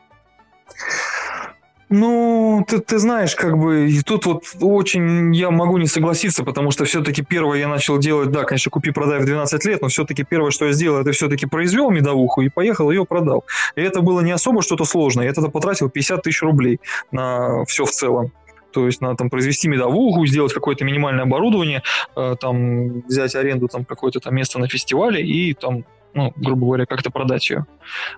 Ну, 1.97 2.65
ты, 2.67 2.81
ты 2.81 2.99
знаешь, 2.99 3.37
как 3.37 3.57
бы, 3.57 3.89
и 3.89 4.03
тут 4.03 4.27
вот 4.27 4.43
очень 4.61 5.33
я 5.33 5.53
могу 5.53 5.79
не 5.79 5.87
согласиться, 5.87 6.43
потому 6.43 6.73
что 6.73 6.85
все-таки 6.87 7.23
первое 7.23 7.61
я 7.61 7.69
начал 7.69 7.99
делать, 7.99 8.33
да, 8.33 8.43
конечно, 8.43 8.69
купи-продай 8.69 9.21
в 9.21 9.25
12 9.25 9.65
лет, 9.65 9.81
но 9.81 9.87
все-таки 9.87 10.25
первое, 10.25 10.51
что 10.51 10.65
я 10.65 10.73
сделал, 10.73 11.01
это 11.01 11.13
все-таки 11.13 11.47
произвел 11.47 11.91
медовуху 11.91 12.41
и 12.41 12.49
поехал 12.49 12.91
ее 12.91 13.05
продал. 13.05 13.45
И 13.77 13.81
это 13.81 14.01
было 14.01 14.23
не 14.23 14.33
особо 14.33 14.61
что-то 14.61 14.85
сложное, 14.85 15.27
я 15.27 15.33
тогда 15.33 15.51
потратил 15.51 15.89
50 15.89 16.21
тысяч 16.21 16.43
рублей 16.43 16.81
на 17.13 17.65
все 17.67 17.85
в 17.85 17.93
целом. 17.93 18.33
То 18.73 18.87
есть 18.87 19.01
надо 19.01 19.15
там 19.15 19.31
произвести 19.31 19.69
медовуху, 19.69 20.27
сделать 20.27 20.53
какое-то 20.53 20.85
минимальное 20.85 21.23
оборудование, 21.23 21.85
э, 22.17 22.35
там 22.41 23.03
взять 23.03 23.37
аренду 23.37 23.69
там 23.69 23.85
какое-то 23.85 24.19
там 24.19 24.35
место 24.35 24.59
на 24.59 24.67
фестивале 24.67 25.23
и 25.25 25.55
там 25.55 25.85
ну, 26.15 26.33
грубо 26.37 26.67
говоря, 26.67 26.87
как-то 26.87 27.11
продать 27.11 27.51
ее. 27.51 27.67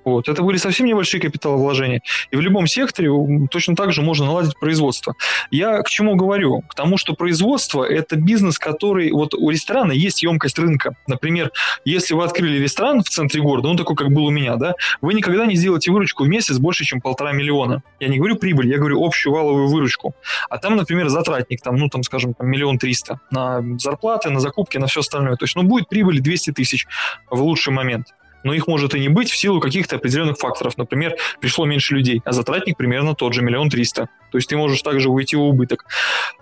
Вот. 0.04 0.28
Это 0.28 0.42
были 0.42 0.56
совсем 0.58 0.86
небольшие 0.86 1.20
капиталовложения. 1.20 2.02
И 2.30 2.36
в 2.36 2.40
любом 2.40 2.66
секторе 2.66 3.10
точно 3.50 3.74
так 3.74 3.92
же 3.92 4.02
можно 4.02 4.26
наладить 4.26 4.58
производство. 4.58 5.14
Я 5.50 5.82
к 5.82 5.88
чему 5.88 6.14
говорю? 6.16 6.62
К 6.68 6.74
тому, 6.74 6.98
что 6.98 7.14
производство– 7.14 7.84
это 7.84 8.16
бизнес, 8.16 8.58
который... 8.58 9.10
Вот 9.12 9.34
у 9.34 9.50
ресторана 9.50 9.92
есть 9.92 10.22
емкость 10.22 10.58
рынка. 10.58 10.96
Например, 11.06 11.50
если 11.84 12.14
вы 12.14 12.24
открыли 12.24 12.62
ресторан 12.62 13.02
в 13.02 13.08
центре 13.08 13.40
города, 13.40 13.68
ну, 13.68 13.76
такой, 13.76 13.96
как 13.96 14.10
был 14.10 14.26
у 14.26 14.30
меня, 14.30 14.56
да, 14.56 14.74
вы 15.00 15.14
никогда 15.14 15.46
не 15.46 15.56
сделаете 15.56 15.90
выручку 15.90 16.24
в 16.24 16.28
месяц 16.28 16.58
больше, 16.58 16.84
чем 16.84 17.00
полтора 17.00 17.32
миллиона. 17.32 17.82
Я 17.98 18.08
не 18.08 18.18
говорю 18.18 18.36
прибыль, 18.36 18.68
я 18.68 18.78
говорю 18.78 19.04
общую 19.04 19.32
валовую 19.32 19.68
выручку. 19.68 20.14
А 20.50 20.58
там, 20.58 20.76
например, 20.76 21.08
затратник, 21.08 21.62
там, 21.62 21.76
ну, 21.76 21.88
там, 21.88 22.02
скажем, 22.02 22.34
миллион 22.40 22.78
триста 22.78 23.20
на 23.30 23.62
зарплаты, 23.78 24.30
на 24.30 24.40
закупки, 24.40 24.78
на 24.78 24.86
все 24.86 25.00
остальное. 25.00 25.36
То 25.36 25.44
есть, 25.44 25.56
ну, 25.56 25.62
будет 25.62 25.88
прибыль 25.88 26.20
200 26.20 26.52
тысяч 26.52 26.86
в 27.30 27.40
лучший 27.40 27.72
момент 27.72 27.85
момент. 27.86 28.14
Но 28.44 28.54
их 28.54 28.68
может 28.68 28.94
и 28.94 29.00
не 29.00 29.08
быть 29.08 29.28
в 29.28 29.36
силу 29.36 29.60
каких-то 29.60 29.96
определенных 29.96 30.38
факторов. 30.38 30.76
Например, 30.78 31.16
пришло 31.40 31.66
меньше 31.66 31.94
людей, 31.94 32.22
а 32.24 32.32
затратник 32.32 32.76
примерно 32.76 33.14
тот 33.14 33.32
же, 33.32 33.42
миллион 33.42 33.70
триста. 33.70 34.08
То 34.30 34.38
есть 34.38 34.48
ты 34.48 34.56
можешь 34.56 34.82
также 34.82 35.08
уйти 35.08 35.34
в 35.34 35.42
убыток. 35.42 35.84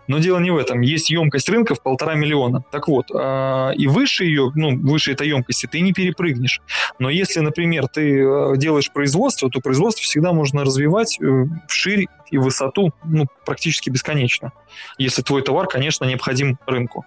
Но 0.07 0.19
дело 0.19 0.39
не 0.39 0.51
в 0.51 0.59
этом. 0.59 0.83
Есть 0.83 1.09
емкость 1.09 1.49
рынка 1.49 1.75
в 1.75 1.83
полтора 1.83 2.15
миллиона. 2.15 2.63
Так 2.71 2.89
вот, 2.89 3.07
а, 3.15 3.71
и 3.71 3.87
выше 3.87 4.25
ее, 4.25 4.53
ну, 4.55 4.77
выше 4.77 5.13
этой 5.13 5.29
емкости 5.29 5.67
ты 5.67 5.81
не 5.81 5.93
перепрыгнешь. 5.95 6.61
Но 6.99 7.09
если, 7.09 7.41
например, 7.41 7.89
ты 7.89 8.23
а, 8.23 8.57
делаешь 8.57 8.93
производство, 8.93 9.49
то 9.49 9.61
производство 9.61 10.03
всегда 10.03 10.33
можно 10.33 10.63
развивать 10.63 11.19
э, 11.23 11.45
вширь 11.69 12.07
и 12.31 12.37
высоту 12.37 12.93
ну, 13.05 13.27
практически 13.47 13.89
бесконечно. 13.89 14.53
Если 14.99 15.23
твой 15.23 15.41
товар, 15.41 15.69
конечно, 15.69 16.05
необходим 16.05 16.59
рынку. 16.67 17.07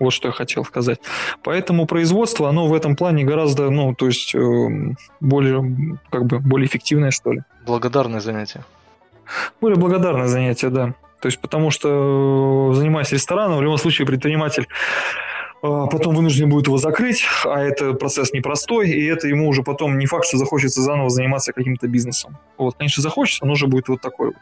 Вот 0.00 0.12
что 0.12 0.28
я 0.28 0.32
хотел 0.32 0.64
сказать. 0.64 1.00
Поэтому 1.42 1.86
производство, 1.86 2.48
оно 2.48 2.66
в 2.66 2.74
этом 2.74 2.96
плане 2.96 3.24
гораздо, 3.24 3.70
ну, 3.70 3.94
то 3.94 4.06
есть, 4.06 4.34
э, 4.34 4.94
более, 5.20 5.98
как 6.10 6.26
бы, 6.26 6.38
более 6.38 6.66
эффективное, 6.66 7.10
что 7.10 7.32
ли. 7.32 7.42
Благодарное 7.66 8.20
занятие. 8.20 8.64
Более 9.60 9.78
благодарное 9.78 10.26
занятие, 10.26 10.70
да. 10.70 10.94
То 11.20 11.28
есть, 11.28 11.40
потому 11.40 11.70
что, 11.70 12.72
э, 12.72 12.74
занимаясь 12.74 13.12
рестораном, 13.12 13.58
в 13.58 13.62
любом 13.62 13.78
случае 13.78 14.06
предприниматель 14.06 14.68
потом 15.64 16.14
вынужден 16.14 16.50
будет 16.50 16.66
его 16.66 16.76
закрыть, 16.76 17.24
а 17.44 17.60
это 17.60 17.94
процесс 17.94 18.32
непростой, 18.32 18.90
и 18.90 19.06
это 19.06 19.28
ему 19.28 19.48
уже 19.48 19.62
потом 19.62 19.98
не 19.98 20.06
факт, 20.06 20.26
что 20.26 20.36
захочется 20.36 20.82
заново 20.82 21.08
заниматься 21.08 21.52
каким-то 21.52 21.88
бизнесом. 21.88 22.36
Вот, 22.58 22.76
конечно, 22.76 23.02
захочется, 23.02 23.44
оно 23.44 23.54
уже 23.54 23.66
будет 23.66 23.88
вот 23.88 24.00
такое. 24.00 24.32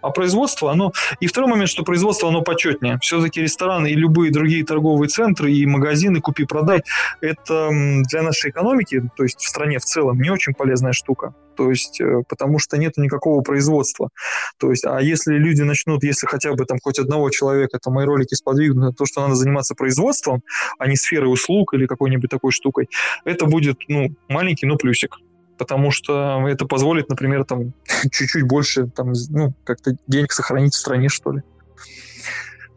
А 0.00 0.10
производство, 0.10 0.72
оно... 0.72 0.92
И 1.20 1.28
второй 1.28 1.50
момент, 1.50 1.68
что 1.68 1.84
производство, 1.84 2.28
оно 2.28 2.42
почетнее. 2.42 2.98
Все-таки 3.00 3.40
рестораны 3.40 3.92
и 3.92 3.94
любые 3.94 4.32
другие 4.32 4.64
торговые 4.64 5.08
центры 5.08 5.52
и 5.52 5.64
магазины 5.66 6.20
купи-продай, 6.20 6.82
это 7.20 7.70
для 7.70 8.22
нашей 8.22 8.50
экономики, 8.50 9.02
то 9.16 9.22
есть 9.22 9.40
в 9.40 9.48
стране 9.48 9.78
в 9.78 9.84
целом, 9.84 10.20
не 10.20 10.30
очень 10.30 10.52
полезная 10.52 10.92
штука 10.92 11.32
то 11.56 11.70
есть 11.70 12.00
э, 12.00 12.22
потому 12.28 12.58
что 12.58 12.76
нет 12.76 12.96
никакого 12.96 13.42
производства. 13.42 14.10
То 14.58 14.70
есть, 14.70 14.84
а 14.84 15.00
если 15.00 15.34
люди 15.34 15.62
начнут, 15.62 16.04
если 16.04 16.26
хотя 16.26 16.52
бы 16.54 16.64
там 16.64 16.78
хоть 16.82 16.98
одного 16.98 17.30
человека, 17.30 17.78
то 17.82 17.90
мои 17.90 18.04
ролики 18.04 18.34
сподвигнут 18.34 18.84
на 18.84 18.92
то, 18.92 19.06
что 19.06 19.22
надо 19.22 19.34
заниматься 19.34 19.74
производством, 19.74 20.42
а 20.78 20.86
не 20.86 20.96
сферой 20.96 21.32
услуг 21.32 21.74
или 21.74 21.86
какой-нибудь 21.86 22.30
такой 22.30 22.52
штукой, 22.52 22.88
это 23.24 23.46
будет, 23.46 23.78
ну, 23.88 24.14
маленький, 24.28 24.66
но 24.66 24.76
плюсик 24.76 25.18
потому 25.58 25.92
что 25.92 26.44
это 26.48 26.66
позволит, 26.66 27.08
например, 27.08 27.44
там 27.44 27.72
чуть-чуть 28.10 28.42
больше, 28.42 28.88
там, 28.88 29.12
ну, 29.30 29.54
как-то 29.62 29.96
денег 30.08 30.32
сохранить 30.32 30.74
в 30.74 30.78
стране, 30.78 31.08
что 31.08 31.32
ли. 31.32 31.42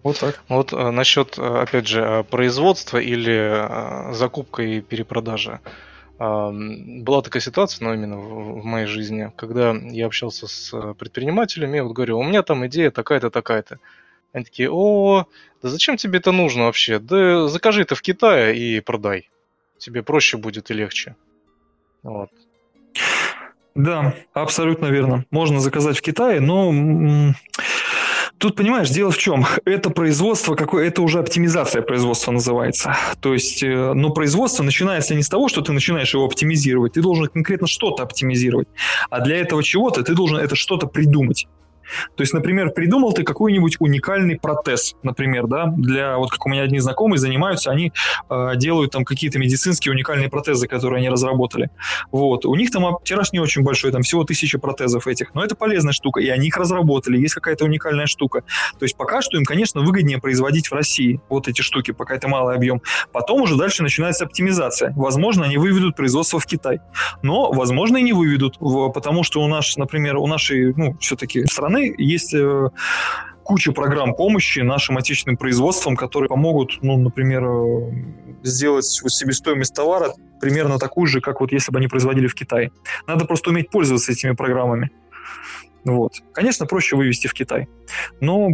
Вот 0.04 0.20
так. 0.20 0.44
Вот 0.50 0.72
а, 0.72 0.92
насчет, 0.92 1.40
э, 1.40 1.42
опять 1.42 1.88
же, 1.88 2.24
производства 2.30 3.00
или 3.00 4.14
закупка 4.14 4.62
и 4.62 4.82
перепродажи. 4.82 5.62
Была 6.18 7.22
такая 7.22 7.42
ситуация, 7.42 7.84
но 7.84 7.94
именно 7.94 8.18
в 8.18 8.64
моей 8.64 8.86
жизни, 8.86 9.34
когда 9.36 9.74
я 9.74 10.06
общался 10.06 10.48
с 10.48 10.74
э, 10.74 10.94
предпринимателями, 10.94 11.76
я 11.76 11.84
вот 11.84 11.92
говорю, 11.92 12.20
у 12.20 12.24
меня 12.24 12.42
там 12.42 12.66
идея 12.68 12.90
такая-то, 12.90 13.30
такая-то. 13.30 13.80
Они 14.32 14.46
такие, 14.46 14.70
о, 14.72 15.28
да 15.62 15.70
зачем 15.70 15.98
тебе 15.98 16.20
это 16.20 16.32
нужно 16.32 16.66
вообще? 16.66 17.00
Да 17.00 17.50
закажи 17.50 17.82
это 17.82 17.96
в 17.96 18.02
Китае 18.02 18.58
и 18.58 18.80
продай. 18.80 19.30
Тебе 19.78 20.04
проще 20.04 20.38
будет 20.38 20.72
и 20.72 20.74
легче. 20.74 21.18
Вот. 22.02 22.30
Да, 23.76 24.16
абсолютно 24.34 24.86
верно. 24.86 25.26
Можно 25.32 25.60
заказать 25.60 25.98
в 25.98 26.02
Китае, 26.02 26.40
но 26.40 26.72
Тут, 28.38 28.56
понимаешь, 28.56 28.90
дело 28.90 29.12
в 29.12 29.18
чем? 29.18 29.46
Это 29.66 29.90
производство, 29.90 30.56
какое, 30.56 30.88
это 30.88 31.02
уже 31.02 31.20
оптимизация 31.20 31.82
производства 31.82 32.32
называется. 32.32 32.96
То 33.22 33.34
есть, 33.34 33.64
э, 33.64 33.94
но 33.94 34.10
производство 34.10 34.64
начинается 34.64 35.16
не 35.16 35.24
с 35.24 35.30
того, 35.30 35.48
что 35.48 35.62
ты 35.62 35.72
начинаешь 35.72 36.14
его 36.14 36.26
оптимизировать, 36.26 36.94
ты 36.94 37.02
должен 37.02 37.28
конкретно 37.28 37.68
что-то 37.68 38.04
оптимизировать. 38.04 38.68
А 39.10 39.22
для 39.22 39.38
этого 39.38 39.64
чего-то 39.64 40.04
ты 40.04 40.14
должен 40.14 40.38
это 40.38 40.56
что-то 40.56 40.88
придумать. 40.88 41.48
То 42.16 42.22
есть, 42.22 42.34
например, 42.34 42.72
придумал 42.72 43.14
ты 43.14 43.24
какой-нибудь 43.24 43.78
уникальный 43.80 44.38
протез, 44.38 44.96
например, 45.04 45.48
да, 45.48 45.66
для, 45.68 46.18
вот 46.18 46.32
как 46.32 46.46
у 46.46 46.50
меня 46.50 46.64
одни 46.64 46.80
знакомые 46.80 47.20
занимаются, 47.20 47.72
они 47.72 47.92
э, 48.30 48.52
делают 48.56 48.92
там 48.92 49.06
какие-то 49.06 49.40
медицинские 49.40 49.94
уникальные 49.94 50.30
протезы, 50.30 50.68
которые 50.68 51.00
они 51.00 51.10
разработали. 51.10 51.70
Вот, 52.12 52.46
у 52.46 52.56
них 52.56 52.72
там 52.72 52.98
тираж 53.04 53.32
не 53.32 53.40
очень 53.40 53.64
большой, 53.64 53.92
там 53.92 54.02
всего 54.02 54.24
тысяча 54.24 54.60
протезов 54.60 55.08
этих, 55.08 55.34
но 55.34 55.44
это 55.44 55.56
полезная 55.56 55.94
штука, 55.94 56.20
и 56.20 56.30
они 56.30 56.48
их 56.48 56.58
разработали, 56.58 57.18
есть 57.18 57.34
какая-то 57.34 57.66
уникальная 57.66 58.06
штука. 58.06 58.44
То 58.80 58.86
есть 58.86 58.98
пока 58.98 59.22
что 59.22 59.38
им, 59.38 59.46
конечно, 59.46 59.82
выгоднее 59.82 60.20
производить 60.20 60.68
в 60.68 60.74
России 60.74 61.20
вот 61.30 61.48
эти 61.48 61.62
штуки, 61.62 61.92
пока 61.92 62.16
это 62.16 62.28
малый 62.28 62.56
объем. 62.56 62.82
Потом 63.12 63.42
уже 63.42 63.56
дальше 63.56 63.84
начинается 63.84 64.26
оптимизация. 64.26 64.94
Возможно, 64.96 65.46
они 65.46 65.58
выведут 65.58 65.96
производство 65.96 66.40
в 66.40 66.46
Китай, 66.46 66.80
но, 67.22 67.52
возможно, 67.52 67.98
и 67.98 68.04
не 68.04 68.14
выведут, 68.14 68.58
потому 68.94 69.24
что 69.24 69.42
у 69.42 69.48
нас, 69.48 69.78
например, 69.78 70.18
у 70.18 70.28
нашей, 70.28 70.74
ну, 70.76 70.98
все-таки 71.00 71.46
страны 71.46 71.75
стороны, 71.76 71.96
есть 71.98 72.34
э, 72.34 72.70
куча 73.44 73.72
программ 73.72 74.16
помощи 74.16 74.60
нашим 74.60 74.98
отечественным 74.98 75.38
производствам, 75.38 75.96
которые 75.96 76.30
помогут, 76.30 76.80
ну, 76.82 76.98
например, 76.98 77.44
э, 77.46 77.92
сделать 78.44 78.86
себестоимость 78.86 79.74
товара 79.74 80.14
примерно 80.42 80.78
такую 80.78 81.08
же, 81.08 81.22
как 81.22 81.42
вот 81.42 81.52
если 81.52 81.72
бы 81.72 81.80
они 81.80 81.88
производили 81.88 82.28
в 82.28 82.36
Китае. 82.36 82.72
Надо 83.08 83.26
просто 83.26 83.50
уметь 83.50 83.70
пользоваться 83.70 84.12
этими 84.12 84.32
программами. 84.32 84.92
Вот. 85.84 86.14
Конечно, 86.34 86.66
проще 86.66 86.96
вывести 86.96 87.28
в 87.28 87.34
Китай. 87.34 87.68
Но 88.20 88.50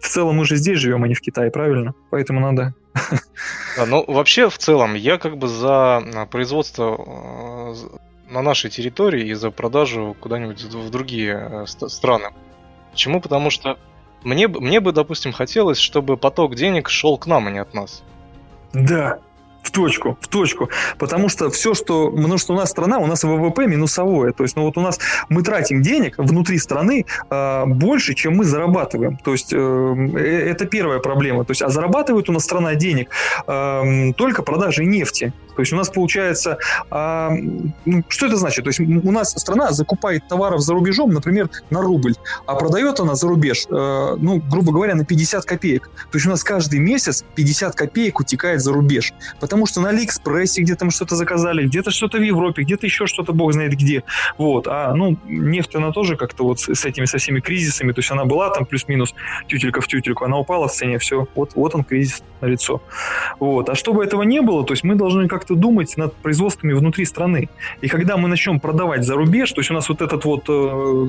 в 0.00 0.08
целом 0.08 0.36
мы 0.36 0.44
же 0.44 0.56
здесь 0.56 0.78
живем, 0.78 1.04
а 1.04 1.08
не 1.08 1.14
в 1.14 1.20
Китае, 1.20 1.50
правильно? 1.50 1.94
Поэтому 2.10 2.40
надо... 2.40 2.74
Да, 3.76 3.84
ну, 3.86 4.04
вообще, 4.06 4.48
в 4.48 4.56
целом, 4.56 4.94
я 4.94 5.18
как 5.18 5.36
бы 5.36 5.48
за 5.48 5.98
а, 5.98 6.26
производство 6.26 6.96
э, 6.96 8.32
на 8.32 8.42
нашей 8.42 8.70
территории 8.70 9.28
и 9.28 9.34
за 9.34 9.50
продажу 9.50 10.16
куда-нибудь 10.18 10.62
в 10.62 10.90
другие 10.90 11.64
страны. 11.66 12.30
Почему? 12.96 13.20
Потому 13.20 13.50
что 13.50 13.76
мне, 14.24 14.48
мне 14.48 14.80
бы, 14.80 14.90
допустим, 14.92 15.30
хотелось, 15.30 15.76
чтобы 15.76 16.16
поток 16.16 16.54
денег 16.54 16.88
шел 16.88 17.18
к 17.18 17.26
нам, 17.26 17.46
а 17.46 17.50
не 17.50 17.58
от 17.58 17.74
нас. 17.74 18.02
Да, 18.72 19.18
в 19.62 19.70
точку, 19.70 20.16
в 20.18 20.28
точку. 20.28 20.70
Потому 20.98 21.28
что 21.28 21.50
все, 21.50 21.74
что... 21.74 22.10
Потому 22.10 22.38
что 22.38 22.54
у 22.54 22.56
нас 22.56 22.70
страна, 22.70 22.98
у 22.98 23.06
нас 23.06 23.22
ВВП 23.22 23.66
минусовое. 23.66 24.32
То 24.32 24.44
есть, 24.44 24.56
ну 24.56 24.62
вот 24.62 24.78
у 24.78 24.80
нас 24.80 24.98
мы 25.28 25.42
тратим 25.42 25.82
денег 25.82 26.14
внутри 26.16 26.58
страны 26.58 27.04
э, 27.28 27.64
больше, 27.66 28.14
чем 28.14 28.36
мы 28.36 28.44
зарабатываем. 28.44 29.18
То 29.18 29.32
есть, 29.32 29.52
э, 29.52 29.56
э, 29.58 30.50
это 30.50 30.64
первая 30.64 31.00
проблема. 31.00 31.44
То 31.44 31.50
есть, 31.50 31.60
а 31.60 31.68
зарабатывает 31.68 32.30
у 32.30 32.32
нас 32.32 32.44
страна 32.44 32.76
денег 32.76 33.10
э, 33.46 34.12
только 34.16 34.42
продажей 34.42 34.86
нефти. 34.86 35.34
То 35.56 35.62
есть 35.62 35.72
у 35.72 35.76
нас 35.76 35.88
получается, 35.88 36.58
а, 36.90 37.30
ну, 37.84 38.04
что 38.08 38.26
это 38.26 38.36
значит? 38.36 38.64
То 38.64 38.68
есть 38.68 38.80
у 38.80 39.10
нас 39.10 39.30
страна 39.30 39.72
закупает 39.72 40.28
товаров 40.28 40.60
за 40.60 40.74
рубежом, 40.74 41.10
например, 41.10 41.50
на 41.70 41.80
рубль, 41.80 42.14
а 42.46 42.54
продает 42.54 43.00
она 43.00 43.14
за 43.14 43.26
рубеж, 43.28 43.66
э, 43.68 44.16
ну, 44.18 44.40
грубо 44.50 44.72
говоря, 44.72 44.94
на 44.94 45.04
50 45.04 45.44
копеек. 45.44 45.90
То 46.10 46.16
есть 46.18 46.26
у 46.26 46.30
нас 46.30 46.44
каждый 46.44 46.78
месяц 46.78 47.24
50 47.34 47.74
копеек 47.74 48.20
утекает 48.20 48.60
за 48.60 48.72
рубеж. 48.72 49.12
Потому 49.40 49.66
что 49.66 49.80
на 49.80 49.88
Алиэкспрессе 49.88 50.62
где-то 50.62 50.84
мы 50.84 50.90
что-то 50.90 51.16
заказали, 51.16 51.66
где-то 51.66 51.90
что-то 51.90 52.18
в 52.18 52.22
Европе, 52.22 52.62
где-то 52.62 52.86
еще 52.86 53.06
что-то, 53.06 53.32
бог 53.32 53.52
знает 53.52 53.72
где. 53.72 54.04
Вот. 54.38 54.66
А, 54.68 54.94
ну, 54.94 55.16
нефть, 55.26 55.74
она 55.74 55.92
тоже 55.92 56.16
как-то 56.16 56.44
вот 56.44 56.60
с 56.60 56.84
этими, 56.84 57.06
со 57.06 57.18
всеми 57.18 57.40
кризисами, 57.40 57.92
то 57.92 58.00
есть 58.00 58.10
она 58.10 58.24
была 58.24 58.50
там 58.50 58.66
плюс-минус 58.66 59.14
тютелька 59.48 59.80
в 59.80 59.88
тютельку, 59.88 60.24
она 60.24 60.36
упала 60.38 60.68
в 60.68 60.72
цене, 60.72 60.98
все, 60.98 61.26
вот, 61.34 61.52
вот 61.54 61.74
он 61.74 61.84
кризис 61.84 62.22
на 62.40 62.46
лицо. 62.46 62.82
Вот. 63.40 63.68
А 63.68 63.74
чтобы 63.74 64.04
этого 64.04 64.22
не 64.22 64.40
было, 64.40 64.64
то 64.64 64.72
есть 64.72 64.84
мы 64.84 64.94
должны 64.94 65.28
как-то 65.28 65.54
думать 65.54 65.96
над 65.96 66.14
производствами 66.14 66.72
внутри 66.72 67.04
страны. 67.04 67.48
И 67.80 67.88
когда 67.88 68.16
мы 68.16 68.28
начнем 68.28 68.60
продавать 68.60 69.04
за 69.04 69.14
рубеж, 69.14 69.52
то 69.52 69.60
есть 69.60 69.70
у 69.70 69.74
нас 69.74 69.88
вот 69.88 70.02
этот 70.02 70.24
вот 70.24 70.44
э, 70.48 71.08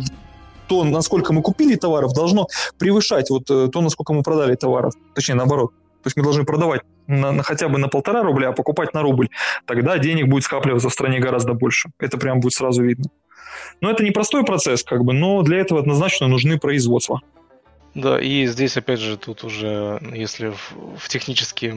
то, 0.67 0.83
насколько 0.83 1.33
мы 1.33 1.41
купили 1.41 1.75
товаров, 1.75 2.13
должно 2.13 2.47
превышать 2.77 3.29
вот 3.29 3.49
э, 3.49 3.67
то, 3.71 3.81
насколько 3.81 4.13
мы 4.13 4.23
продали 4.23 4.55
товаров. 4.55 4.93
Точнее, 5.13 5.35
наоборот. 5.35 5.71
То 6.03 6.07
есть 6.07 6.17
мы 6.17 6.23
должны 6.23 6.45
продавать 6.45 6.81
на, 7.07 7.31
на 7.31 7.43
хотя 7.43 7.67
бы 7.67 7.79
на 7.79 7.87
полтора 7.87 8.23
рубля, 8.23 8.49
а 8.49 8.51
покупать 8.53 8.93
на 8.93 9.01
рубль. 9.01 9.29
Тогда 9.65 9.97
денег 9.97 10.27
будет 10.27 10.43
скапливаться 10.43 10.89
в 10.89 10.93
стране 10.93 11.19
гораздо 11.19 11.53
больше. 11.53 11.89
Это 11.99 12.17
прям 12.17 12.39
будет 12.39 12.53
сразу 12.53 12.83
видно. 12.83 13.05
Но 13.81 13.91
это 13.91 14.03
непростой 14.03 14.43
процесс, 14.45 14.83
как 14.83 15.03
бы, 15.03 15.13
но 15.13 15.41
для 15.41 15.59
этого 15.59 15.79
однозначно 15.79 16.27
нужны 16.27 16.59
производства. 16.59 17.21
Да, 17.97 18.21
и 18.21 18.45
здесь, 18.45 18.77
опять 18.77 18.99
же, 18.99 19.17
тут 19.17 19.43
уже, 19.43 19.99
если 20.13 20.49
в, 20.49 20.97
в 20.97 21.09
технические, 21.09 21.73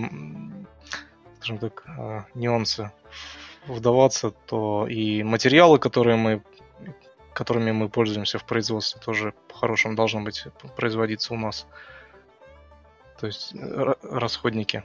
скажем 1.37 1.57
так, 1.57 1.83
а, 1.87 2.27
нюансы 2.35 2.93
вдаваться, 3.66 4.31
то 4.31 4.87
и 4.87 5.23
материалы, 5.23 5.79
которые 5.79 6.16
мы, 6.16 6.43
которыми 7.33 7.73
мы 7.73 7.89
пользуемся 7.89 8.39
в 8.39 8.45
производстве, 8.45 9.01
тоже 9.01 9.33
по-хорошему 9.49 9.95
должны 9.95 10.21
быть 10.21 10.45
производиться 10.77 11.33
у 11.33 11.39
нас. 11.39 11.66
То 13.18 13.27
есть 13.27 13.55
расходники. 14.03 14.85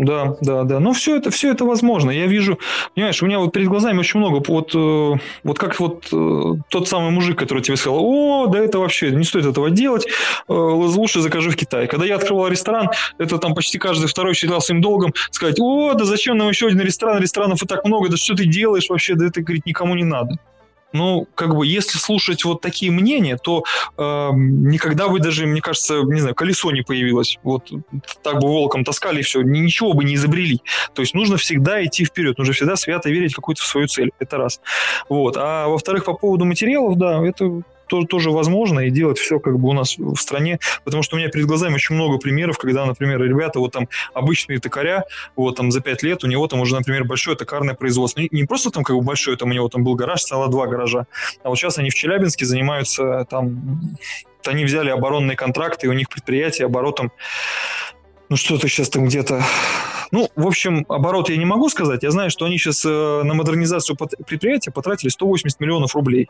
Да, 0.00 0.34
да, 0.40 0.64
да. 0.64 0.80
Но 0.80 0.94
все 0.94 1.16
это, 1.16 1.30
все 1.30 1.52
это 1.52 1.66
возможно. 1.66 2.10
Я 2.10 2.26
вижу, 2.26 2.58
понимаешь, 2.94 3.22
у 3.22 3.26
меня 3.26 3.38
вот 3.38 3.52
перед 3.52 3.68
глазами 3.68 3.98
очень 3.98 4.18
много, 4.18 4.42
вот, 4.48 4.74
э, 4.74 5.12
вот 5.44 5.58
как 5.58 5.78
вот 5.78 6.08
э, 6.10 6.52
тот 6.70 6.88
самый 6.88 7.10
мужик, 7.10 7.38
который 7.38 7.62
тебе 7.62 7.76
сказал, 7.76 7.98
о, 8.00 8.46
да 8.46 8.58
это 8.60 8.78
вообще, 8.78 9.10
не 9.10 9.24
стоит 9.24 9.44
этого 9.44 9.68
делать, 9.68 10.06
э, 10.06 10.52
лучше 10.52 11.20
закажи 11.20 11.50
в 11.50 11.56
Китае. 11.56 11.86
Когда 11.86 12.06
я 12.06 12.16
открывал 12.16 12.48
ресторан, 12.48 12.88
это 13.18 13.36
там 13.36 13.54
почти 13.54 13.78
каждый 13.78 14.08
второй 14.08 14.32
считал 14.32 14.62
своим 14.62 14.80
долгом 14.80 15.12
сказать, 15.30 15.60
о, 15.60 15.92
да 15.92 16.06
зачем 16.06 16.38
нам 16.38 16.48
еще 16.48 16.68
один 16.68 16.80
ресторан, 16.80 17.20
ресторанов 17.20 17.62
и 17.62 17.66
так 17.66 17.84
много, 17.84 18.08
да 18.08 18.16
что 18.16 18.34
ты 18.34 18.46
делаешь 18.46 18.88
вообще, 18.88 19.16
да 19.16 19.26
это, 19.26 19.42
говорит, 19.42 19.66
никому 19.66 19.94
не 19.96 20.04
надо. 20.04 20.38
Ну, 20.92 21.26
как 21.34 21.54
бы, 21.54 21.66
если 21.66 21.98
слушать 21.98 22.44
вот 22.44 22.60
такие 22.60 22.90
мнения, 22.90 23.36
то 23.36 23.64
э, 23.96 24.30
никогда 24.34 25.08
бы 25.08 25.20
даже, 25.20 25.46
мне 25.46 25.60
кажется, 25.60 26.02
не 26.02 26.20
знаю, 26.20 26.34
колесо 26.34 26.70
не 26.72 26.82
появилось. 26.82 27.38
Вот 27.42 27.70
так 28.22 28.40
бы 28.40 28.48
волком 28.48 28.84
таскали 28.84 29.20
и 29.20 29.22
все, 29.22 29.42
ничего 29.42 29.92
бы 29.92 30.04
не 30.04 30.14
изобрели. 30.14 30.60
То 30.94 31.02
есть 31.02 31.14
нужно 31.14 31.36
всегда 31.36 31.84
идти 31.84 32.04
вперед, 32.04 32.38
нужно 32.38 32.54
всегда 32.54 32.76
свято 32.76 33.08
верить 33.08 33.32
в 33.32 33.36
какую-то 33.36 33.64
свою 33.64 33.86
цель. 33.86 34.10
Это 34.18 34.36
раз. 34.36 34.60
Вот. 35.08 35.36
А 35.36 35.68
во-вторых, 35.68 36.04
по 36.04 36.14
поводу 36.14 36.44
материалов, 36.44 36.96
да, 36.96 37.24
это 37.24 37.62
тоже, 37.90 38.06
тоже 38.06 38.30
возможно 38.30 38.80
и 38.80 38.90
делать 38.90 39.18
все 39.18 39.38
как 39.38 39.58
бы 39.58 39.68
у 39.68 39.72
нас 39.72 39.98
в 39.98 40.16
стране, 40.16 40.58
потому 40.84 41.02
что 41.02 41.16
у 41.16 41.18
меня 41.18 41.28
перед 41.28 41.46
глазами 41.46 41.74
очень 41.74 41.94
много 41.94 42.18
примеров, 42.18 42.56
когда, 42.56 42.86
например, 42.86 43.22
ребята 43.22 43.58
вот 43.58 43.72
там 43.72 43.88
обычные 44.14 44.60
токаря, 44.60 45.04
вот 45.36 45.56
там 45.56 45.70
за 45.70 45.80
5 45.80 46.02
лет 46.02 46.24
у 46.24 46.26
него 46.26 46.46
там 46.46 46.60
уже, 46.60 46.76
например, 46.76 47.04
большое 47.04 47.36
токарное 47.36 47.74
производство. 47.74 48.20
Не, 48.20 48.44
просто 48.44 48.70
там 48.70 48.84
как 48.84 48.96
бы 48.96 49.02
большое, 49.02 49.36
там 49.36 49.50
у 49.50 49.52
него 49.52 49.68
там 49.68 49.84
был 49.84 49.94
гараж, 49.94 50.22
стало 50.22 50.48
два 50.48 50.66
гаража, 50.66 51.06
а 51.42 51.48
вот 51.48 51.58
сейчас 51.58 51.78
они 51.78 51.90
в 51.90 51.94
Челябинске 51.94 52.46
занимаются 52.46 53.26
там, 53.28 53.96
они 54.46 54.64
взяли 54.64 54.90
оборонные 54.90 55.36
контракты, 55.36 55.86
и 55.86 55.90
у 55.90 55.92
них 55.92 56.08
предприятие 56.08 56.66
оборотом 56.66 57.12
ну 58.30 58.36
что-то 58.36 58.68
сейчас 58.68 58.88
там 58.88 59.06
где-то... 59.06 59.42
Ну, 60.12 60.28
в 60.36 60.46
общем, 60.46 60.86
оборот 60.88 61.28
я 61.30 61.36
не 61.36 61.44
могу 61.44 61.68
сказать. 61.68 62.04
Я 62.04 62.12
знаю, 62.12 62.30
что 62.30 62.44
они 62.44 62.58
сейчас 62.58 62.84
э, 62.84 62.88
на 63.24 63.34
модернизацию 63.34 63.96
предприятия 63.96 64.70
потратили 64.70 65.08
180 65.08 65.58
миллионов 65.58 65.96
рублей. 65.96 66.28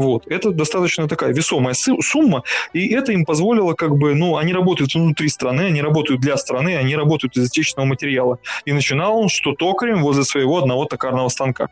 Вот. 0.00 0.26
Это 0.28 0.50
достаточно 0.50 1.06
такая 1.08 1.34
весомая 1.34 1.74
сумма, 1.74 2.42
и 2.72 2.88
это 2.88 3.12
им 3.12 3.26
позволило, 3.26 3.74
как 3.74 3.98
бы, 3.98 4.14
ну, 4.14 4.38
они 4.38 4.54
работают 4.54 4.94
внутри 4.94 5.28
страны, 5.28 5.66
они 5.66 5.82
работают 5.82 6.22
для 6.22 6.38
страны, 6.38 6.74
они 6.78 6.96
работают 6.96 7.36
из 7.36 7.48
отечественного 7.48 7.86
материала. 7.86 8.38
И 8.64 8.72
начинал 8.72 9.18
он 9.18 9.28
что 9.28 9.52
токарем 9.52 10.00
возле 10.02 10.24
своего 10.24 10.56
одного 10.56 10.86
токарного 10.86 11.28
станка. 11.28 11.68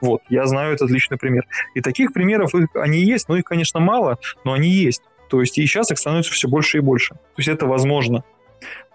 Вот, 0.00 0.22
я 0.30 0.46
знаю 0.46 0.72
этот 0.72 0.88
личный 0.88 1.18
пример. 1.18 1.44
И 1.74 1.82
таких 1.82 2.14
примеров 2.14 2.54
их, 2.54 2.68
они 2.74 3.00
есть, 3.00 3.28
но 3.28 3.36
их, 3.36 3.44
конечно, 3.44 3.80
мало, 3.80 4.16
но 4.44 4.54
они 4.54 4.70
есть. 4.70 5.02
То 5.28 5.42
есть 5.42 5.58
и 5.58 5.66
сейчас 5.66 5.90
их 5.90 5.98
становится 5.98 6.32
все 6.32 6.48
больше 6.48 6.78
и 6.78 6.80
больше. 6.80 7.16
То 7.16 7.36
есть 7.36 7.48
это 7.48 7.66
возможно. 7.66 8.24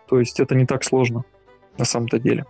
То 0.10 0.18
есть 0.18 0.40
это 0.40 0.56
не 0.56 0.66
так 0.66 0.84
сложно 0.84 1.26
на 1.78 1.86
самом-то 1.86 2.18
деле. 2.18 2.48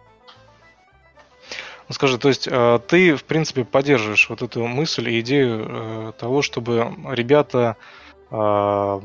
Скажи, 1.93 2.17
то 2.17 2.27
есть 2.27 2.47
э, 2.49 2.79
ты, 2.87 3.15
в 3.15 3.23
принципе, 3.23 3.63
поддерживаешь 3.63 4.27
вот 4.27 4.41
эту 4.41 4.65
мысль 4.65 5.09
и 5.09 5.19
идею 5.19 5.67
э, 5.67 6.11
того, 6.17 6.41
чтобы 6.41 6.91
ребята 7.11 7.77
э, 8.31 9.01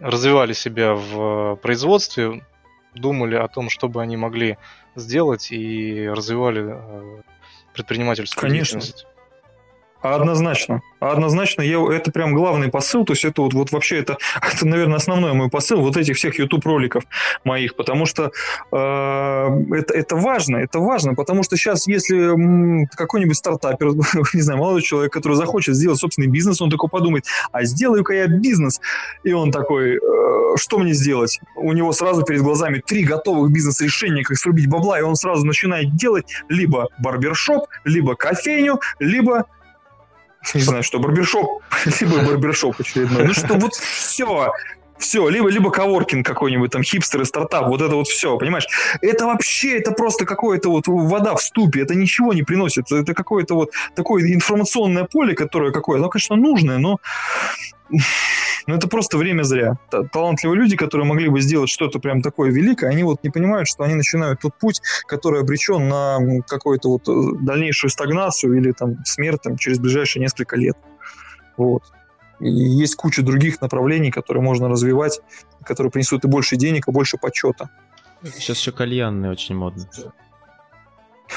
развивали 0.00 0.54
себя 0.54 0.94
в 0.94 1.56
производстве, 1.56 2.42
думали 2.94 3.34
о 3.34 3.46
том, 3.46 3.68
что 3.68 3.88
бы 3.88 4.00
они 4.00 4.16
могли 4.16 4.56
сделать 4.96 5.52
и 5.52 6.08
развивали 6.08 6.74
предпринимательскую 7.74 8.40
Конечно. 8.40 8.80
деятельность? 8.80 9.06
Однозначно. 10.02 10.82
Однозначно, 10.98 11.62
я, 11.62 11.78
это 11.92 12.10
прям 12.10 12.34
главный 12.34 12.68
посыл, 12.68 13.04
то 13.04 13.12
есть 13.12 13.24
это 13.24 13.42
вот, 13.42 13.54
вот 13.54 13.72
вообще 13.72 13.98
это, 13.98 14.18
это, 14.42 14.66
наверное, 14.66 14.96
основной 14.96 15.32
мой 15.32 15.48
посыл 15.48 15.80
вот 15.80 15.96
этих 15.96 16.16
всех 16.16 16.38
YouTube 16.38 16.64
роликов 16.66 17.04
моих, 17.44 17.76
потому 17.76 18.04
что 18.06 18.32
э, 18.72 18.76
это, 18.76 19.94
это 19.94 20.16
важно, 20.16 20.56
это 20.56 20.80
важно, 20.80 21.14
потому 21.14 21.44
что 21.44 21.56
сейчас, 21.56 21.86
если 21.86 22.86
какой-нибудь 22.96 23.36
стартапер, 23.36 23.88
не 24.34 24.40
знаю, 24.40 24.58
молодой 24.58 24.82
человек, 24.82 25.12
который 25.12 25.34
захочет 25.34 25.76
сделать 25.76 25.98
собственный 25.98 26.28
бизнес, 26.28 26.60
он 26.60 26.70
такой 26.70 26.90
подумает, 26.90 27.24
а 27.52 27.64
сделаю-ка 27.64 28.12
я 28.12 28.26
бизнес, 28.26 28.80
и 29.22 29.32
он 29.32 29.52
такой, 29.52 29.96
э, 29.96 30.56
что 30.56 30.78
мне 30.78 30.94
сделать? 30.94 31.40
У 31.54 31.72
него 31.72 31.92
сразу 31.92 32.22
перед 32.22 32.42
глазами 32.42 32.82
три 32.84 33.04
готовых 33.04 33.52
бизнес-решения, 33.52 34.24
как 34.24 34.36
срубить 34.36 34.68
бабла, 34.68 34.98
и 34.98 35.02
он 35.02 35.14
сразу 35.14 35.46
начинает 35.46 35.94
делать 35.94 36.26
либо 36.48 36.88
барбершоп, 36.98 37.66
либо 37.84 38.16
кофейню, 38.16 38.80
либо 38.98 39.46
не 40.54 40.60
знаю, 40.60 40.82
что, 40.82 40.98
барбершоп, 40.98 41.62
либо 42.00 42.22
барбершоп 42.22 42.80
очередной. 42.80 43.26
Ну 43.26 43.34
что, 43.34 43.54
вот 43.54 43.74
все. 43.74 44.52
Все, 44.98 45.28
либо, 45.28 45.48
либо 45.48 45.72
коворкинг 45.72 46.24
какой-нибудь, 46.24 46.70
там, 46.70 46.84
хипстеры, 46.84 47.24
стартап, 47.24 47.66
вот 47.66 47.82
это 47.82 47.96
вот 47.96 48.06
все, 48.06 48.38
понимаешь? 48.38 48.68
Это 49.00 49.26
вообще, 49.26 49.78
это 49.78 49.90
просто 49.90 50.24
какое-то 50.24 50.70
вот 50.70 50.84
вода 50.86 51.34
в 51.34 51.42
ступе, 51.42 51.82
это 51.82 51.96
ничего 51.96 52.32
не 52.32 52.44
приносит, 52.44 52.92
это 52.92 53.12
какое-то 53.12 53.54
вот 53.54 53.70
такое 53.96 54.32
информационное 54.32 55.04
поле, 55.04 55.34
которое 55.34 55.72
какое, 55.72 55.98
оно, 55.98 56.08
конечно, 56.08 56.36
нужное, 56.36 56.78
но 56.78 56.98
ну, 58.66 58.74
это 58.74 58.88
просто 58.88 59.18
время 59.18 59.42
зря. 59.42 59.78
Талантливые 60.12 60.58
люди, 60.58 60.76
которые 60.76 61.06
могли 61.06 61.28
бы 61.28 61.40
сделать 61.40 61.70
что-то 61.70 61.98
прям 61.98 62.22
такое 62.22 62.50
великое, 62.50 62.90
они 62.90 63.02
вот 63.02 63.22
не 63.22 63.30
понимают, 63.30 63.68
что 63.68 63.84
они 63.84 63.94
начинают 63.94 64.40
тот 64.40 64.58
путь, 64.58 64.80
который 65.06 65.40
обречен 65.40 65.88
на 65.88 66.18
какую-то 66.46 66.88
вот 66.88 67.08
э, 67.08 67.38
дальнейшую 67.40 67.90
стагнацию 67.90 68.56
или 68.56 68.72
там 68.72 69.04
смерть 69.04 69.42
там, 69.42 69.56
через 69.56 69.78
ближайшие 69.78 70.22
несколько 70.22 70.56
лет. 70.56 70.76
Вот. 71.56 71.82
И 72.40 72.50
есть 72.50 72.96
куча 72.96 73.22
других 73.22 73.60
направлений, 73.60 74.10
которые 74.10 74.42
можно 74.42 74.68
развивать, 74.68 75.20
которые 75.64 75.90
принесут 75.90 76.24
и 76.24 76.28
больше 76.28 76.56
денег, 76.56 76.88
и 76.88 76.90
больше 76.90 77.18
почета. 77.18 77.70
Сейчас 78.24 78.58
еще 78.58 78.72
кальянные 78.72 79.30
очень 79.30 79.54
модно. 79.54 79.86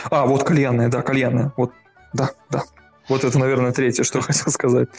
А, 0.09 0.25
вот 0.25 0.43
кальянные, 0.43 0.87
да, 0.87 1.01
кальянные. 1.01 1.51
Вот, 1.57 1.71
да, 2.13 2.31
да. 2.49 2.63
Вот 3.07 3.23
это, 3.23 3.37
наверное, 3.37 3.71
третье, 3.71 4.03
что 4.03 4.21
хотел 4.21 4.51
сказать. 4.51 4.89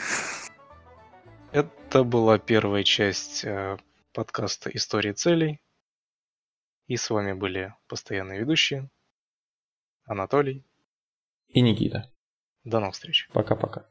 Это 1.57 2.05
была 2.05 2.39
первая 2.39 2.85
часть 2.85 3.43
э, 3.43 3.79
подкаста 4.13 4.69
«Истории 4.69 5.13
целей». 5.13 5.63
И 6.87 6.99
с 6.99 7.09
вами 7.09 7.33
были 7.33 7.75
постоянные 7.89 8.41
ведущие 8.41 8.91
Анатолий 10.05 10.67
и 11.49 11.63
Никита. 11.63 12.13
До 12.65 12.81
новых 12.81 12.93
встреч. 12.93 13.31
Пока-пока. 13.33 13.89